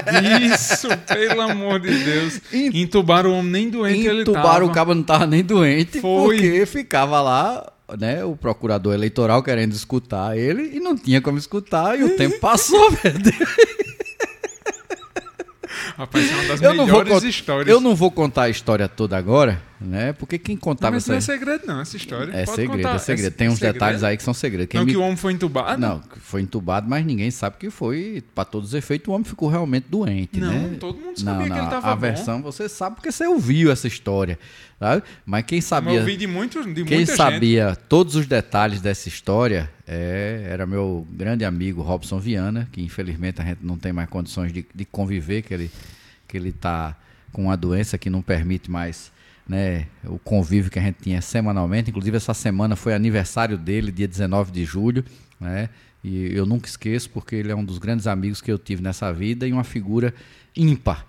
disso, 0.49 0.89
pelo 1.07 1.43
amor 1.43 1.81
de 1.81 2.05
Deus. 2.05 2.41
Entubaram 2.53 3.31
o 3.31 3.39
homem 3.39 3.53
nem 3.53 3.71
doente 3.71 4.07
ele 4.07 4.25
tava. 4.25 4.39
Entubaram 4.39 4.67
o 4.67 4.73
cabo 4.73 4.95
não 4.95 5.03
estava 5.03 5.27
nem 5.27 5.45
doente, 5.45 6.01
Foi. 6.01 6.37
porque 6.37 6.67
ficava 6.67 7.21
lá, 7.21 7.73
né, 7.99 8.25
o 8.25 8.35
procurador 8.37 8.95
eleitoral 8.95 9.43
querendo 9.43 9.73
escutar 9.73 10.37
ele 10.37 10.77
e 10.77 10.81
não 10.81 10.97
tinha 10.97 11.21
como 11.21 11.39
escutar 11.39 11.99
e 11.99 12.05
o 12.05 12.11
tempo 12.17 12.39
passou, 12.41 12.91
Deus. 12.91 13.88
Rapaz, 15.99 16.31
é 16.31 16.35
uma 16.35 16.45
das 16.45 16.63
eu 16.63 16.71
melhores 16.71 17.11
não 17.13 17.19
vou, 17.19 17.29
histórias. 17.29 17.69
Eu 17.69 17.81
não 17.81 17.97
vou 17.97 18.09
contar 18.13 18.43
a 18.43 18.49
história 18.49 18.89
toda 18.89 19.17
agora, 19.17 19.61
né? 19.81 20.13
Porque 20.13 20.39
quem 20.39 20.57
contava 20.57 20.93
não, 20.93 20.95
mas 20.95 21.03
essa... 21.03 21.11
não 21.11 21.19
é 21.19 21.21
segredo, 21.21 21.67
não, 21.67 21.81
essa 21.81 21.97
história. 21.97 22.31
É 22.31 22.45
Pode 22.45 22.55
segredo, 22.55 22.77
contar. 22.77 22.95
é 22.95 22.99
segredo. 22.99 23.35
Tem 23.35 23.49
uns 23.49 23.55
segredo? 23.55 23.73
detalhes 23.73 24.05
aí 24.05 24.17
que 24.17 24.23
são 24.23 24.33
segredos. 24.33 24.71
Quem 24.71 24.79
não, 24.79 24.87
me... 24.87 24.93
que 24.93 24.97
o 24.97 25.01
homem 25.01 25.17
foi 25.17 25.33
entubado? 25.33 25.81
Não, 25.81 26.01
foi 26.21 26.43
entubado, 26.43 26.89
mas 26.89 27.05
ninguém 27.05 27.33
sabe 27.33 27.57
que 27.59 27.69
foi. 27.69 28.23
Para 28.33 28.45
todos 28.45 28.69
os 28.69 28.75
efeitos, 28.75 29.09
o 29.09 29.11
homem 29.11 29.25
ficou 29.25 29.49
realmente 29.49 29.87
doente, 29.91 30.39
não, 30.39 30.53
né? 30.53 30.77
todo 30.79 31.01
mundo 31.01 31.19
sabia 31.19 31.49
não, 31.49 31.53
que 31.53 31.59
ele 31.59 31.67
estava 31.67 31.91
A 31.91 31.95
versão 31.97 32.43
você 32.43 32.69
sabe 32.69 32.95
porque 32.95 33.11
você 33.11 33.27
ouviu 33.27 33.73
essa 33.73 33.89
história. 33.89 34.39
Sabe? 34.79 35.03
Mas 35.27 35.47
quem 35.47 35.61
sabia. 35.61 35.95
Eu 35.95 36.01
ouvi 36.03 36.17
de, 36.17 36.29
muito, 36.29 36.63
de 36.63 36.85
quem 36.85 36.99
muita 36.99 37.17
sabia 37.17 37.77
todos 37.89 38.15
os 38.15 38.25
detalhes 38.25 38.81
dessa 38.81 39.09
história 39.09 39.69
é, 39.89 40.47
era 40.51 40.67
meu 40.67 41.07
grande 41.11 41.47
amigo 41.47 41.81
Robson 41.81 42.19
Viana, 42.19 42.69
que 42.71 42.83
infelizmente 42.83 43.41
a 43.41 43.45
gente 43.45 43.61
não 43.63 43.79
tem 43.79 43.93
mais 43.93 44.09
condições 44.09 44.53
de, 44.53 44.67
de 44.75 44.85
conviver, 44.85 45.43
que 45.43 45.55
ele 45.55 45.71
que 46.29 46.37
ele 46.37 46.51
está 46.51 46.95
com 47.33 47.45
uma 47.45 47.57
doença 47.57 47.97
que 47.97 48.11
não 48.11 48.21
permite 48.21 48.71
mais 48.71 49.11
né, 49.49 49.87
o 50.05 50.19
convívio 50.19 50.71
que 50.71 50.79
a 50.79 50.83
gente 50.83 50.99
tinha 51.03 51.23
semanalmente. 51.23 51.91
Inclusive, 51.91 52.19
essa 52.19 52.35
semana 52.35 52.77
foi 52.77 52.95
aniversário 52.95 53.57
dele, 53.57 53.91
dia 53.91 54.07
19 54.07 54.53
de 54.53 54.65
julho. 54.65 55.03
Né, 55.41 55.71
e 56.05 56.37
eu 56.37 56.45
nunca 56.45 56.69
esqueço, 56.69 57.09
porque 57.11 57.35
ele 57.35 57.51
é 57.51 57.57
um 57.57 57.65
dos 57.65 57.79
grandes 57.79 58.07
amigos 58.07 58.43
que 58.43 58.53
eu 58.53 58.59
tive 58.59 58.83
nessa 58.83 59.11
vida 59.13 59.49
e 59.49 59.53
uma 59.53 59.65
figura 59.65 60.15
ímpar. 60.55 61.07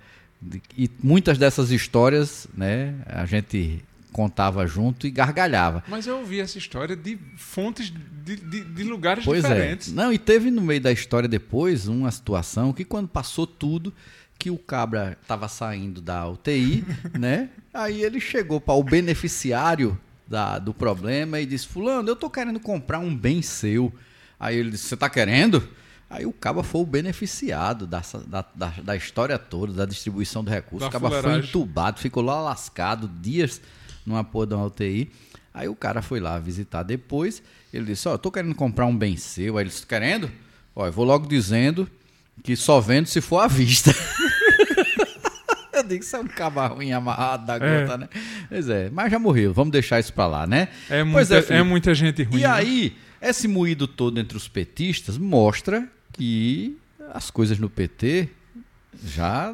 E 0.77 0.89
muitas 1.03 1.37
dessas 1.37 1.69
histórias 1.69 2.47
né, 2.55 2.95
a 3.05 3.25
gente 3.25 3.83
contava 4.11 4.65
junto 4.65 5.07
e 5.07 5.11
gargalhava. 5.11 5.83
Mas 5.87 6.07
eu 6.07 6.17
ouvi 6.17 6.39
essa 6.39 6.57
história 6.57 6.95
de 6.95 7.17
fontes 7.37 7.91
de, 8.23 8.35
de, 8.35 8.63
de 8.63 8.83
lugares 8.83 9.23
pois 9.23 9.43
é. 9.43 9.47
diferentes. 9.47 9.91
É. 9.91 9.95
Não, 9.95 10.11
e 10.11 10.17
teve 10.17 10.51
no 10.51 10.61
meio 10.61 10.81
da 10.81 10.91
história 10.91 11.27
depois 11.27 11.87
uma 11.87 12.11
situação 12.11 12.73
que 12.73 12.83
quando 12.83 13.07
passou 13.07 13.45
tudo, 13.45 13.93
que 14.37 14.49
o 14.49 14.57
cabra 14.57 15.17
estava 15.21 15.47
saindo 15.47 16.01
da 16.01 16.27
UTI, 16.27 16.85
né? 17.17 17.49
Aí 17.73 18.01
ele 18.01 18.19
chegou 18.19 18.59
para 18.59 18.73
o 18.73 18.83
beneficiário 18.83 19.99
da, 20.27 20.59
do 20.59 20.73
problema 20.73 21.39
e 21.39 21.45
disse: 21.45 21.67
Fulano, 21.67 22.07
eu 22.09 22.15
tô 22.15 22.29
querendo 22.29 22.59
comprar 22.59 22.99
um 22.99 23.15
bem 23.15 23.41
seu. 23.41 23.93
Aí 24.39 24.57
ele 24.57 24.71
disse: 24.71 24.85
Você 24.85 24.97
tá 24.97 25.09
querendo? 25.09 25.67
Aí 26.09 26.25
o 26.25 26.33
Caba 26.33 26.63
foi 26.63 26.81
o 26.81 26.85
beneficiado 26.85 27.85
da, 27.85 28.01
da, 28.25 28.73
da, 28.83 28.95
história 28.95 29.37
toda, 29.37 29.73
da 29.73 29.85
distribuição 29.85 30.43
do 30.43 30.49
recurso. 30.49 30.79
Da 30.79 30.87
o 30.87 30.91
Caba 30.91 31.21
foi 31.21 31.37
entubado, 31.37 31.99
ficou 31.99 32.23
lá 32.23 32.41
lascado 32.41 33.07
dias 33.07 33.61
numa 34.09 34.23
porra 34.23 34.47
de 34.47 34.53
uma 34.55 34.65
UTI. 34.65 35.11
Aí 35.53 35.67
o 35.67 35.75
cara 35.75 36.01
foi 36.01 36.19
lá 36.19 36.37
visitar 36.39 36.83
depois. 36.83 37.41
Ele 37.73 37.85
disse: 37.85 38.07
Ó, 38.07 38.11
oh, 38.11 38.13
eu 38.15 38.19
tô 38.19 38.31
querendo 38.31 38.55
comprar 38.55 38.85
um 38.85 38.97
bem 38.97 39.15
seu. 39.15 39.57
Aí 39.57 39.63
ele 39.63 39.69
disse: 39.69 39.85
Querendo? 39.85 40.29
Ó, 40.75 40.85
eu 40.85 40.91
vou 40.91 41.05
logo 41.05 41.27
dizendo 41.27 41.89
que 42.43 42.55
só 42.55 42.79
vendo 42.79 43.07
se 43.07 43.21
for 43.21 43.39
à 43.39 43.47
vista. 43.47 43.93
eu 45.73 45.83
digo, 45.83 46.03
isso 46.03 46.15
é 46.15 46.19
um 46.19 46.27
caba 46.27 46.67
ruim 46.67 46.91
amarrado 46.91 47.45
da 47.45 47.55
é. 47.55 47.81
gota, 47.81 47.97
né? 47.97 48.09
Pois 48.47 48.69
é, 48.69 48.89
mas 48.89 49.11
já 49.11 49.19
morreu, 49.19 49.53
vamos 49.53 49.71
deixar 49.71 49.99
isso 49.99 50.13
pra 50.13 50.27
lá, 50.27 50.47
né? 50.47 50.69
É, 50.89 51.03
muita, 51.03 51.37
é, 51.37 51.45
é, 51.49 51.63
muita 51.63 51.93
gente 51.93 52.23
ruim. 52.23 52.39
E 52.39 52.43
né? 52.43 52.47
aí, 52.47 52.95
esse 53.21 53.47
moído 53.47 53.87
todo 53.87 54.19
entre 54.19 54.37
os 54.37 54.47
petistas 54.47 55.17
mostra 55.17 55.87
que 56.13 56.77
as 57.13 57.31
coisas 57.31 57.57
no 57.59 57.69
PT 57.69 58.29
já 59.03 59.53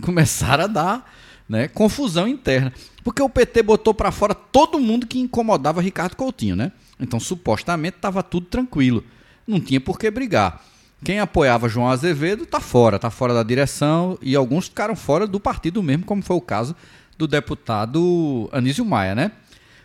começaram 0.00 0.64
a 0.64 0.66
dar 0.66 1.16
né, 1.48 1.68
confusão 1.68 2.26
interna. 2.26 2.72
Porque 3.04 3.22
o 3.22 3.28
PT 3.28 3.62
botou 3.62 3.94
para 3.94 4.10
fora 4.10 4.34
todo 4.34 4.80
mundo 4.80 5.06
que 5.06 5.18
incomodava 5.18 5.80
Ricardo 5.80 6.16
Coutinho, 6.16 6.56
né? 6.56 6.72
Então, 6.98 7.20
supostamente, 7.20 7.96
estava 7.96 8.22
tudo 8.22 8.46
tranquilo. 8.46 9.04
Não 9.46 9.60
tinha 9.60 9.80
por 9.80 9.98
que 9.98 10.10
brigar. 10.10 10.62
Quem 11.04 11.20
apoiava 11.20 11.68
João 11.68 11.88
Azevedo 11.88 12.44
está 12.44 12.58
fora, 12.58 12.96
está 12.96 13.10
fora 13.10 13.34
da 13.34 13.42
direção 13.42 14.18
e 14.20 14.34
alguns 14.34 14.66
ficaram 14.66 14.96
fora 14.96 15.26
do 15.26 15.38
partido 15.38 15.82
mesmo, 15.82 16.04
como 16.04 16.22
foi 16.22 16.36
o 16.36 16.40
caso 16.40 16.74
do 17.18 17.28
deputado 17.28 18.48
Anísio 18.52 18.84
Maia, 18.84 19.14
né? 19.14 19.32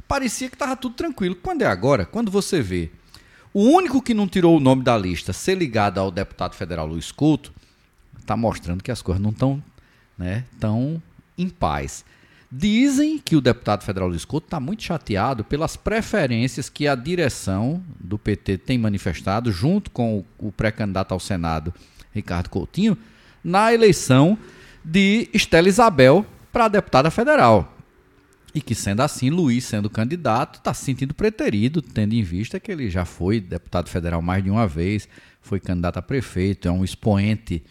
Parecia 0.08 0.50
que 0.50 0.56
estava 0.56 0.76
tudo 0.76 0.96
tranquilo. 0.96 1.36
Quando 1.36 1.62
é 1.62 1.68
agora? 1.68 2.06
Quando 2.06 2.32
você 2.32 2.62
vê 2.62 2.90
o 3.54 3.64
único 3.64 4.02
que 4.02 4.14
não 4.14 4.28
tirou 4.28 4.56
o 4.56 4.60
nome 4.60 4.84
da 4.84 4.98
lista 4.98 5.34
ser 5.34 5.56
ligado 5.58 6.00
ao 6.00 6.10
deputado 6.10 6.56
federal 6.56 6.88
Luiz 6.88 7.12
Couto, 7.12 7.54
está 8.18 8.36
mostrando 8.38 8.82
que 8.82 8.92
as 8.92 9.02
coisas 9.02 9.22
não 9.22 9.32
estão 9.32 9.62
né, 10.18 10.46
tão 10.60 11.02
em 11.38 11.50
paz. 11.50 12.04
Dizem 12.52 13.18
que 13.18 13.36
o 13.38 13.42
deputado 13.42 13.84
federal 13.84 14.10
Luiz 14.10 14.26
Couto 14.26 14.48
está 14.48 14.60
muito 14.60 14.84
chateado 14.84 15.44
pelas 15.44 15.78
preferências 15.78 16.70
que 16.70 16.86
a 16.86 16.96
direção 16.96 17.82
do 17.98 18.20
PT 18.20 18.58
tem 18.58 18.78
manifestado, 18.78 19.52
junto 19.54 19.90
com 19.90 20.26
o 20.38 20.52
pré-candidato 20.52 21.14
ao 21.14 21.20
Senado, 21.20 21.74
Ricardo 22.14 22.50
Coutinho, 22.50 22.98
na 23.42 23.74
eleição 23.74 24.38
de 24.84 25.30
Estela 25.34 25.70
Isabel 25.70 26.26
para 26.52 26.68
deputada 26.68 27.10
federal. 27.10 27.78
E 28.54 28.62
que, 28.62 28.76
sendo 28.76 29.00
assim, 29.00 29.30
Luiz, 29.30 29.64
sendo 29.64 29.90
candidato, 29.90 30.58
está 30.58 30.74
se 30.74 30.84
sentindo 30.84 31.14
preterido, 31.14 31.82
tendo 31.82 32.14
em 32.14 32.22
vista 32.22 32.60
que 32.60 32.70
ele 32.70 32.90
já 32.90 33.06
foi 33.06 33.40
deputado 33.40 33.88
federal 33.88 34.22
mais 34.22 34.44
de 34.44 34.50
uma 34.50 34.68
vez, 34.68 35.08
foi 35.42 35.58
candidato 35.58 35.98
a 35.98 36.02
prefeito, 36.02 36.68
é 36.68 36.72
um 36.72 36.84
expoente 36.84 37.64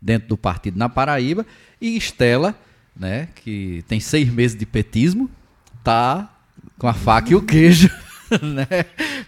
dentro 0.00 0.28
do 0.28 0.36
partido 0.36 0.78
na 0.78 0.90
Paraíba, 0.90 1.46
e 1.80 1.96
Estela 1.96 2.54
né, 3.00 3.28
que 3.34 3.82
tem 3.88 3.98
seis 3.98 4.28
meses 4.28 4.56
de 4.56 4.66
petismo, 4.66 5.30
tá 5.82 6.30
com 6.78 6.86
a 6.86 6.92
faca 6.92 7.32
e 7.32 7.34
o 7.34 7.40
queijo. 7.40 7.90
né? 8.42 8.66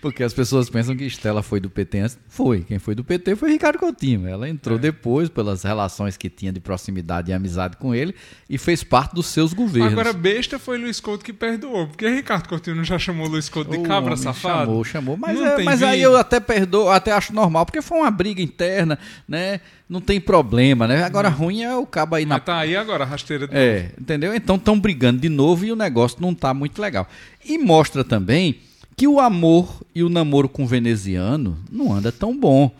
Porque 0.00 0.22
as 0.22 0.32
pessoas 0.32 0.70
pensam 0.70 0.96
que 0.96 1.04
Estela 1.04 1.42
foi 1.42 1.60
do 1.60 1.68
PT 1.68 1.98
antes. 1.98 2.18
Foi. 2.28 2.62
Quem 2.62 2.78
foi 2.78 2.94
do 2.94 3.04
PT 3.04 3.36
foi 3.36 3.50
Ricardo 3.50 3.78
Coutinho. 3.78 4.26
Ela 4.26 4.48
entrou 4.48 4.78
é. 4.78 4.80
depois 4.80 5.28
pelas 5.28 5.62
relações 5.62 6.16
que 6.16 6.30
tinha 6.30 6.52
de 6.52 6.60
proximidade 6.60 7.30
e 7.30 7.34
amizade 7.34 7.76
com 7.76 7.94
ele 7.94 8.14
e 8.48 8.58
fez 8.58 8.84
parte 8.84 9.14
dos 9.14 9.26
seus 9.26 9.52
governos. 9.52 9.92
Agora, 9.92 10.12
besta 10.12 10.58
foi 10.58 10.78
Luiz 10.78 11.00
Couto 11.00 11.24
que 11.24 11.32
perdoou. 11.32 11.88
Porque 11.88 12.08
Ricardo 12.08 12.48
Coutinho 12.48 12.76
não 12.76 12.84
já 12.84 12.98
chamou 12.98 13.26
Luiz 13.26 13.48
Couto 13.48 13.70
de 13.70 13.80
cabra 13.80 14.16
safado? 14.16 14.66
Chamou, 14.66 14.84
chamou. 14.84 15.16
Mas, 15.16 15.40
é, 15.40 15.62
mas 15.62 15.82
aí 15.82 16.02
eu 16.02 16.16
até 16.16 16.38
perdoo, 16.40 16.88
até 16.88 17.12
acho 17.12 17.32
normal, 17.32 17.66
porque 17.66 17.82
foi 17.82 17.98
uma 17.98 18.10
briga 18.10 18.40
interna, 18.40 18.98
né? 19.26 19.60
Não 19.88 20.00
tem 20.00 20.20
problema, 20.20 20.88
né? 20.88 21.02
Agora 21.04 21.28
não. 21.28 21.36
ruim 21.36 21.62
é 21.62 21.76
o 21.76 21.84
cabo 21.84 22.14
aí 22.14 22.24
na. 22.24 22.36
Mas 22.36 22.44
tá 22.44 22.58
aí 22.58 22.74
agora, 22.74 23.04
rasteira 23.04 23.46
de 23.46 23.54
É, 23.54 23.82
novo. 23.82 23.94
entendeu? 24.00 24.34
Então 24.34 24.56
estão 24.56 24.78
brigando 24.78 25.20
de 25.20 25.28
novo 25.28 25.66
e 25.66 25.72
o 25.72 25.76
negócio 25.76 26.18
não 26.20 26.34
tá 26.34 26.54
muito 26.54 26.80
legal. 26.80 27.06
E 27.44 27.58
mostra 27.58 28.02
também 28.02 28.60
que 28.96 29.06
o 29.06 29.20
amor 29.20 29.82
e 29.94 30.02
o 30.02 30.08
namoro 30.08 30.48
com 30.48 30.64
o 30.64 30.66
veneziano 30.66 31.58
não 31.70 31.92
anda 31.92 32.12
tão 32.12 32.36
bom. 32.36 32.70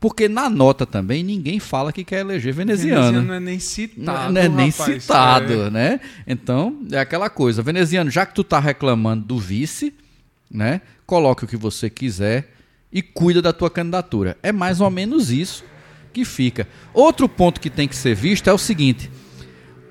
Porque 0.00 0.28
na 0.28 0.48
nota 0.48 0.86
também 0.86 1.24
ninguém 1.24 1.58
fala 1.58 1.92
que 1.92 2.04
quer 2.04 2.20
eleger 2.20 2.54
veneziano. 2.54 3.00
Veneziano 3.00 3.26
não 3.26 3.34
é 3.34 3.40
nem 3.40 3.58
citado. 3.58 4.32
Não 4.32 4.40
é 4.40 4.48
nem 4.48 4.70
rapaz, 4.70 5.02
citado, 5.02 5.52
é. 5.52 5.70
né? 5.70 6.00
Então, 6.26 6.78
é 6.92 6.98
aquela 6.98 7.28
coisa. 7.28 7.62
Veneziano, 7.62 8.08
já 8.08 8.24
que 8.24 8.34
tu 8.34 8.44
tá 8.44 8.60
reclamando 8.60 9.24
do 9.24 9.38
vice, 9.38 9.92
né? 10.48 10.80
Coloque 11.04 11.44
o 11.44 11.48
que 11.48 11.56
você 11.56 11.90
quiser 11.90 12.54
e 12.92 13.02
cuida 13.02 13.42
da 13.42 13.52
tua 13.52 13.68
candidatura. 13.68 14.36
É 14.40 14.52
mais 14.52 14.80
ou 14.80 14.88
menos 14.88 15.30
isso 15.32 15.64
que 16.12 16.24
fica. 16.24 16.68
Outro 16.94 17.28
ponto 17.28 17.60
que 17.60 17.68
tem 17.68 17.88
que 17.88 17.96
ser 17.96 18.14
visto 18.14 18.48
é 18.48 18.52
o 18.52 18.58
seguinte: 18.58 19.10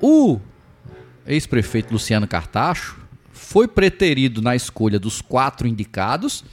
o 0.02 0.40
ex-prefeito 1.26 1.92
Luciano 1.92 2.28
Cartacho 2.28 2.96
foi 3.38 3.68
preterido 3.68 4.42
na 4.42 4.56
escolha 4.56 5.00
dos 5.00 5.22
quatro 5.22 5.68
indicados 5.68 6.44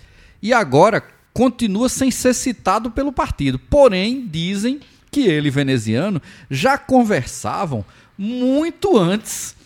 e 0.40 0.52
agora 0.52 1.02
continua 1.32 1.88
sem 1.88 2.10
ser 2.10 2.34
citado 2.34 2.90
pelo 2.90 3.12
partido. 3.12 3.58
Porém, 3.58 4.26
dizem 4.26 4.80
que 5.10 5.22
ele 5.22 5.50
veneziano 5.50 6.20
já 6.50 6.78
conversavam 6.78 7.84
muito 8.16 8.96
antes, 8.96 9.56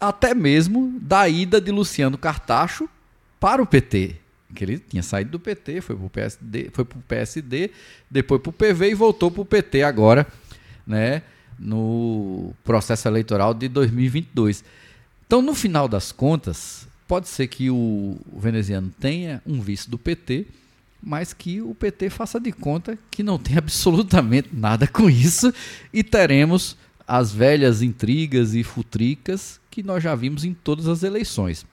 até 0.00 0.34
mesmo 0.34 0.98
da 1.00 1.28
ida 1.28 1.60
de 1.60 1.72
Luciano 1.72 2.16
Cartacho 2.16 2.88
para 3.40 3.62
o 3.62 3.66
PT. 3.66 4.16
Que 4.54 4.64
ele 4.64 4.78
tinha 4.78 5.02
saído 5.02 5.32
do 5.32 5.40
PT, 5.40 5.80
foi 5.80 5.96
para 5.96 6.06
o 6.06 6.10
PSD, 6.10 6.70
PSD, 7.06 7.70
depois 8.10 8.40
para 8.40 8.50
o 8.50 8.52
PV 8.52 8.90
e 8.90 8.94
voltou 8.94 9.30
para 9.30 9.42
o 9.42 9.44
PT 9.44 9.82
agora, 9.82 10.26
né, 10.86 11.22
no 11.58 12.52
processo 12.64 13.08
eleitoral 13.08 13.52
de 13.52 13.68
2022. 13.68 14.64
Então, 15.28 15.42
no 15.42 15.54
final 15.54 15.86
das 15.86 16.10
contas, 16.10 16.88
pode 17.06 17.28
ser 17.28 17.48
que 17.48 17.68
o, 17.68 18.16
veneziano 18.34 18.90
tenha 18.98 19.42
um 19.46 19.60
vice 19.60 19.88
do 19.88 19.98
PT, 19.98 20.46
mas 21.02 21.34
que 21.34 21.60
o 21.60 21.74
PT 21.74 22.08
faça 22.08 22.40
de 22.40 22.50
conta 22.50 22.98
que 23.10 23.22
não 23.22 23.38
tem 23.38 23.56
absolutamente 23.60 24.48
nada 24.50 24.86
com 24.86 25.10
isso 25.10 25.52
e 25.92 26.02
teremos 26.02 26.78
as 27.06 27.30
velhas 27.30 27.82
intrigas 27.82 28.54
e 28.54 28.62
futricas 28.62 29.60
que 29.70 29.82
nós 29.82 30.02
já 30.02 30.14
vimos 30.14 30.44
em 30.44 30.54
todas 30.54 30.88
as 30.88 31.02
eleições. 31.02 31.66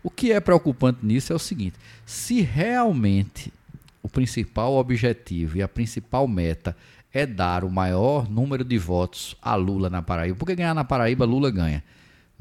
O 0.00 0.08
que 0.08 0.30
é 0.30 0.38
preocupante 0.38 1.04
nisso 1.04 1.32
é 1.32 1.36
o 1.36 1.40
seguinte: 1.40 1.74
se 2.06 2.40
realmente 2.40 3.52
o 4.00 4.08
principal 4.08 4.74
objetivo 4.74 5.56
e 5.56 5.62
a 5.62 5.66
principal 5.66 6.28
meta 6.28 6.76
é 7.12 7.26
dar 7.26 7.64
o 7.64 7.70
maior 7.70 8.30
número 8.30 8.62
de 8.62 8.78
votos 8.78 9.36
a 9.42 9.56
Lula 9.56 9.90
na 9.90 10.02
Paraíba, 10.02 10.36
porque 10.36 10.54
ganhar 10.54 10.72
na 10.72 10.84
Paraíba, 10.84 11.24
Lula 11.24 11.50
ganha 11.50 11.82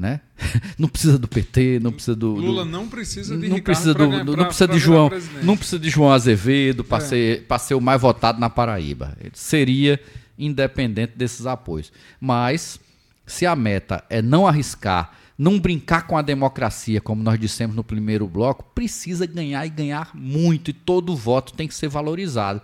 né? 0.01 0.19
Não 0.77 0.89
precisa 0.89 1.19
do 1.19 1.27
PT, 1.27 1.79
não 1.79 1.91
precisa 1.91 2.15
do, 2.15 2.33
do 2.33 2.41
Lula 2.41 2.65
não 2.65 2.87
precisa 2.87 3.37
de 3.37 3.47
não 3.47 3.55
Ricardo 3.57 3.63
precisa 3.63 3.93
do, 3.93 4.09
pra, 4.09 4.23
do 4.23 4.35
não 4.35 4.45
precisa 4.45 4.67
de 4.67 4.79
João, 4.79 5.11
não 5.43 5.55
precisa 5.55 5.79
de 5.79 5.89
João 5.89 6.11
Azevedo 6.11 6.83
para 6.83 7.03
é. 7.03 7.07
ser, 7.07 7.45
ser 7.59 7.75
o 7.75 7.81
mais 7.81 8.01
votado 8.01 8.39
na 8.39 8.49
Paraíba. 8.49 9.15
Ele 9.19 9.31
seria 9.35 9.99
independente 10.39 11.13
desses 11.15 11.45
apoios. 11.45 11.91
Mas 12.19 12.79
se 13.27 13.45
a 13.45 13.55
meta 13.55 14.03
é 14.09 14.21
não 14.21 14.47
arriscar, 14.47 15.11
não 15.37 15.59
brincar 15.59 16.07
com 16.07 16.17
a 16.17 16.21
democracia, 16.23 16.99
como 16.99 17.21
nós 17.21 17.39
dissemos 17.39 17.75
no 17.75 17.83
primeiro 17.83 18.27
bloco, 18.27 18.63
precisa 18.73 19.27
ganhar 19.27 19.65
e 19.65 19.69
ganhar 19.69 20.09
muito 20.15 20.71
e 20.71 20.73
todo 20.73 21.15
voto 21.15 21.53
tem 21.53 21.67
que 21.67 21.75
ser 21.75 21.87
valorizado. 21.87 22.61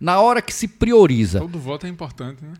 Na 0.00 0.20
hora 0.20 0.40
que 0.40 0.54
se 0.54 0.68
prioriza. 0.68 1.40
Todo 1.40 1.58
voto 1.58 1.86
é 1.86 1.88
importante, 1.88 2.44
né? 2.44 2.54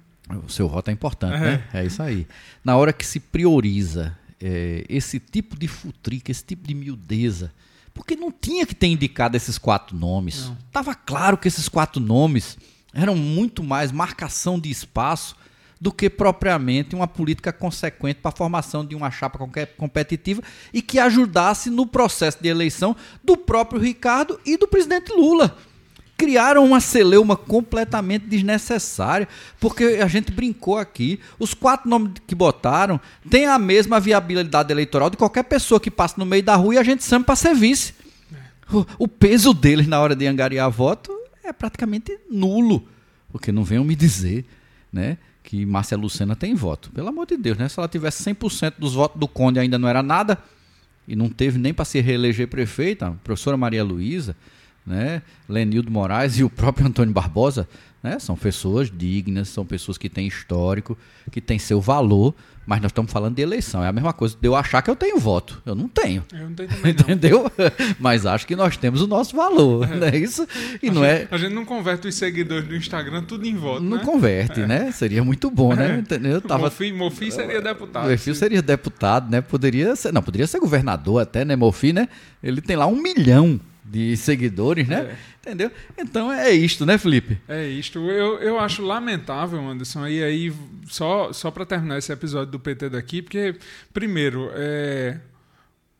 O 0.45 0.49
seu 0.49 0.69
voto 0.69 0.91
é 0.91 0.93
importante, 0.93 1.39
né? 1.39 1.65
É 1.73 1.85
isso 1.85 2.03
aí. 2.03 2.27
Na 2.65 2.77
hora 2.77 2.93
que 2.93 3.07
se 3.07 3.19
prioriza 3.19 4.17
é, 4.41 4.85
esse 4.89 5.19
tipo 5.19 5.59
de 5.59 5.67
futrica, 5.67 6.31
esse 6.31 6.45
tipo 6.45 6.67
de 6.67 6.75
miudeza, 6.75 7.53
porque 7.95 8.15
não 8.15 8.31
tinha 8.31 8.67
que 8.67 8.75
ter 8.75 8.87
indicado 8.87 9.37
esses 9.37 9.59
quatro 9.59 9.97
nomes. 9.97 10.47
Não. 10.47 10.59
Tava 10.71 10.95
claro 10.95 11.37
que 11.37 11.49
esses 11.49 11.69
quatro 11.69 12.01
nomes 12.01 12.57
eram 12.93 13.17
muito 13.17 13.63
mais 13.63 13.91
marcação 13.91 14.59
de 14.59 14.71
espaço 14.71 15.37
do 15.81 15.93
que 15.93 16.11
propriamente 16.11 16.95
uma 16.95 17.07
política 17.07 17.53
consequente 17.53 18.21
para 18.21 18.31
a 18.31 18.37
formação 18.37 18.85
de 18.85 18.95
uma 18.95 19.11
chapa 19.11 19.39
competitiva 19.77 20.43
e 20.73 20.83
que 20.83 20.99
ajudasse 20.99 21.71
no 21.71 21.87
processo 21.87 22.43
de 22.43 22.49
eleição 22.49 22.97
do 23.23 23.37
próprio 23.37 23.81
Ricardo 23.81 24.41
e 24.45 24.57
do 24.57 24.67
presidente 24.67 25.13
Lula. 25.13 25.57
Criaram 26.19 26.65
uma 26.65 26.81
celeuma 26.81 27.37
completamente 27.37 28.27
desnecessária, 28.27 29.29
porque 29.59 29.85
a 30.03 30.09
gente 30.09 30.33
brincou 30.33 30.77
aqui. 30.77 31.21
Os 31.39 31.55
quatro 31.55 31.89
nomes 31.89 32.13
que 32.27 32.35
botaram 32.35 33.01
têm 33.31 33.47
a 33.47 33.59
mesma 33.59 34.01
viabilidade 34.01 34.71
eleitoral 34.73 35.09
de 35.09 35.17
qualquer 35.17 35.45
pessoa 35.45 35.81
que 35.81 35.91
passa 35.91 36.17
no 36.19 36.27
meio 36.27 36.43
da 36.43 36.57
rua 36.57 36.75
e 36.75 36.79
a 36.79 36.83
gente 36.83 37.05
chama 37.05 37.25
para 37.25 37.37
ser 37.37 37.55
vice. 37.55 37.95
O, 38.71 38.85
o 39.05 39.09
peso 39.09 39.55
deles 39.55 39.87
na 39.87 40.01
hora 40.01 40.15
de 40.15 40.27
angariar 40.27 40.69
voto 40.71 41.17
é 41.45 41.53
praticamente 41.53 42.19
nulo. 42.29 42.87
Porque 43.31 43.53
não 43.53 43.65
venham 43.65 43.85
me 43.85 43.95
dizer 43.95 44.45
né, 44.93 45.19
que 45.43 45.65
Márcia 45.65 45.97
Lucena 45.97 46.35
tem 46.35 46.55
voto. 46.55 46.91
Pelo 46.91 47.09
amor 47.09 47.27
de 47.27 47.37
Deus, 47.37 47.57
né? 47.57 47.69
Se 47.69 47.79
ela 47.79 47.89
tivesse 47.89 48.23
100% 48.25 48.75
dos 48.77 48.95
votos 48.95 49.19
do 49.19 49.29
Conde 49.29 49.59
ainda 49.59 49.79
não 49.79 49.89
era 49.89 50.03
nada, 50.03 50.37
e 51.09 51.17
não 51.17 51.31
teve 51.31 51.59
nem 51.59 51.73
para 51.73 51.87
se 51.87 52.01
reeleger 52.01 52.49
prefeita, 52.49 53.07
a 53.09 53.11
professora 53.13 53.57
Maria 53.57 53.83
Luísa, 53.83 54.37
né, 54.89 55.23
Lenildo 55.49 55.91
Moraes 55.91 56.39
e 56.39 56.45
o 56.45 56.51
próprio 56.51 56.87
Antônio 56.87 57.13
Barbosa, 57.13 57.69
né, 58.03 58.19
são 58.19 58.37
pessoas 58.37 58.91
dignas, 58.91 59.49
são 59.49 59.65
pessoas 59.67 59.99
que 59.99 60.09
têm 60.09 60.27
histórico, 60.27 60.97
que 61.31 61.41
têm 61.41 61.59
seu 61.59 61.81
valor, 61.81 62.35
mas 62.69 62.83
nós 62.83 62.91
estamos 62.91 63.11
falando 63.11 63.35
de 63.35 63.41
eleição. 63.41 63.83
É 63.83 63.89
a 63.89 63.93
mesma 63.93 64.13
coisa 64.13 64.37
de 64.39 64.47
eu 64.47 64.55
achar 64.55 64.83
que 64.83 64.91
eu 64.91 64.95
tenho 64.95 65.19
voto. 65.19 65.61
Eu 65.65 65.75
não 65.75 65.89
tenho. 65.89 66.23
Eu 66.31 66.51
não 66.51 66.55
tenho 66.55 66.69
também, 66.69 66.93
não. 66.93 67.01
Entendeu? 67.01 67.53
Mas 67.99 68.27
acho 68.27 68.47
que 68.47 68.55
nós 68.55 68.77
temos 68.77 69.01
o 69.01 69.07
nosso 69.07 69.35
valor, 69.35 69.91
é. 69.91 69.97
não 69.97 70.07
é 70.07 70.17
isso? 70.17 70.47
E 70.83 70.89
a 70.91 70.93
não 70.93 71.03
gente, 71.03 71.23
é... 71.23 71.29
a 71.31 71.39
gente 71.39 71.55
não 71.55 71.65
converte 71.65 72.07
os 72.07 72.15
seguidores 72.15 72.69
do 72.69 72.77
Instagram 72.77 73.25
tudo 73.25 73.47
em 73.47 73.57
voto, 73.57 73.83
Não 73.83 73.97
né? 73.97 74.05
converte, 74.05 74.61
é. 74.61 74.67
né? 74.67 74.93
Seria 74.93 75.25
muito 75.25 75.51
bom, 75.51 75.75
né? 75.75 76.05
É. 76.11 76.27
Eu 76.27 76.43
tava... 76.43 76.65
Mofi, 76.65 76.93
Mofi 76.93 77.33
seria 77.33 77.63
deputado. 77.63 78.11
Mofi 78.11 78.35
seria 78.35 78.61
deputado, 78.61 79.31
né? 79.31 79.41
Poderia 79.41 79.97
ser... 79.97 80.13
Não, 80.13 80.23
poderia 80.23 80.47
ser 80.47 80.61
governador 80.61 81.23
até, 81.23 81.47
né? 81.47 81.57
Mofi, 81.57 81.95
né? 81.95 82.07
Ele 82.43 82.61
tem 82.61 82.77
lá 82.77 82.87
um 82.87 83.01
milhão 83.01 83.59
de 83.91 84.17
seguidores, 84.17 84.87
né? 84.87 85.01
É. 85.01 85.17
Entendeu? 85.41 85.71
Então 85.97 86.31
é 86.31 86.51
isto, 86.51 86.85
né, 86.85 86.99
Felipe? 86.99 87.39
É 87.49 87.67
isto. 87.67 87.99
Eu, 87.99 88.39
eu 88.39 88.61
acho 88.61 88.83
lamentável, 88.83 89.67
Anderson, 89.67 90.07
e 90.07 90.23
aí, 90.23 90.53
só, 90.87 91.33
só 91.33 91.51
para 91.51 91.65
terminar 91.65 91.99
esse 91.99 92.13
episódio 92.13 92.53
do 92.53 92.61
PT 92.61 92.91
daqui, 92.91 93.23
porque, 93.23 93.57
primeiro, 93.93 94.51
é, 94.53 95.19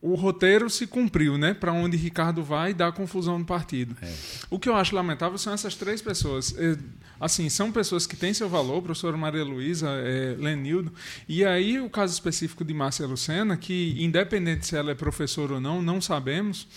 o 0.01 0.15
roteiro 0.15 0.69
se 0.69 0.85
cumpriu, 0.85 1.37
né? 1.37 1.53
Para 1.53 1.73
onde 1.73 1.97
Ricardo 1.97 2.43
vai 2.43 2.73
dá 2.73 2.91
confusão 2.91 3.39
no 3.39 3.45
partido. 3.45 3.97
É. 4.01 4.13
O 4.49 4.59
que 4.59 4.69
eu 4.69 4.75
acho 4.75 4.95
lamentável 4.95 5.37
são 5.37 5.51
essas 5.51 5.75
três 5.75 6.01
pessoas. 6.01 6.55
É, 6.57 6.77
assim, 7.19 7.49
são 7.49 7.71
pessoas 7.71 8.05
que 8.05 8.15
têm 8.15 8.33
seu 8.33 8.47
valor, 8.47 8.81
professora 8.81 9.17
Maria 9.17 9.43
Luísa, 9.43 9.89
é, 9.89 10.35
Lenildo, 10.37 10.93
e 11.27 11.43
aí 11.43 11.79
o 11.81 11.89
caso 11.89 12.13
específico 12.13 12.63
de 12.63 12.73
Márcia 12.73 13.07
Lucena, 13.07 13.57
que 13.57 13.95
independente 13.97 14.67
se 14.67 14.77
ela 14.77 14.91
é 14.91 14.95
professora 14.95 15.55
ou 15.55 15.59
não, 15.59 15.81
não 15.81 15.99
sabemos 15.99 16.67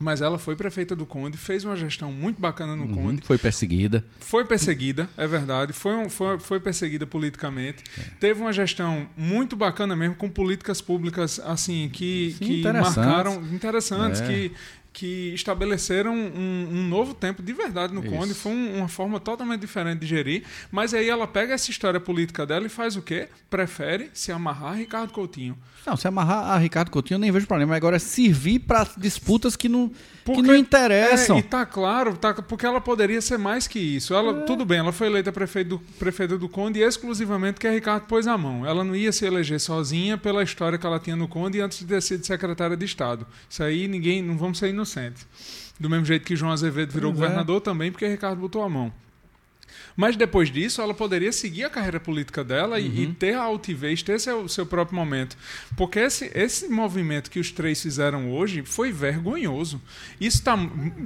mas 0.00 0.22
ela 0.22 0.38
foi 0.38 0.56
prefeita 0.56 0.96
do 0.96 1.04
Conde, 1.04 1.36
fez 1.36 1.62
uma 1.62 1.76
gestão 1.76 2.10
muito 2.10 2.40
bacana 2.40 2.74
no 2.74 2.84
uhum, 2.84 2.94
Conde. 2.94 3.22
Foi 3.22 3.36
perseguida. 3.36 4.02
Foi 4.18 4.46
perseguida, 4.46 5.06
é 5.14 5.26
verdade. 5.26 5.74
Foi, 5.74 5.94
um, 5.94 6.08
foi, 6.08 6.38
foi 6.38 6.58
perseguida 6.58 7.06
politicamente. 7.06 7.84
É. 7.98 8.02
Teve 8.18 8.40
uma 8.40 8.52
gestão 8.52 9.06
muito 9.14 9.54
bacana 9.56 9.94
mesmo, 9.94 10.14
com 10.14 10.30
políticas 10.30 10.80
públicas 10.80 11.38
assim 11.44 11.90
que, 11.92 12.34
Sim, 12.38 12.44
que 12.46 12.58
interessantes. 12.60 12.96
marcaram 12.96 13.42
interessantes, 13.52 14.22
é. 14.22 14.26
que 14.26 14.52
que 14.92 15.32
estabeleceram 15.34 16.14
um, 16.14 16.68
um, 16.72 16.88
novo 16.88 17.14
tempo 17.14 17.42
de 17.42 17.52
verdade 17.52 17.94
no 17.94 18.04
Isso. 18.04 18.14
Conde. 18.14 18.34
Foi 18.34 18.52
um, 18.52 18.78
uma 18.78 18.88
forma 18.88 19.20
totalmente 19.20 19.60
diferente 19.60 20.00
de 20.00 20.06
gerir. 20.06 20.44
Mas 20.70 20.92
aí 20.92 21.08
ela 21.08 21.26
pega 21.26 21.54
essa 21.54 21.70
história 21.70 22.00
política 22.00 22.44
dela 22.44 22.66
e 22.66 22.68
faz 22.68 22.96
o 22.96 23.02
quê? 23.02 23.28
Prefere 23.48 24.10
se 24.12 24.32
amarrar 24.32 24.72
a 24.72 24.76
Ricardo 24.76 25.12
Coutinho. 25.12 25.56
Não, 25.86 25.96
se 25.96 26.06
amarrar 26.06 26.50
a 26.50 26.58
Ricardo 26.58 26.90
Coutinho 26.90 27.16
eu 27.16 27.20
nem 27.20 27.30
vejo 27.30 27.46
problema. 27.46 27.74
Agora, 27.74 27.98
servir 27.98 28.60
para 28.60 28.86
disputas 28.96 29.56
que 29.56 29.68
não, 29.68 29.90
porque, 30.34 30.42
que 30.42 30.48
não 30.48 30.56
interessam. 30.56 31.36
É, 31.36 31.40
e 31.40 31.42
tá 31.42 31.64
claro, 31.66 32.16
tá, 32.16 32.34
porque 32.34 32.66
ela 32.66 32.80
poderia 32.80 33.20
ser 33.20 33.38
mais 33.38 33.66
que 33.66 33.78
isso. 33.78 34.14
Ela, 34.14 34.40
é. 34.40 34.40
Tudo 34.42 34.64
bem, 34.64 34.78
ela 34.78 34.92
foi 34.92 35.06
eleita 35.06 35.32
prefeita 35.32 35.70
do, 35.70 35.78
prefeita 35.98 36.38
do 36.38 36.48
Conde 36.48 36.80
exclusivamente 36.80 37.54
porque 37.54 37.68
a 37.68 37.72
Ricardo 37.72 38.04
pôs 38.06 38.26
a 38.26 38.36
mão. 38.36 38.66
Ela 38.66 38.84
não 38.84 38.94
ia 38.94 39.12
se 39.12 39.24
eleger 39.26 39.60
sozinha 39.60 40.16
pela 40.16 40.42
história 40.42 40.78
que 40.78 40.86
ela 40.86 40.98
tinha 40.98 41.16
no 41.16 41.28
Conde 41.28 41.60
antes 41.60 41.78
de 41.78 41.86
ter 41.86 42.02
sido 42.02 42.24
secretária 42.24 42.76
de 42.76 42.84
Estado. 42.84 43.26
Isso 43.48 43.62
aí 43.62 43.88
ninguém, 43.88 44.22
não 44.22 44.36
vamos 44.36 44.58
ser 44.58 44.68
inocentes. 44.68 45.26
Do 45.78 45.88
mesmo 45.88 46.04
jeito 46.04 46.26
que 46.26 46.36
João 46.36 46.52
Azevedo 46.52 46.92
virou 46.92 47.10
pois 47.10 47.22
é. 47.22 47.26
governador 47.26 47.56
é. 47.58 47.60
também, 47.60 47.90
porque 47.90 48.06
Ricardo 48.06 48.40
botou 48.40 48.62
a 48.62 48.68
mão. 48.68 48.92
Mas 49.96 50.16
depois 50.16 50.50
disso, 50.50 50.80
ela 50.80 50.94
poderia 50.94 51.32
seguir 51.32 51.64
a 51.64 51.70
carreira 51.70 52.00
política 52.00 52.44
dela 52.44 52.78
uhum. 52.78 52.82
e, 52.82 53.02
e, 53.04 53.12
ter 53.12 53.34
a 53.34 53.42
altivez, 53.42 54.02
ter 54.02 54.18
seu, 54.20 54.48
seu 54.48 54.64
próprio 54.66 54.96
momento. 54.96 55.36
Porque 55.76 55.98
esse, 55.98 56.30
esse 56.34 56.68
movimento 56.68 57.30
que 57.30 57.38
os 57.38 57.50
três 57.50 57.80
fizeram 57.80 58.30
hoje 58.32 58.62
foi 58.64 58.92
vergonhoso. 58.92 59.80
Isso 60.20 60.38
está 60.38 60.56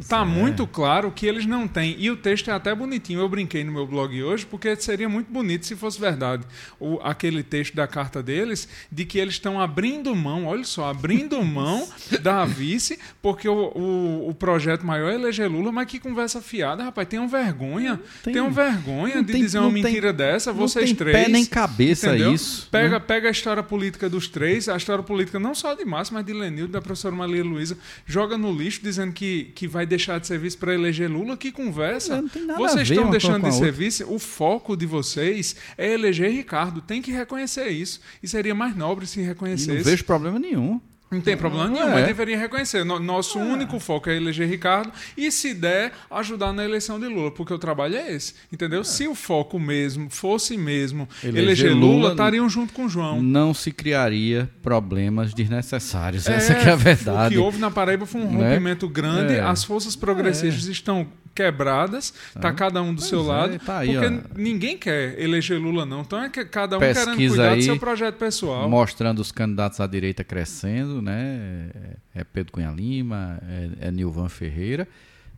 tá 0.08 0.20
é. 0.20 0.24
muito 0.24 0.66
claro 0.66 1.10
que 1.10 1.26
eles 1.26 1.46
não 1.46 1.66
têm. 1.66 1.96
E 1.98 2.10
o 2.10 2.16
texto 2.16 2.50
é 2.50 2.52
até 2.52 2.74
bonitinho. 2.74 3.20
Eu 3.20 3.28
brinquei 3.28 3.64
no 3.64 3.72
meu 3.72 3.86
blog 3.86 4.22
hoje, 4.22 4.46
porque 4.46 4.74
seria 4.76 5.08
muito 5.08 5.30
bonito 5.30 5.66
se 5.66 5.76
fosse 5.76 6.00
verdade. 6.00 6.44
O, 6.78 6.98
aquele 7.02 7.42
texto 7.42 7.74
da 7.74 7.86
carta 7.86 8.22
deles, 8.22 8.68
de 8.90 9.04
que 9.04 9.18
eles 9.18 9.34
estão 9.34 9.60
abrindo 9.60 10.14
mão, 10.14 10.46
olha 10.46 10.64
só, 10.64 10.90
abrindo 10.90 11.42
mão 11.44 11.88
da 12.20 12.44
vice, 12.44 12.98
porque 13.22 13.48
o, 13.48 13.72
o, 13.74 14.28
o, 14.30 14.34
projeto 14.34 14.84
maior 14.84 15.10
é 15.10 15.14
eleger 15.14 15.50
Lula, 15.50 15.72
mas 15.72 15.86
que 15.86 15.98
conversa 15.98 16.40
fiada, 16.40 16.84
rapaz. 16.84 17.08
Tenham 17.08 17.28
vergonha. 17.28 18.00
Tem. 18.22 18.34
Tenham 18.34 18.50
vergonha 18.50 18.73
vergonha 18.74 19.22
de 19.22 19.32
tem, 19.32 19.42
dizer 19.42 19.58
uma 19.58 19.70
mentira 19.70 20.12
tem, 20.12 20.26
dessa, 20.26 20.52
vocês 20.52 20.90
não 20.90 20.96
tem 20.96 21.12
três. 21.12 21.26
Pé 21.26 21.32
nem 21.32 21.44
cabeça 21.44 22.08
entendeu? 22.08 22.34
isso. 22.34 22.68
Pega, 22.70 22.98
né? 22.98 23.00
pega 23.00 23.28
a 23.28 23.30
história 23.30 23.62
política 23.62 24.08
dos 24.08 24.28
três, 24.28 24.68
a 24.68 24.76
história 24.76 25.02
política 25.02 25.38
não 25.38 25.54
só 25.54 25.74
de 25.74 25.84
Márcio, 25.84 26.14
mas 26.14 26.24
de 26.24 26.32
Lenildo, 26.32 26.72
da 26.72 26.80
professora 26.80 27.14
Maria 27.14 27.44
Luísa, 27.44 27.76
joga 28.06 28.36
no 28.36 28.52
lixo 28.52 28.80
dizendo 28.82 29.12
que, 29.12 29.52
que 29.54 29.66
vai 29.66 29.86
deixar 29.86 30.18
de 30.18 30.26
serviço 30.26 30.58
para 30.58 30.74
eleger 30.74 31.10
Lula. 31.10 31.36
Que 31.36 31.52
conversa. 31.52 32.22
vocês 32.56 32.90
estão 32.90 33.10
deixando 33.10 33.48
de 33.48 33.54
serviço. 33.54 34.12
O 34.12 34.18
foco 34.18 34.76
de 34.76 34.86
vocês 34.86 35.56
é 35.76 35.92
eleger 35.92 36.30
Ricardo. 36.30 36.80
Tem 36.80 37.00
que 37.00 37.10
reconhecer 37.10 37.68
isso. 37.68 38.00
E 38.22 38.28
seria 38.28 38.54
mais 38.54 38.76
nobre 38.76 39.06
se 39.06 39.20
reconhecesse. 39.20 39.70
E 39.70 39.74
não 39.76 39.84
vejo 39.84 40.04
problema 40.04 40.38
nenhum. 40.38 40.80
Não 41.14 41.20
tem 41.20 41.36
problema 41.36 41.68
nenhum, 41.68 41.88
é. 41.88 41.94
mas 41.94 42.06
deveria 42.06 42.38
reconhecer. 42.38 42.84
Nosso 42.84 43.38
é. 43.38 43.42
único 43.42 43.78
foco 43.78 44.10
é 44.10 44.16
eleger 44.16 44.48
Ricardo 44.48 44.92
e, 45.16 45.30
se 45.30 45.54
der, 45.54 45.92
ajudar 46.10 46.52
na 46.52 46.64
eleição 46.64 46.98
de 46.98 47.06
Lula, 47.06 47.30
porque 47.30 47.52
o 47.52 47.58
trabalho 47.58 47.96
é 47.96 48.12
esse. 48.12 48.34
Entendeu? 48.52 48.80
É. 48.80 48.84
Se 48.84 49.06
o 49.06 49.14
foco 49.14 49.58
mesmo 49.58 50.08
fosse 50.10 50.56
mesmo 50.56 51.08
eleger, 51.22 51.42
eleger 51.42 51.74
Lula, 51.74 52.10
estariam 52.10 52.48
junto 52.48 52.72
com 52.72 52.86
o 52.86 52.88
João. 52.88 53.22
Não 53.22 53.54
se 53.54 53.70
criaria 53.70 54.50
problemas 54.62 55.32
desnecessários. 55.32 56.26
Essa 56.26 56.54
é, 56.54 56.64
é 56.64 56.70
a 56.70 56.76
verdade. 56.76 57.34
O 57.34 57.38
que 57.38 57.44
houve 57.44 57.58
na 57.58 57.70
Paraíba 57.70 58.06
foi 58.06 58.20
um 58.20 58.30
né? 58.30 58.48
rompimento 58.48 58.88
grande. 58.88 59.34
É. 59.34 59.40
As 59.40 59.64
forças 59.64 59.96
progressistas 59.96 60.66
estão 60.66 61.06
quebradas, 61.34 62.14
tá 62.40 62.52
cada 62.52 62.80
um 62.82 62.94
do 62.94 62.98
pois 62.98 63.08
seu 63.08 63.20
é, 63.20 63.26
lado, 63.26 63.58
tá 63.58 63.78
aí, 63.78 63.92
porque 63.92 64.06
ó. 64.06 64.38
ninguém 64.38 64.78
quer 64.78 65.18
eleger 65.20 65.58
Lula 65.58 65.84
não, 65.84 66.02
então 66.02 66.22
é 66.22 66.28
que 66.28 66.44
cada 66.44 66.76
um 66.76 66.80
Pesquisa 66.80 67.12
querendo 67.12 67.28
cuidar 67.28 67.56
do 67.56 67.62
seu 67.62 67.78
projeto 67.78 68.16
pessoal. 68.16 68.68
Mostrando 68.68 69.18
os 69.18 69.32
candidatos 69.32 69.80
à 69.80 69.86
direita 69.86 70.22
crescendo, 70.22 71.02
né? 71.02 71.70
É 72.14 72.22
Pedro 72.22 72.52
Cunha 72.52 72.70
Lima, 72.70 73.40
é, 73.80 73.88
é 73.88 73.90
Nilvan 73.90 74.28
Ferreira. 74.28 74.86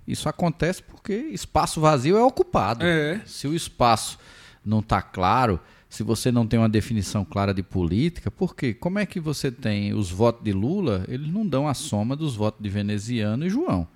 Isso 0.07 0.29
acontece 0.29 0.83
porque 0.83 1.13
espaço 1.13 1.81
vazio 1.81 2.17
é 2.17 2.23
ocupado. 2.23 2.85
É. 2.85 3.21
Se 3.25 3.49
o 3.49 3.55
espaço 3.55 4.19
não 4.65 4.79
está 4.79 5.03
claro, 5.03 5.59
se 5.89 6.03
você 6.03 6.31
não 6.31 6.47
tem 6.47 6.59
uma 6.59 6.69
definição 6.69 7.25
clara 7.25 7.55
de 7.55 7.63
política, 7.63 8.31
porque 8.31 8.75
como 8.75 8.99
é 8.99 9.07
que 9.07 9.19
você 9.19 9.51
tem 9.51 9.95
os 9.95 10.11
votos 10.11 10.45
de 10.45 10.53
Lula, 10.53 11.05
eles 11.09 11.29
não 11.33 11.47
dão 11.47 11.67
a 11.67 11.75
soma 11.75 12.15
dos 12.15 12.37
votos 12.37 12.63
de 12.63 12.69
Veneziano 12.69 13.47
e 13.47 13.51
João. 13.51 13.89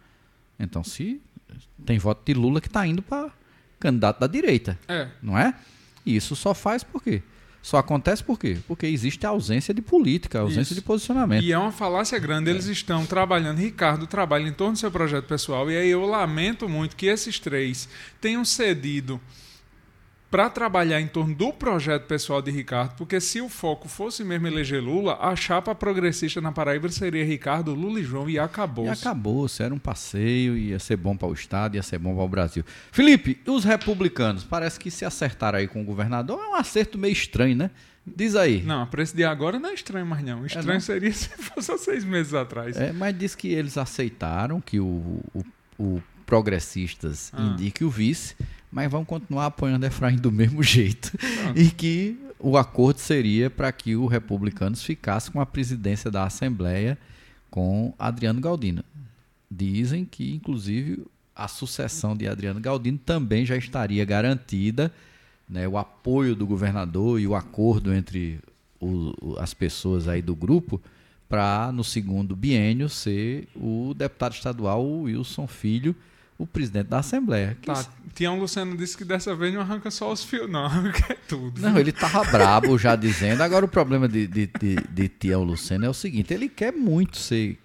Então, 0.58 0.84
se 0.84 1.20
tem 1.84 1.98
voto 1.98 2.22
de 2.24 2.34
Lula 2.34 2.60
que 2.60 2.68
está 2.68 2.86
indo 2.86 3.02
para 3.02 3.30
candidato 3.78 4.20
da 4.20 4.26
direita. 4.26 4.78
É. 4.86 5.08
Não 5.22 5.38
é? 5.38 5.54
E 6.04 6.16
isso 6.16 6.36
só 6.36 6.54
faz 6.54 6.82
por 6.82 7.02
quê? 7.02 7.22
Só 7.62 7.76
acontece 7.76 8.24
por 8.24 8.38
quê? 8.38 8.56
Porque 8.66 8.86
existe 8.86 9.26
a 9.26 9.30
ausência 9.30 9.74
de 9.74 9.82
política, 9.82 10.38
a 10.38 10.42
ausência 10.42 10.72
Isso. 10.72 10.74
de 10.76 10.80
posicionamento. 10.80 11.44
E 11.44 11.52
é 11.52 11.58
uma 11.58 11.70
falácia 11.70 12.18
grande. 12.18 12.48
Eles 12.48 12.68
é. 12.68 12.72
estão 12.72 13.04
trabalhando, 13.04 13.58
Ricardo 13.58 14.06
trabalha 14.06 14.48
em 14.48 14.52
torno 14.52 14.72
do 14.72 14.78
seu 14.78 14.90
projeto 14.90 15.26
pessoal, 15.26 15.70
e 15.70 15.76
aí 15.76 15.90
eu 15.90 16.04
lamento 16.06 16.68
muito 16.68 16.96
que 16.96 17.06
esses 17.06 17.38
três 17.38 17.88
tenham 18.20 18.44
cedido 18.44 19.20
para 20.30 20.48
trabalhar 20.48 21.00
em 21.00 21.08
torno 21.08 21.34
do 21.34 21.52
projeto 21.52 22.06
pessoal 22.06 22.40
de 22.40 22.50
Ricardo, 22.50 22.94
porque 22.96 23.20
se 23.20 23.40
o 23.40 23.48
foco 23.48 23.88
fosse 23.88 24.22
mesmo 24.22 24.46
eleger 24.46 24.80
Lula, 24.80 25.18
a 25.20 25.34
chapa 25.34 25.74
progressista 25.74 26.40
na 26.40 26.52
Paraíba 26.52 26.88
seria 26.88 27.24
Ricardo, 27.24 27.74
Lula 27.74 28.00
e 28.00 28.04
João 28.04 28.30
e 28.30 28.38
acabou. 28.38 28.86
E 28.86 28.88
acabou, 28.88 29.46
era 29.58 29.74
um 29.74 29.78
passeio, 29.78 30.56
ia 30.56 30.78
ser 30.78 30.96
bom 30.96 31.16
para 31.16 31.26
o 31.26 31.32
Estado, 31.32 31.74
ia 31.74 31.82
ser 31.82 31.98
bom 31.98 32.14
para 32.14 32.24
o 32.24 32.28
Brasil. 32.28 32.64
Felipe, 32.92 33.40
os 33.46 33.64
republicanos, 33.64 34.44
parece 34.44 34.78
que 34.78 34.90
se 34.90 35.04
acertaram 35.04 35.58
aí 35.58 35.66
com 35.66 35.82
o 35.82 35.84
governador, 35.84 36.40
é 36.40 36.48
um 36.48 36.54
acerto 36.54 36.96
meio 36.96 37.12
estranho, 37.12 37.56
né? 37.56 37.70
Diz 38.06 38.34
aí. 38.34 38.62
Não, 38.62 38.86
para 38.86 39.02
esse 39.02 39.14
dia 39.14 39.30
agora 39.30 39.58
não 39.58 39.70
é 39.70 39.74
estranho 39.74 40.06
mais 40.06 40.24
não. 40.24 40.46
Estranho 40.46 40.70
é 40.70 40.74
não? 40.74 40.80
seria 40.80 41.12
se 41.12 41.28
fosse 41.28 41.70
há 41.72 41.78
seis 41.78 42.04
meses 42.04 42.34
atrás. 42.34 42.76
É, 42.76 42.92
mas 42.92 43.16
diz 43.18 43.34
que 43.34 43.48
eles 43.48 43.76
aceitaram 43.76 44.60
que 44.60 44.80
o, 44.80 45.22
o, 45.34 45.44
o 45.78 46.02
progressistas 46.24 47.32
ah. 47.34 47.42
indique 47.42 47.84
o 47.84 47.90
vice, 47.90 48.36
mas 48.70 48.90
vão 48.90 49.04
continuar 49.04 49.46
apoiando 49.46 49.86
Efraim 49.86 50.16
do 50.16 50.30
mesmo 50.30 50.62
jeito. 50.64 51.12
E 51.54 51.70
que 51.70 52.18
o 52.38 52.56
acordo 52.56 52.98
seria 52.98 53.50
para 53.50 53.70
que 53.72 53.96
o 53.96 54.06
Republicanos 54.06 54.82
ficasse 54.82 55.30
com 55.30 55.40
a 55.40 55.46
presidência 55.46 56.10
da 56.10 56.24
Assembleia 56.24 56.98
com 57.50 57.92
Adriano 57.98 58.40
Galdino. 58.40 58.84
Dizem 59.50 60.04
que, 60.04 60.34
inclusive, 60.34 61.04
a 61.34 61.48
sucessão 61.48 62.16
de 62.16 62.28
Adriano 62.28 62.60
Galdino 62.60 62.98
também 62.98 63.44
já 63.44 63.56
estaria 63.56 64.04
garantida, 64.04 64.92
né, 65.48 65.66
o 65.66 65.76
apoio 65.76 66.36
do 66.36 66.46
governador 66.46 67.20
e 67.20 67.26
o 67.26 67.34
acordo 67.34 67.92
entre 67.92 68.38
o, 68.80 69.36
as 69.38 69.52
pessoas 69.52 70.06
aí 70.06 70.22
do 70.22 70.34
grupo 70.34 70.80
para, 71.28 71.70
no 71.72 71.84
segundo 71.84 72.34
biênio, 72.34 72.88
ser 72.88 73.48
o 73.54 73.94
deputado 73.94 74.34
estadual 74.34 74.84
Wilson 74.84 75.46
Filho, 75.46 75.94
o 76.40 76.46
presidente 76.46 76.86
da 76.86 77.00
Assembleia. 77.00 77.56
Tá, 77.62 77.84
Tião 78.14 78.38
Luciano 78.38 78.74
disse 78.74 78.96
que 78.96 79.04
dessa 79.04 79.36
vez 79.36 79.52
não 79.52 79.60
arranca 79.60 79.90
só 79.90 80.10
os 80.10 80.24
fios, 80.24 80.50
não, 80.50 80.64
arranca 80.64 81.14
tudo. 81.28 81.60
Não, 81.60 81.78
ele 81.78 81.92
tava 81.92 82.24
brabo 82.24 82.78
já 82.78 82.96
dizendo. 82.96 83.42
Agora 83.42 83.64
o 83.64 83.68
problema 83.68 84.08
de, 84.08 84.26
de, 84.26 84.46
de, 84.58 84.76
de 84.76 85.08
Tião 85.08 85.44
Luciano 85.44 85.84
é 85.84 85.88
o 85.88 85.94
seguinte: 85.94 86.32
ele 86.32 86.48
quer 86.48 86.72
muito 86.72 87.18
ser, 87.18 87.58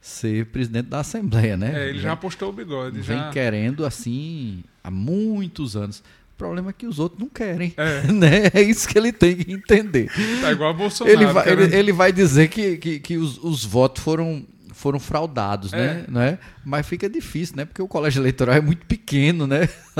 ser 0.00 0.46
presidente 0.46 0.86
da 0.86 1.00
Assembleia, 1.00 1.56
né? 1.56 1.86
É, 1.86 1.88
ele 1.88 1.98
já 1.98 2.12
apostou 2.12 2.50
o 2.50 2.52
bigode. 2.52 3.00
Vem 3.00 3.18
já... 3.18 3.30
querendo 3.30 3.84
assim 3.84 4.62
há 4.82 4.90
muitos 4.92 5.76
anos. 5.76 5.98
O 5.98 6.38
problema 6.40 6.70
é 6.70 6.72
que 6.72 6.86
os 6.86 7.00
outros 7.00 7.20
não 7.20 7.28
querem. 7.28 7.74
É, 7.76 8.06
né? 8.12 8.50
é 8.54 8.62
isso 8.62 8.88
que 8.88 8.96
ele 8.96 9.12
tem 9.12 9.36
que 9.36 9.52
entender. 9.52 10.08
Tá 10.40 10.52
igual 10.52 10.70
a 10.70 10.72
Bolsonaro. 10.72 11.16
Ele 11.16 11.26
vai, 11.26 11.44
querendo... 11.44 11.62
ele, 11.62 11.76
ele 11.76 11.92
vai 11.92 12.12
dizer 12.12 12.48
que, 12.48 12.76
que, 12.76 13.00
que 13.00 13.16
os, 13.18 13.42
os 13.42 13.64
votos 13.64 14.02
foram 14.02 14.46
foram 14.80 14.98
fraudados, 14.98 15.72
né? 15.72 16.06
É. 16.08 16.10
né? 16.10 16.38
Mas 16.64 16.86
fica 16.86 17.08
difícil, 17.08 17.56
né? 17.56 17.66
Porque 17.66 17.82
o 17.82 17.86
colégio 17.86 18.20
eleitoral 18.20 18.54
é 18.54 18.60
muito 18.60 18.86
pequeno, 18.86 19.46
né? 19.46 19.68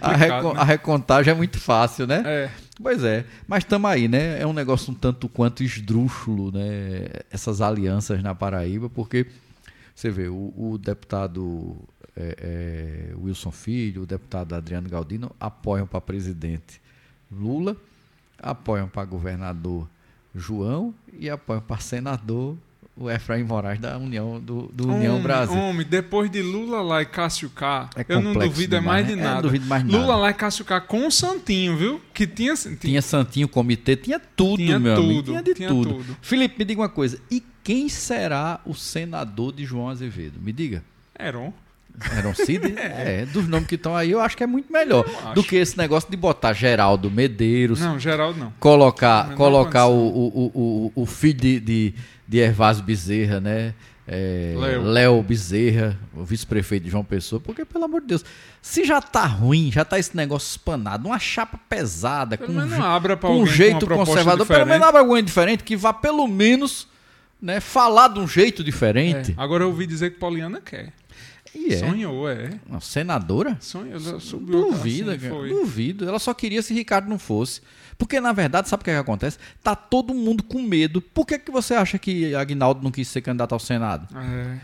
a, 0.00 0.16
recon, 0.16 0.54
né? 0.54 0.60
a, 0.60 0.64
recontagem 0.64 1.30
é 1.30 1.36
muito 1.36 1.60
fácil, 1.60 2.06
né? 2.06 2.22
É. 2.24 2.50
Pois 2.82 3.04
é. 3.04 3.26
Mas 3.46 3.64
estamos 3.64 3.90
aí, 3.90 4.08
né? 4.08 4.40
É 4.40 4.46
um 4.46 4.54
negócio 4.54 4.90
um 4.90 4.94
tanto 4.94 5.28
quanto 5.28 5.62
esdrúxulo, 5.62 6.50
né? 6.50 7.06
Essas 7.30 7.60
alianças 7.60 8.22
na 8.22 8.34
Paraíba, 8.34 8.88
porque 8.88 9.26
você 9.94 10.10
vê, 10.10 10.28
o, 10.28 10.54
o 10.56 10.78
deputado 10.78 11.76
é, 12.16 12.36
é, 13.12 13.14
Wilson 13.16 13.50
Filho, 13.50 14.02
o 14.02 14.06
deputado 14.06 14.54
Adriano 14.54 14.88
Galdino 14.88 15.30
apoiam 15.38 15.86
para 15.86 16.00
presidente 16.00 16.80
Lula, 17.30 17.76
apoiam 18.38 18.88
para 18.88 19.04
governador 19.04 19.86
João 20.34 20.94
e 21.12 21.28
apoiam 21.28 21.60
para 21.60 21.78
senador 21.78 22.56
o 22.98 23.08
Efraim 23.08 23.44
Moraes 23.44 23.78
da 23.78 23.96
União 23.96 24.40
do, 24.40 24.70
do 24.72 24.88
União 24.88 25.14
homem, 25.14 25.22
Brasil. 25.22 25.56
Homem, 25.56 25.86
depois 25.88 26.30
de 26.30 26.42
Lula 26.42 26.82
lá 26.82 27.02
e 27.02 27.06
Cássio 27.06 27.48
K, 27.50 27.88
é 27.96 28.04
eu 28.08 28.20
não 28.20 28.32
duvido 28.32 28.76
demais, 28.76 28.80
é 28.80 28.80
mais 28.80 29.06
de 29.06 29.16
né? 29.16 29.22
nada. 29.22 29.38
É, 29.38 29.42
duvido 29.42 29.66
mais 29.66 29.84
nada. 29.84 29.98
Lula 29.98 30.16
lá 30.16 30.30
e 30.30 30.34
Cássio 30.34 30.64
K 30.64 30.80
com 30.80 31.06
o 31.06 31.10
Santinho, 31.10 31.76
viu? 31.76 32.00
Que 32.12 32.26
tinha 32.26 32.54
tinha, 32.54 32.76
tinha 32.76 33.02
Santinho, 33.02 33.48
comitê, 33.48 33.94
tinha 33.94 34.18
tudo, 34.18 34.56
tinha 34.56 34.78
meu 34.78 34.96
tudo, 34.96 35.04
amigo. 35.04 35.22
Tinha 35.22 35.42
de 35.42 35.54
tinha 35.54 35.68
tudo. 35.68 35.94
tudo. 35.94 36.16
Felipe, 36.20 36.56
me 36.58 36.64
diga 36.64 36.80
uma 36.80 36.88
coisa. 36.88 37.20
E 37.30 37.42
quem 37.62 37.88
será 37.88 38.60
o 38.66 38.74
senador 38.74 39.52
de 39.52 39.64
João 39.64 39.88
Azevedo? 39.88 40.40
Me 40.40 40.52
diga. 40.52 40.82
Heron. 41.18 41.52
Heron 42.16 42.34
Cid? 42.34 42.74
é. 42.78 43.22
é, 43.22 43.26
dos 43.26 43.48
nomes 43.48 43.68
que 43.68 43.74
estão 43.74 43.94
aí, 43.94 44.10
eu 44.10 44.20
acho 44.20 44.36
que 44.36 44.42
é 44.42 44.46
muito 44.46 44.72
melhor 44.72 45.04
do 45.34 45.42
que 45.42 45.56
esse 45.56 45.76
negócio 45.76 46.10
de 46.10 46.16
botar 46.16 46.52
Geraldo 46.52 47.10
Medeiros. 47.10 47.80
Não, 47.80 47.98
Geraldo 47.98 48.38
não. 48.38 48.52
Colocar, 48.60 49.34
colocar 49.34 49.86
o, 49.86 49.92
o, 49.92 50.50
o, 50.54 50.92
o, 50.94 51.06
filho 51.06 51.38
de, 51.40 51.60
de, 51.60 51.94
de 52.28 52.38
Ervásio 52.38 52.84
Bezerra, 52.84 53.40
né? 53.40 53.74
É, 54.10 54.54
Léo 54.82 55.22
Bezerra, 55.22 55.98
o 56.14 56.24
vice-prefeito 56.24 56.84
de 56.84 56.90
João 56.90 57.04
Pessoa, 57.04 57.40
porque, 57.40 57.64
pelo 57.64 57.84
amor 57.84 58.00
de 58.00 58.06
Deus, 58.06 58.24
se 58.62 58.84
já 58.84 59.02
tá 59.02 59.26
ruim, 59.26 59.70
já 59.70 59.84
tá 59.84 59.98
esse 59.98 60.16
negócio 60.16 60.48
espanado, 60.48 61.08
uma 61.08 61.18
chapa 61.18 61.60
pesada, 61.68 62.38
pelo 62.38 62.54
com, 62.54 62.66
não 62.66 62.82
abra 62.82 63.18
com 63.18 63.42
um 63.42 63.46
jeito 63.46 63.86
conservador, 63.86 64.46
diferente. 64.46 64.60
pelo 64.60 64.66
menos 64.66 64.86
abra 64.88 65.00
alguém 65.00 65.22
diferente, 65.22 65.62
que 65.62 65.76
vá 65.76 65.92
pelo 65.92 66.26
menos 66.26 66.88
né, 67.40 67.60
falar 67.60 68.08
de 68.08 68.18
um 68.18 68.26
jeito 68.26 68.64
diferente. 68.64 69.32
É. 69.32 69.34
Agora 69.36 69.64
eu 69.64 69.68
ouvi 69.68 69.86
dizer 69.86 70.10
que 70.12 70.18
Poliana 70.18 70.60
quer. 70.60 70.92
E 71.54 71.74
é. 71.74 71.78
Sonhou, 71.78 72.28
é. 72.30 72.58
Uma 72.66 72.80
senadora? 72.80 73.58
Sonhou, 73.60 74.20
subiu 74.20 74.70
Duvida, 74.70 75.12
assim, 75.12 75.28
cara, 75.28 75.48
duvido. 75.48 76.08
Ela 76.08 76.18
só 76.18 76.32
queria 76.32 76.62
se 76.62 76.72
Ricardo 76.72 77.08
não 77.08 77.18
fosse. 77.18 77.60
Porque, 77.98 78.20
na 78.20 78.32
verdade, 78.32 78.68
sabe 78.68 78.82
o 78.82 78.84
que, 78.84 78.90
é 78.90 78.94
que 78.94 79.00
acontece? 79.00 79.38
Tá 79.62 79.74
todo 79.74 80.14
mundo 80.14 80.44
com 80.44 80.62
medo. 80.62 81.02
Por 81.02 81.26
que, 81.26 81.36
que 81.36 81.50
você 81.50 81.74
acha 81.74 81.98
que 81.98 82.32
Agnaldo 82.32 82.80
não 82.82 82.92
quis 82.92 83.08
ser 83.08 83.20
candidato 83.20 83.52
ao 83.52 83.58
Senado? 83.58 84.06
É. 84.16 84.58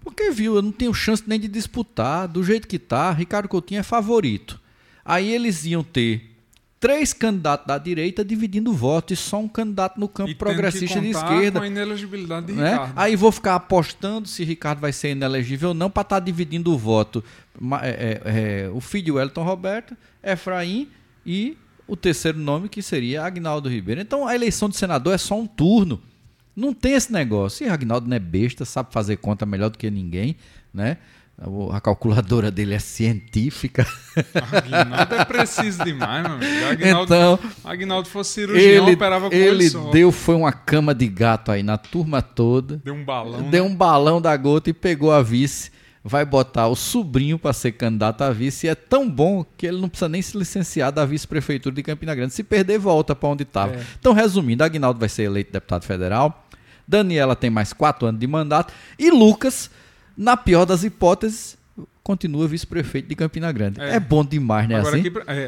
Porque, 0.00 0.32
viu, 0.32 0.56
eu 0.56 0.62
não 0.62 0.72
tenho 0.72 0.92
chance 0.92 1.22
nem 1.24 1.38
de 1.38 1.46
disputar. 1.46 2.26
Do 2.26 2.42
jeito 2.42 2.66
que 2.66 2.80
tá, 2.80 3.12
Ricardo 3.12 3.48
Coutinho 3.48 3.78
é 3.78 3.84
favorito. 3.84 4.60
Aí 5.04 5.32
eles 5.32 5.64
iam 5.64 5.84
ter 5.84 6.32
três 6.82 7.12
candidatos 7.12 7.68
da 7.68 7.78
direita 7.78 8.24
dividindo 8.24 8.72
voto 8.72 9.12
e 9.12 9.16
só 9.16 9.38
um 9.38 9.46
candidato 9.46 10.00
no 10.00 10.08
campo 10.08 10.30
e 10.30 10.34
progressista 10.34 11.00
de 11.00 11.10
esquerda. 11.10 11.60
Com 11.60 11.64
a 11.64 11.68
inelegibilidade 11.68 12.46
de 12.46 12.54
né? 12.54 12.72
Ricardo. 12.72 12.92
Aí 12.96 13.14
vou 13.14 13.30
ficar 13.30 13.54
apostando 13.54 14.26
se 14.26 14.42
Ricardo 14.42 14.80
vai 14.80 14.92
ser 14.92 15.12
inelegível 15.12 15.68
ou 15.68 15.74
não 15.74 15.88
para 15.88 16.02
estar 16.02 16.16
tá 16.16 16.20
dividindo 16.20 16.72
o 16.72 16.76
voto. 16.76 17.22
É, 17.80 17.88
é, 17.88 18.22
é, 18.24 18.70
o 18.70 18.80
filho 18.80 19.04
de 19.04 19.12
Wellington 19.12 19.44
Roberto, 19.44 19.96
Efraim 20.24 20.88
e 21.24 21.56
o 21.92 21.96
terceiro 21.96 22.38
nome 22.38 22.70
que 22.70 22.80
seria 22.80 23.22
Agnaldo 23.22 23.68
Ribeiro. 23.68 24.00
Então 24.00 24.26
a 24.26 24.34
eleição 24.34 24.66
de 24.66 24.76
senador 24.78 25.12
é 25.12 25.18
só 25.18 25.38
um 25.38 25.46
turno. 25.46 26.00
Não 26.56 26.72
tem 26.72 26.94
esse 26.94 27.12
negócio. 27.12 27.66
E 27.66 27.68
Agnaldo 27.68 28.08
não 28.08 28.16
é 28.16 28.18
besta, 28.18 28.64
sabe 28.64 28.90
fazer 28.90 29.16
conta 29.16 29.44
melhor 29.44 29.68
do 29.68 29.76
que 29.76 29.90
ninguém, 29.90 30.36
né? 30.72 30.96
A 31.70 31.80
calculadora 31.82 32.50
dele 32.50 32.72
é 32.72 32.78
científica. 32.78 33.86
Agnaldo 34.34 35.14
é 35.14 35.24
preciso 35.26 35.84
demais, 35.84 36.22
meu 36.22 36.36
amigo. 36.36 36.66
Agnaldo, 36.70 37.14
então, 37.14 37.38
Agnaldo 37.62 38.08
fosse 38.08 38.32
cirurgião, 38.32 38.86
ele, 38.86 38.94
operava 38.94 39.28
com 39.28 39.36
ele 39.36 39.68
deu 39.92 40.10
foi 40.10 40.34
uma 40.34 40.52
cama 40.52 40.94
de 40.94 41.08
gato 41.08 41.52
aí 41.52 41.62
na 41.62 41.76
turma 41.76 42.22
toda. 42.22 42.80
Deu 42.82 42.94
um 42.94 43.04
balão. 43.04 43.50
Deu 43.50 43.64
né? 43.64 43.70
um 43.70 43.74
balão 43.76 44.18
da 44.18 44.34
gota 44.34 44.70
e 44.70 44.72
pegou 44.72 45.12
a 45.12 45.20
vice. 45.20 45.70
Vai 46.04 46.24
botar 46.24 46.66
o 46.66 46.74
sobrinho 46.74 47.38
para 47.38 47.52
ser 47.52 47.72
candidato 47.72 48.22
a 48.22 48.30
vice. 48.30 48.66
E 48.66 48.70
é 48.70 48.74
tão 48.74 49.08
bom 49.08 49.44
que 49.56 49.66
ele 49.66 49.80
não 49.80 49.88
precisa 49.88 50.08
nem 50.08 50.20
se 50.20 50.36
licenciar 50.36 50.90
da 50.90 51.04
vice-prefeitura 51.04 51.74
de 51.74 51.82
Campina 51.82 52.14
Grande. 52.14 52.34
Se 52.34 52.42
perder, 52.42 52.78
volta 52.78 53.14
para 53.14 53.28
onde 53.28 53.44
estava. 53.44 53.74
É. 53.74 53.86
Então, 54.00 54.12
resumindo, 54.12 54.64
Agnaldo 54.64 54.98
vai 54.98 55.08
ser 55.08 55.22
eleito 55.22 55.52
deputado 55.52 55.84
federal. 55.84 56.46
Daniela 56.86 57.36
tem 57.36 57.50
mais 57.50 57.72
quatro 57.72 58.06
anos 58.08 58.20
de 58.20 58.26
mandato. 58.26 58.72
E 58.98 59.10
Lucas 59.10 59.70
na 60.16 60.36
pior 60.36 60.64
das 60.64 60.84
hipóteses, 60.84 61.56
continua 62.02 62.48
vice-prefeito 62.48 63.08
de 63.08 63.14
Campina 63.14 63.52
Grande. 63.52 63.80
É, 63.80 63.94
É. 63.94 64.00
bom 64.00 64.24
demais, 64.24 64.68
né? 64.68 64.76
Agora, 64.76 64.96
assim? 64.96 65.06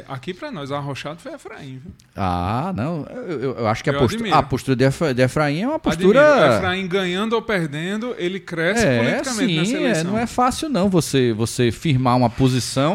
aqui, 0.09 0.33
pra, 0.35 0.49
é, 0.49 0.51
nós, 0.53 0.71
arrochado 0.71 1.19
foi 1.21 1.33
Efraim. 1.35 1.81
Viu? 1.83 1.93
Ah, 2.15 2.73
não. 2.77 3.05
Eu, 3.11 3.41
eu- 3.41 3.55
eu 3.59 3.67
acho 3.67 3.83
que 3.83 3.91
a 3.91 3.93
Eu 3.93 3.99
postura, 3.99 4.21
admiro. 4.23 4.37
a 4.37 4.43
postura 4.43 4.77
de, 4.77 4.85
Efra, 4.85 5.13
de 5.13 5.23
Efraim 5.23 5.63
é 5.63 5.67
uma 5.69 5.79
postura. 5.81 6.35
Admiro. 6.35 6.55
Efraim 6.55 6.87
ganhando 6.87 7.33
ou 7.35 7.43
perdendo, 7.43 8.15
ele 8.19 8.39
cresce 8.39 8.87
É, 8.87 8.99
politicamente 8.99 9.55
nessa 9.57 9.67
sim, 9.71 9.77
é, 9.77 9.81
eleição. 9.81 10.05
não 10.13 10.19
é 10.19 10.27
fácil 10.27 10.69
não 10.69 10.89
você, 10.89 11.33
você 11.33 11.73
firmar 11.73 12.17
uma 12.17 12.31
posição 12.31 12.95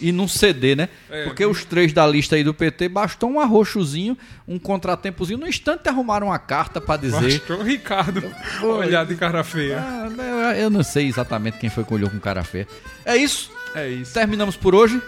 e 0.00 0.10
não 0.12 0.26
ceder, 0.26 0.76
né? 0.76 0.88
É. 1.10 1.24
Porque 1.24 1.44
os 1.44 1.64
três 1.64 1.92
da 1.92 2.06
lista 2.06 2.36
aí 2.36 2.42
do 2.44 2.54
PT 2.54 2.88
bastou 2.88 3.30
um 3.30 3.40
arrochozinho, 3.40 4.16
um 4.48 4.58
contratempozinho, 4.58 5.38
no 5.38 5.46
instante 5.48 5.88
arrumaram 5.88 6.28
uma 6.28 6.38
carta 6.38 6.80
para 6.80 7.00
dizer. 7.00 7.38
Bastou 7.38 7.58
o 7.58 7.62
Ricardo 7.62 8.22
Foi. 8.60 8.86
olhar 8.86 9.04
de 9.06 9.14
cara 9.16 9.44
feia. 9.44 9.78
Ah, 9.80 10.54
eu- 10.56 10.70
não 10.70 10.82
sei 10.82 11.06
exatamente 11.06 11.58
quem 11.58 11.68
foi 11.70 11.84
que 11.84 11.92
olhou 11.94 12.08
com 12.10 12.18
cara 12.18 12.42
feia. 12.44 12.66
É 13.04 13.16
isso. 13.16 13.50
É 13.74 13.88
isso. 13.88 14.12
Terminamos 14.14 14.56
por 14.56 14.74
hoje. 14.74 15.00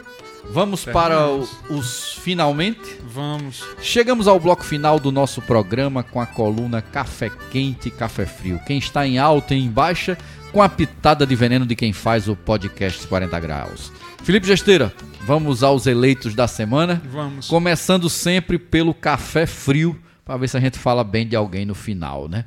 Vamos 0.51 0.84
para 0.84 1.28
o- 1.28 1.47
Terminamos. 1.47 1.86
os 1.88 2.12
finalmente. 2.22 2.97
Vamos. 3.05 3.64
Chegamos 3.80 4.26
ao 4.26 4.40
bloco 4.40 4.64
final 4.64 4.99
do 4.99 5.12
nosso 5.12 5.40
programa 5.40 6.03
com 6.03 6.20
a 6.20 6.26
coluna 6.26 6.82
Café 6.82 7.30
Quente 7.51 7.88
e 7.88 7.90
Café 7.93 8.26
Frio. 8.26 8.61
Quem 8.66 8.78
está 8.78 9.07
em 9.07 9.18
alta 9.18 9.55
e 9.55 9.59
em 9.64 9.70
baixa, 9.70 10.18
com 10.53 10.61
a 10.61 10.68
pitada 10.68 11.24
de 11.24 11.34
veneno 11.36 11.64
de 11.64 11.76
quem 11.76 11.93
faz 11.93 12.28
o 12.28 12.34
podcast 12.36 13.07
40 13.07 13.38
Graus. 13.40 13.93
Felipe 14.24 14.46
Gesteira, 14.46 14.92
vamos 15.22 15.62
aos 15.62 15.86
eleitos 15.86 16.34
da 16.34 16.46
semana. 16.46 17.02
Vamos. 17.06 17.48
Começando 17.48 18.08
sempre 18.08 18.58
pelo 18.58 18.94
Café 18.94 19.46
Frio, 19.46 20.00
para 20.24 20.36
ver 20.36 20.48
se 20.48 20.56
a 20.56 20.60
gente 20.60 20.78
fala 20.78 21.02
bem 21.02 21.26
de 21.26 21.34
alguém 21.36 21.64
no 21.64 21.74
final, 21.74 22.28
né? 22.28 22.44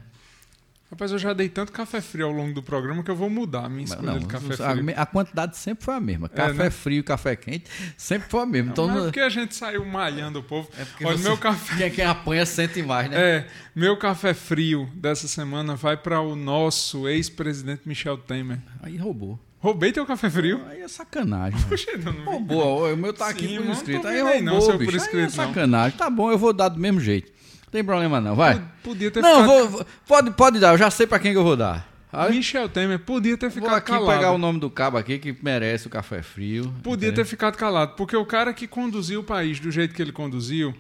Rapaz, 0.90 1.12
eu 1.12 1.18
já 1.20 1.34
dei 1.34 1.50
tanto 1.50 1.72
café 1.74 2.00
frio 2.00 2.28
ao 2.28 2.32
longo 2.32 2.54
do 2.54 2.64
programa 2.64 3.04
que 3.04 3.12
eu 3.12 3.16
vou 3.16 3.30
mudar 3.30 3.66
a 3.66 3.70
minha 3.70 3.84
escolha 3.84 4.12
Não, 4.14 4.20
de 4.20 4.28
café 4.28 4.54
a, 4.64 4.72
frio. 4.72 4.94
a 4.96 5.06
quantidade 5.06 5.58
sempre 5.58 5.84
foi 5.84 5.94
a 5.96 6.00
mesma. 6.00 6.28
É, 6.32 6.36
Café 6.38 6.64
né? 6.66 6.70
frio 6.70 7.00
e 7.00 7.04
café 7.04 7.36
quente 7.36 7.66
sempre 7.98 8.30
foi 8.30 8.42
a 8.42 8.46
mesma. 8.46 8.72
Então, 8.72 8.86
Mas 8.88 8.96
é 8.96 9.00
não- 9.00 9.06
porque 9.08 9.20
a 9.20 9.28
gente 9.28 9.56
saiu 9.56 9.84
malhando 9.84 10.40
o 10.40 10.44
povo. 10.44 10.70
é 10.78 10.86
porque 10.86 11.04
Olha, 11.04 11.18
você- 11.18 11.24
meu 11.28 11.38
café. 11.38 11.76
quem, 11.78 11.92
quem 11.92 12.06
apanha 12.06 12.46
sente 12.46 12.82
mais, 12.84 13.10
né? 13.10 13.18
É, 13.20 13.48
meu 13.76 13.98
café 13.98 14.34
frio 14.34 14.88
dessa 14.96 15.28
semana 15.28 15.76
vai 15.76 15.98
para 15.98 16.22
o 16.22 16.34
nosso 16.36 17.10
ex-presidente 17.10 17.82
Michel 17.86 18.18
Temer. 18.20 18.60
Aí 18.82 18.96
roubou. 18.96 19.38
Roubei 19.66 19.92
teu 19.92 20.06
café 20.06 20.30
frio? 20.30 20.62
Aí 20.70 20.82
é 20.82 20.88
sacanagem. 20.88 21.60
Poxa, 21.68 21.90
eu 21.90 21.98
não 21.98 22.12
vi. 22.14 22.20
Roubou, 22.20 22.94
o 22.94 22.96
meu 22.96 23.12
tá 23.12 23.30
aqui 23.30 23.48
Sim, 23.48 23.56
por 23.58 23.66
não 23.66 23.76
tô 24.02 24.08
Aí 24.08 24.22
aí 24.22 24.40
não, 24.40 24.54
roubou, 24.54 24.70
seu 24.70 24.78
por 24.78 24.86
bicho. 24.86 25.10
Aí 25.12 25.20
é 25.20 25.22
não. 25.24 25.30
sacanagem. 25.32 25.98
Tá 25.98 26.08
bom, 26.08 26.30
eu 26.32 26.38
vou 26.38 26.54
dar 26.54 26.70
do 26.70 26.80
mesmo 26.80 27.00
jeito. 27.00 27.32
Não 27.66 27.72
tem 27.72 27.84
problema 27.84 28.22
não, 28.22 28.36
vai. 28.36 28.64
Podia 28.84 29.10
ter 29.10 29.22
Não, 29.22 29.42
ficado... 29.42 29.48
vou, 29.48 29.70
vou- 29.70 29.86
pode, 30.08 30.32
pode 30.32 30.60
dar, 30.60 30.74
eu 30.74 30.78
já 30.78 30.92
sei 30.92 31.08
pra 31.08 31.18
quem 31.18 31.32
que 31.32 31.38
eu 31.40 31.44
vou 31.44 31.58
dar. 31.58 31.92
Aí, 32.14 32.36
Michel 32.36 32.70
Temer 32.70 33.00
podia 33.00 33.36
ter 33.38 33.50
vou 33.50 33.56
ficado 33.64 33.76
aqui 33.76 33.92
calado. 33.92 34.06
pegar 34.06 34.32
o 34.34 34.38
nome 34.38 34.60
do 34.60 34.70
cabo 34.70 34.98
aqui 34.98 35.18
que 35.18 35.36
merece 35.42 35.88
o 35.88 35.90
café 35.90 36.22
frio. 36.22 36.72
Podia 36.84 37.12
ter 37.12 37.26
ficado 37.26 37.58
calado, 37.58 37.96
porque 37.96 38.16
o 38.16 38.24
cara 38.24 38.54
que 38.54 38.68
conduziu 38.68 39.22
o 39.22 39.24
país 39.24 39.60
do 39.60 39.72
jeito 39.72 39.96
que 39.96 40.02
ele 40.02 40.12
conduziu, 40.12 40.76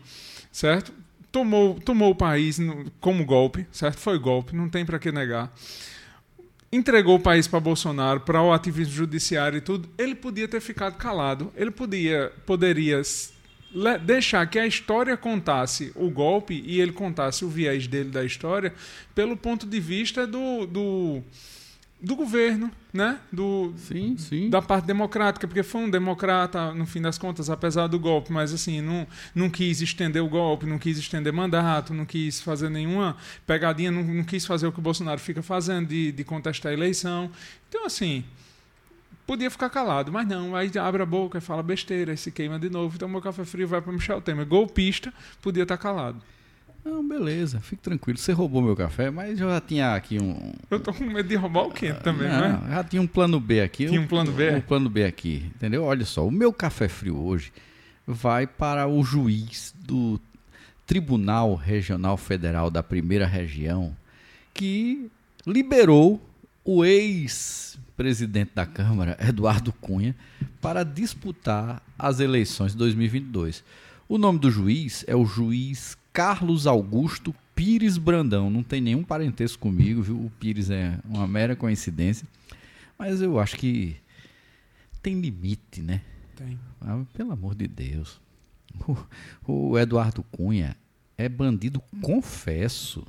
certo? 0.52 0.94
Tomou, 1.32 1.74
tomou 1.80 2.12
o 2.12 2.16
país 2.16 2.60
como 3.02 3.26
golpe, 3.26 3.66
certo? 3.72 3.98
Foi 3.98 4.20
golpe, 4.20 4.56
não 4.56 4.70
tem 4.70 4.86
pra 4.86 5.00
que 5.00 5.12
negar. 5.12 5.52
Entregou 6.76 7.16
o 7.16 7.20
país 7.20 7.48
para 7.48 7.58
Bolsonaro, 7.62 8.20
para 8.20 8.42
o 8.42 8.52
ativismo 8.52 8.94
judiciário 8.94 9.60
e 9.60 9.62
tudo. 9.62 9.88
Ele 9.98 10.14
podia 10.14 10.46
ter 10.46 10.60
ficado 10.60 10.98
calado. 10.98 11.50
Ele 11.56 11.72
podia, 11.72 12.34
poderia 12.46 13.02
deixar 14.04 14.46
que 14.48 14.60
a 14.60 14.68
história 14.68 15.16
contasse 15.16 15.94
o 15.96 16.10
golpe 16.10 16.62
e 16.66 16.82
ele 16.82 16.92
contasse 16.92 17.46
o 17.46 17.50
viés 17.50 17.88
dele 17.88 18.10
da 18.10 18.26
história 18.26 18.74
pelo 19.14 19.38
ponto 19.38 19.66
de 19.66 19.80
vista 19.80 20.28
do, 20.28 20.66
do, 20.66 21.24
do 22.06 22.16
governo, 22.16 22.70
né? 22.94 23.20
Do, 23.32 23.74
Sim, 23.78 24.16
sim. 24.16 24.48
da 24.48 24.62
parte 24.62 24.86
democrática, 24.86 25.48
porque 25.48 25.64
foi 25.64 25.82
um 25.82 25.90
democrata, 25.90 26.72
no 26.72 26.86
fim 26.86 27.02
das 27.02 27.18
contas, 27.18 27.50
apesar 27.50 27.88
do 27.88 27.98
golpe, 27.98 28.32
mas 28.32 28.54
assim, 28.54 28.80
não, 28.80 29.08
não 29.34 29.50
quis 29.50 29.82
estender 29.82 30.22
o 30.22 30.30
golpe, 30.30 30.68
não 30.68 30.78
quis 30.78 31.00
estender 31.00 31.34
mandato, 31.34 31.96
não 31.96 32.06
quis 32.06 32.40
fazer 32.40 32.70
nenhuma 32.70 33.18
pegadinha, 33.48 33.90
não, 33.90 34.04
não 34.04 34.24
quis 34.24 34.46
fazer 34.46 34.68
o 34.68 34.72
que 34.72 34.78
o 34.78 34.84
Bolsonaro 34.84 35.20
fica 35.20 35.42
fazendo 35.42 35.88
de, 35.88 36.12
de 36.12 36.24
contestar 36.24 36.72
a 36.72 36.74
eleição. 36.74 37.32
Então, 37.68 37.88
assim, 37.88 38.24
podia 39.26 39.50
ficar 39.50 39.72
calado, 39.72 40.12
mas 40.12 40.28
não, 40.28 40.56
aí 40.56 40.72
abre 40.80 41.02
a 41.02 41.08
boca 41.08 41.40
e 41.40 41.42
fala 41.42 41.64
besteira, 41.64 42.16
se 42.16 42.32
queima 42.32 42.60
de 42.60 42.70
novo, 42.70 43.00
toma 43.00 43.18
o 43.18 43.22
café 43.22 43.44
frio 43.44 43.68
vai 43.68 43.82
para 43.82 43.92
Michel 43.92 44.22
Temer. 44.22 44.46
Golpista, 44.46 45.12
podia 45.42 45.64
estar 45.64 45.78
calado. 45.78 46.22
Não, 46.86 47.06
beleza, 47.06 47.60
fique 47.60 47.82
tranquilo. 47.82 48.20
Você 48.20 48.32
roubou 48.32 48.62
meu 48.62 48.76
café, 48.76 49.10
mas 49.10 49.40
eu 49.40 49.50
já 49.50 49.60
tinha 49.60 49.96
aqui 49.96 50.22
um. 50.22 50.54
Eu 50.70 50.80
tô 50.80 50.94
com 50.94 51.04
medo 51.04 51.28
de 51.28 51.36
roubar 51.36 51.64
o 51.64 51.72
quente 51.72 52.00
também, 52.02 52.30
Não, 52.30 52.40
né? 52.40 52.62
Já 52.70 52.84
tinha 52.84 53.02
um 53.02 53.08
plano 53.08 53.40
B 53.40 53.60
aqui. 53.62 53.88
Tinha 53.88 54.00
um 54.00 54.06
plano 54.06 54.32
B? 54.32 54.52
Um 54.52 54.62
plano 54.62 54.88
B 54.88 55.04
aqui, 55.04 55.52
entendeu? 55.56 55.84
Olha 55.84 56.06
só, 56.06 56.26
o 56.28 56.32
meu 56.32 56.54
café 56.54 56.88
frio 56.88 57.18
hoje 57.18 57.52
vai 58.06 58.46
para 58.46 58.88
o 58.88 59.04
juiz 59.04 59.74
do 59.80 60.22
Tribunal 60.86 61.56
Regional 61.56 62.18
Federal 62.18 62.70
da 62.70 62.84
Primeira 62.84 63.26
Região 63.26 63.98
que 64.54 65.10
liberou 65.46 66.22
o 66.64 66.86
ex-presidente 66.86 68.52
da 68.54 68.66
Câmara, 68.66 69.18
Eduardo 69.20 69.74
Cunha, 69.74 70.16
para 70.62 70.84
disputar 70.84 71.82
as 71.98 72.20
eleições 72.20 72.74
de 72.74 72.78
2022. 72.78 73.64
O 74.08 74.18
nome 74.20 74.38
do 74.38 74.52
juiz 74.52 75.04
é 75.08 75.16
o 75.16 75.26
juiz 75.26 75.98
Carlos 76.16 76.66
Augusto 76.66 77.36
Pires 77.54 77.98
Brandão. 77.98 78.50
Não 78.50 78.64
tem 78.64 78.80
nenhum 78.80 79.04
parentesco 79.04 79.60
comigo, 79.60 80.02
viu? 80.02 80.16
O 80.16 80.32
Pires 80.40 80.70
é 80.70 80.98
uma 81.04 81.28
mera 81.28 81.58
coincidência. 81.58 82.26
Mas 82.98 83.22
eu 83.22 83.38
acho 83.38 83.58
que 83.58 83.98
tem 85.02 85.20
limite, 85.20 85.82
né? 85.82 86.02
Tem. 86.34 86.58
Ah, 86.80 87.04
pelo 87.12 87.34
amor 87.34 87.54
de 87.54 87.68
Deus. 87.68 88.22
O, 89.46 89.72
o 89.72 89.78
Eduardo 89.78 90.24
Cunha 90.32 90.78
é 91.18 91.28
bandido 91.28 91.82
confesso. 92.02 93.06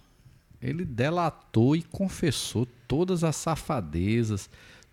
Ele 0.61 0.85
delatou 0.85 1.77
e 1.77 1.83
confessou 1.83 2.67
todas 2.89 3.23
as 3.23 3.37
safadezas, 3.37 4.51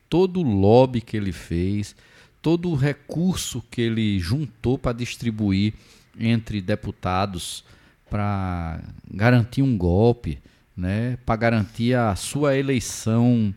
todo 0.07 0.39
o 0.39 0.43
lobby 0.43 1.01
que 1.01 1.17
ele 1.17 1.31
fez, 1.31 1.95
todo 2.43 2.69
o 2.69 2.75
recurso 2.75 3.63
que 3.71 3.81
ele 3.81 4.19
juntou 4.19 4.77
para 4.77 4.97
distribuir 4.97 5.73
entre 6.19 6.61
deputados 6.61 7.63
para 8.13 8.79
garantir 9.11 9.63
um 9.63 9.75
golpe, 9.75 10.37
né? 10.77 11.17
para 11.25 11.35
garantir 11.35 11.95
a 11.95 12.15
sua 12.15 12.55
eleição 12.55 13.51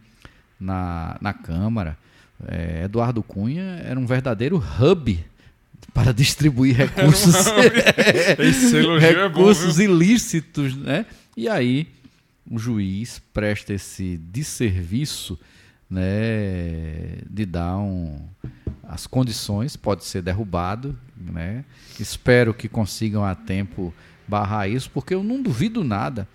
na, 0.59 1.19
na 1.21 1.35
Câmara. 1.35 1.99
É, 2.49 2.85
Eduardo 2.85 3.23
Cunha 3.23 3.83
era 3.85 4.01
um 4.01 4.07
verdadeiro 4.07 4.57
hub 4.57 5.23
para 5.93 6.11
distribuir 6.11 6.75
recursos, 6.89 7.35
elogio 8.73 9.07
é 9.07 9.29
bom, 9.29 9.29
recursos 9.29 9.79
ilícitos, 9.79 10.75
né? 10.75 11.05
E 11.37 11.51
aí 11.51 11.87
o 12.51 12.59
juiz 12.59 13.21
presta 13.35 13.75
esse 13.75 14.17
desserviço, 14.17 15.39
né, 15.89 17.19
de 17.29 17.45
dar 17.45 17.77
um, 17.77 18.19
as 18.85 19.07
condições, 19.07 19.77
pode 19.77 20.03
ser 20.07 20.23
derrubado, 20.23 20.99
né? 21.15 21.63
Espero 22.01 22.55
que 22.55 22.71
consigam 22.71 23.23
a 23.23 23.35
tempo 23.35 23.93
barrar 24.29 24.69
isso, 24.69 24.91
porque 24.91 25.15
eu 25.15 25.23
não 25.23 25.43
duvido 25.43 25.83
nada 25.85 26.27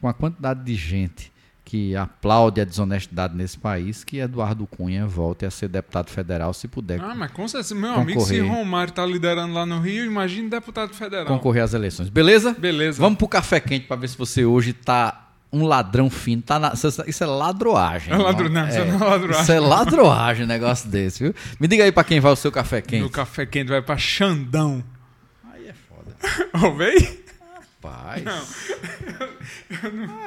com 0.00 0.08
a 0.08 0.12
quantidade 0.14 0.64
de 0.64 0.74
gente 0.74 1.30
que 1.64 1.96
aplaude 1.96 2.60
a 2.60 2.64
desonestidade 2.64 3.34
nesse 3.34 3.56
país, 3.56 4.04
que 4.04 4.18
Eduardo 4.18 4.66
Cunha 4.66 5.06
volte 5.06 5.46
a 5.46 5.50
ser 5.50 5.68
deputado 5.68 6.10
federal 6.10 6.52
se 6.52 6.68
puder 6.68 7.00
Ah, 7.00 7.14
mas 7.14 7.30
com 7.30 7.48
certeza, 7.48 7.74
meu 7.74 7.92
amigo, 7.94 8.20
se 8.20 8.36
Concorrer. 8.40 8.52
Romário 8.58 8.92
tá 8.92 9.06
liderando 9.06 9.54
lá 9.54 9.64
no 9.64 9.80
Rio, 9.80 10.04
imagine 10.04 10.50
deputado 10.50 10.92
federal. 10.92 11.24
concorrer 11.26 11.62
às 11.62 11.72
eleições. 11.72 12.10
Beleza? 12.10 12.52
Beleza. 12.58 13.00
Vamos 13.00 13.16
pro 13.16 13.26
café 13.28 13.58
quente 13.58 13.86
para 13.86 13.96
ver 13.96 14.08
se 14.08 14.18
você 14.18 14.44
hoje 14.44 14.74
tá 14.74 15.30
um 15.50 15.64
ladrão 15.64 16.10
fino. 16.10 16.42
Tá 16.42 16.58
na- 16.58 16.72
isso- 16.74 17.22
é 17.22 17.26
ladroagem. 17.26 18.12
É 18.12 18.16
ladro- 18.16 18.50
não, 18.50 18.68
isso 18.68 18.78
não 18.78 18.84
é 19.06 19.10
ladroagem. 19.10 19.42
Isso 19.42 19.52
é 19.52 19.60
ladroagem, 19.60 20.46
negócio 20.46 20.90
desse, 20.90 21.22
viu? 21.24 21.34
Me 21.58 21.66
diga 21.68 21.84
aí 21.84 21.92
para 21.92 22.04
quem 22.04 22.20
vai 22.20 22.32
o 22.32 22.36
seu 22.36 22.52
café 22.52 22.82
quente. 22.82 23.00
Meu 23.00 23.10
café 23.10 23.46
quente 23.46 23.68
vai 23.68 23.80
pra 23.80 23.96
Xandão. 23.96 24.84
Aí 25.54 25.68
é 25.68 25.72
foda. 25.74 26.16
Roubei? 27.82 28.22
Paz. 28.22 28.72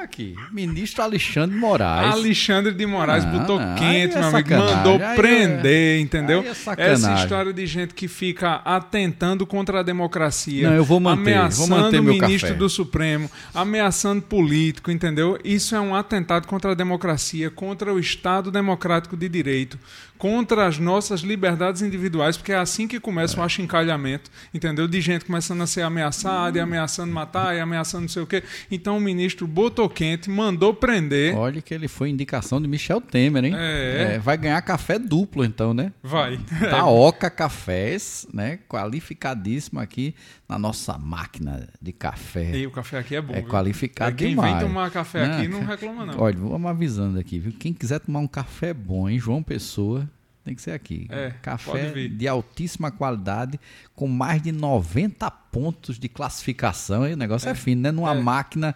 Aqui, 0.02 0.34
ministro 0.52 1.02
Alexandre 1.02 1.56
Moraes. 1.56 2.12
Alexandre 2.14 2.72
de 2.72 2.84
Moraes 2.86 3.24
Ah, 3.24 3.28
botou 3.28 3.58
não, 3.58 3.74
quente, 3.74 4.16
é 4.16 4.20
meu 4.20 4.28
amigo. 4.28 4.50
Mandou 4.50 4.94
Aí 4.96 5.02
é- 5.02 5.14
prender, 5.14 6.00
entendeu? 6.00 6.42
é. 6.42 6.90
Essa 6.92 7.14
história 7.14 7.52
de 7.52 7.66
gente 7.66 7.94
que 7.94 8.08
fica 8.08 8.56
atentando 8.64 9.46
contra 9.46 9.80
a 9.80 9.82
democracia. 9.82 10.68
Não, 10.68 10.76
eu 10.76 10.84
vou 10.84 11.00
manter, 11.00 11.34
Ameaçando 11.34 11.68
vou 11.68 11.78
manter 11.78 12.00
o 12.00 12.02
meu 12.04 12.14
ministro 12.14 12.48
café. 12.48 12.58
do 12.58 12.68
Supremo, 12.68 13.30
ameaçando 13.54 14.22
político, 14.22 14.90
entendeu? 14.90 15.38
Isso 15.44 15.74
é 15.74 15.80
um 15.80 15.94
atentado 15.94 16.46
contra 16.46 16.72
a 16.72 16.74
democracia, 16.74 17.50
contra 17.50 17.92
o 17.92 17.98
Estado 17.98 18.50
democrático 18.50 19.16
de 19.16 19.28
direito, 19.28 19.78
contra 20.18 20.66
as 20.66 20.78
nossas 20.78 21.20
liberdades 21.20 21.82
individuais, 21.82 22.36
porque 22.36 22.52
é 22.52 22.56
assim 22.56 22.88
que 22.88 22.98
começa 23.00 23.38
o 23.40 23.42
achincalhamento, 23.42 24.30
entendeu? 24.52 24.88
De 24.88 25.00
gente 25.00 25.24
começando 25.24 25.62
a 25.62 25.66
ser 25.66 25.82
ameaçada, 25.82 26.58
e 26.58 26.60
ameaçando 26.60 27.12
matar, 27.12 27.54
e 27.54 27.60
ameaçando 27.60 28.02
não 28.02 28.08
sei 28.08 28.22
o 28.22 28.26
quê. 28.26 28.42
Então 28.70 28.96
o 28.96 29.00
ministro 29.00 29.46
botou 29.46 29.88
quente, 29.88 30.30
mandou 30.30 30.74
prender. 30.74 31.36
Olha 31.36 31.60
que 31.60 31.72
ele 31.72 31.88
foi 31.88 32.10
indicação 32.10 32.60
de 32.60 32.68
Michel 32.68 33.00
Temer, 33.00 33.44
hein? 33.44 33.54
É. 33.56 34.18
vai 34.18 34.36
ganhar 34.36 34.60
café 34.62 34.98
duplo, 34.98 35.44
então, 35.44 35.72
né? 35.72 35.92
Vai. 36.02 36.38
Da 36.60 36.86
Oca 36.86 37.30
Cafés, 37.30 38.26
né? 38.32 38.58
Qualificadíssimo 38.68 39.80
aqui 39.80 40.14
na 40.48 40.58
nossa 40.58 40.96
máquina 40.96 41.68
de 41.82 41.92
café. 41.92 42.56
E 42.56 42.66
o 42.66 42.70
café 42.70 42.98
aqui 42.98 43.16
é 43.16 43.20
bom. 43.20 43.34
É 43.34 43.40
viu? 43.40 43.50
qualificado 43.50 44.10
É, 44.12 44.14
quem 44.14 44.28
demais. 44.30 44.52
vem 44.58 44.66
tomar 44.68 44.90
café 44.90 45.24
aqui 45.24 45.48
não 45.48 45.64
reclama, 45.64 46.06
não. 46.06 46.20
Olha, 46.20 46.36
vamos 46.38 46.70
avisando 46.70 47.18
aqui, 47.18 47.38
viu? 47.38 47.52
Quem 47.52 47.72
quiser 47.72 47.98
tomar 48.00 48.20
um 48.20 48.28
café 48.28 48.72
bom 48.72 49.08
em 49.08 49.18
João 49.18 49.42
Pessoa, 49.42 50.08
tem 50.44 50.54
que 50.54 50.62
ser 50.62 50.70
aqui. 50.70 51.08
É, 51.10 51.30
café 51.42 51.90
de 52.08 52.28
altíssima 52.28 52.90
qualidade, 52.92 53.58
com 53.94 54.06
mais 54.06 54.40
de 54.40 54.52
90 54.52 55.28
pontos 55.30 55.98
de 55.98 56.08
classificação. 56.08 57.08
E 57.08 57.14
o 57.14 57.16
negócio 57.16 57.48
é, 57.48 57.54
fino, 57.54 57.82
né? 57.82 57.90
Numa 57.90 58.14
É. 58.14 58.20
máquina 58.20 58.74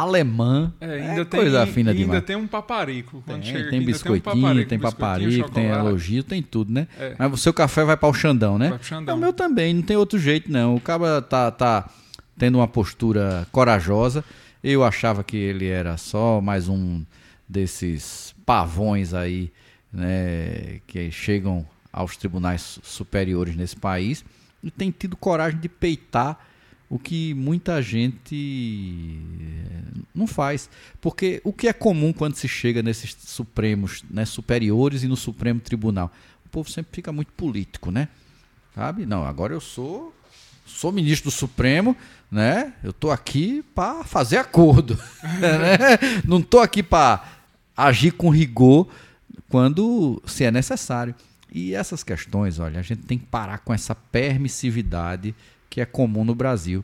alemã. 0.00 0.72
É, 0.80 1.08
ainda 1.08 1.22
é 1.22 1.24
tem, 1.24 1.40
coisa 1.40 1.66
fina 1.66 1.90
e 1.90 1.92
ainda 1.92 2.04
demais. 2.04 2.24
tem 2.24 2.36
um 2.36 2.46
paparico. 2.46 3.22
Quando 3.26 3.42
Tem, 3.42 3.52
chega 3.52 3.70
tem 3.70 3.78
aqui, 3.78 3.86
biscoitinho, 3.86 4.66
tem 4.66 4.78
paparico, 4.78 5.50
tem 5.50 5.68
chocolate. 5.68 5.86
elogio, 5.88 6.22
tem 6.22 6.42
tudo, 6.42 6.72
né? 6.72 6.86
É. 6.98 7.14
Mas 7.18 7.32
o 7.32 7.36
seu 7.36 7.52
café 7.52 7.84
vai 7.84 7.96
para 7.96 8.08
o 8.08 8.14
Xandão, 8.14 8.58
né? 8.58 8.68
Vai 8.70 8.78
pro 8.78 8.86
Xandão. 8.86 9.14
É, 9.14 9.18
O 9.18 9.20
meu 9.20 9.32
também, 9.32 9.74
não 9.74 9.82
tem 9.82 9.96
outro 9.96 10.18
jeito 10.18 10.50
não. 10.50 10.74
O 10.76 10.80
cara 10.80 11.22
tá, 11.22 11.50
tá 11.50 11.88
tendo 12.38 12.58
uma 12.58 12.68
postura 12.68 13.46
corajosa. 13.50 14.24
Eu 14.62 14.84
achava 14.84 15.22
que 15.24 15.36
ele 15.36 15.66
era 15.68 15.96
só 15.96 16.40
mais 16.40 16.68
um 16.68 17.04
desses 17.48 18.34
pavões 18.44 19.14
aí, 19.14 19.50
né, 19.92 20.80
que 20.86 21.10
chegam 21.10 21.66
aos 21.92 22.16
tribunais 22.16 22.78
superiores 22.82 23.56
nesse 23.56 23.76
país 23.76 24.24
e 24.62 24.70
tem 24.70 24.90
tido 24.90 25.16
coragem 25.16 25.58
de 25.58 25.68
peitar 25.68 26.38
o 26.88 26.98
que 26.98 27.34
muita 27.34 27.82
gente 27.82 29.18
eh, 29.40 30.00
não 30.14 30.26
faz. 30.26 30.70
Porque 31.00 31.40
o 31.44 31.52
que 31.52 31.68
é 31.68 31.72
comum 31.72 32.12
quando 32.12 32.36
se 32.36 32.48
chega 32.48 32.82
nesses 32.82 33.16
supremos, 33.24 34.04
né, 34.10 34.24
superiores 34.24 35.02
e 35.02 35.08
no 35.08 35.16
Supremo 35.16 35.60
Tribunal? 35.60 36.12
O 36.44 36.48
povo 36.48 36.70
sempre 36.70 36.94
fica 36.94 37.12
muito 37.12 37.32
político, 37.32 37.90
né? 37.90 38.08
Sabe? 38.74 39.04
Não, 39.04 39.24
agora 39.24 39.52
eu 39.52 39.60
sou 39.60 40.14
sou 40.64 40.90
ministro 40.90 41.30
do 41.30 41.34
Supremo, 41.34 41.96
né? 42.30 42.72
Eu 42.82 42.92
tô 42.92 43.10
aqui 43.10 43.64
para 43.74 44.04
fazer 44.04 44.36
acordo, 44.36 44.98
né? 45.22 46.22
Não 46.24 46.42
tô 46.42 46.60
aqui 46.60 46.82
para 46.82 47.24
agir 47.76 48.12
com 48.12 48.30
rigor 48.30 48.88
quando 49.48 50.22
se 50.26 50.44
é 50.44 50.50
necessário. 50.50 51.14
E 51.52 51.74
essas 51.74 52.02
questões, 52.02 52.58
olha, 52.58 52.80
a 52.80 52.82
gente 52.82 53.02
tem 53.02 53.16
que 53.16 53.26
parar 53.26 53.58
com 53.58 53.72
essa 53.72 53.94
permissividade 53.94 55.34
que 55.76 55.80
é 55.82 55.84
comum 55.84 56.24
no 56.24 56.34
Brasil. 56.34 56.82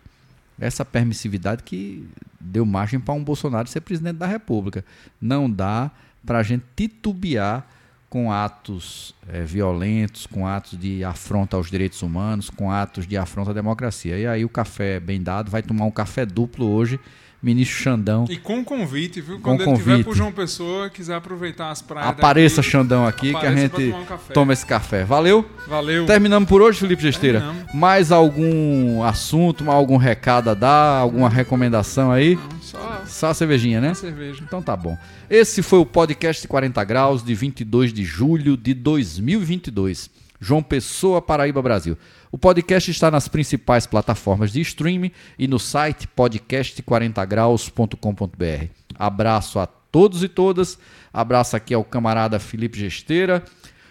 Essa 0.60 0.84
permissividade 0.84 1.62
que 1.62 2.06
deu 2.38 2.66
margem 2.66 3.00
para 3.00 3.14
um 3.14 3.24
Bolsonaro 3.24 3.66
ser 3.66 3.80
presidente 3.80 4.18
da 4.18 4.26
República. 4.26 4.84
Não 5.18 5.50
dá 5.50 5.90
para 6.26 6.40
a 6.40 6.42
gente 6.42 6.62
titubear 6.76 7.66
com 8.10 8.30
atos 8.30 9.14
é, 9.26 9.44
violentos, 9.44 10.26
com 10.26 10.46
atos 10.46 10.78
de 10.78 11.02
afronta 11.02 11.56
aos 11.56 11.70
direitos 11.70 12.02
humanos, 12.02 12.50
com 12.50 12.70
atos 12.70 13.06
de 13.06 13.16
afronta 13.16 13.52
à 13.52 13.54
democracia. 13.54 14.18
E 14.18 14.26
aí 14.26 14.44
o 14.44 14.48
café 14.50 15.00
bem 15.00 15.22
dado, 15.22 15.50
vai 15.50 15.62
tomar 15.62 15.86
um 15.86 15.90
café 15.90 16.26
duplo 16.26 16.66
hoje 16.68 17.00
ministro 17.42 17.76
Xandão. 17.76 18.24
E 18.30 18.36
com 18.36 18.64
convite, 18.64 19.20
viu? 19.20 19.36
Com 19.36 19.42
Quando 19.42 19.62
ele 19.62 19.70
convite. 19.70 19.88
estiver 19.90 20.04
por 20.04 20.14
João 20.16 20.30
Pessoa, 20.30 20.88
quiser 20.88 21.16
aproveitar 21.16 21.70
as 21.70 21.82
praias. 21.82 22.08
Apareça 22.08 22.56
daqui, 22.56 22.70
Xandão 22.70 23.06
aqui 23.06 23.34
que 23.34 23.46
a 23.46 23.54
gente 23.54 23.92
um 23.92 24.32
toma 24.32 24.52
esse 24.52 24.64
café. 24.64 25.04
Valeu? 25.04 25.44
Valeu. 25.66 26.06
Terminamos 26.06 26.48
por 26.48 26.62
hoje, 26.62 26.78
Felipe 26.78 27.02
Gesteira. 27.02 27.40
Terminamos. 27.40 27.74
Mais 27.74 28.12
algum 28.12 29.02
assunto, 29.02 29.68
algum 29.68 29.96
recado 29.96 30.50
a 30.50 30.54
dar, 30.54 30.98
alguma 31.00 31.28
recomendação 31.28 32.12
aí? 32.12 32.36
Não, 32.36 32.60
só 32.60 33.02
Só 33.06 33.26
a 33.28 33.34
cervejinha, 33.34 33.80
né? 33.80 33.94
cerveja. 33.94 34.42
Então 34.46 34.62
tá 34.62 34.76
bom. 34.76 34.96
Esse 35.28 35.62
foi 35.62 35.80
o 35.80 35.86
podcast 35.86 36.46
40 36.46 36.84
graus 36.84 37.24
de 37.24 37.34
22 37.34 37.92
de 37.92 38.04
julho 38.04 38.56
de 38.56 38.72
2022. 38.74 40.10
João 40.42 40.60
Pessoa, 40.60 41.22
Paraíba, 41.22 41.62
Brasil. 41.62 41.96
O 42.32 42.36
podcast 42.36 42.90
está 42.90 43.08
nas 43.12 43.28
principais 43.28 43.86
plataformas 43.86 44.50
de 44.50 44.60
streaming 44.60 45.12
e 45.38 45.46
no 45.46 45.60
site 45.60 46.08
podcast40graus.com.br. 46.16 48.66
Abraço 48.98 49.60
a 49.60 49.68
todos 49.68 50.24
e 50.24 50.28
todas. 50.28 50.76
Abraço 51.12 51.54
aqui 51.54 51.72
ao 51.72 51.84
camarada 51.84 52.40
Felipe 52.40 52.76
Gesteira. 52.76 53.44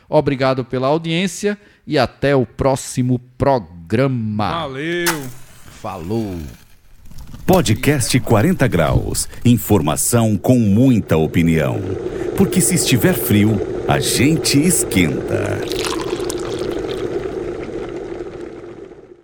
Obrigado 0.10 0.66
pela 0.66 0.88
audiência 0.88 1.58
e 1.88 1.97
até 1.97 2.36
o 2.36 2.45
próximo 2.45 3.18
programa. 3.38 4.52
Valeu. 4.52 5.06
Falou. 5.82 6.38
Podcast 7.47 8.20
40 8.20 8.68
graus. 8.68 9.30
Informação 9.45 10.36
com 10.36 10.60
muita 10.60 11.16
opinião. 11.16 11.80
Porque 12.36 12.60
se 12.60 12.76
estiver 12.76 13.14
frio, 13.14 13.58
a 13.88 14.02
gente 14.02 14.60
esquenta. 14.60 15.91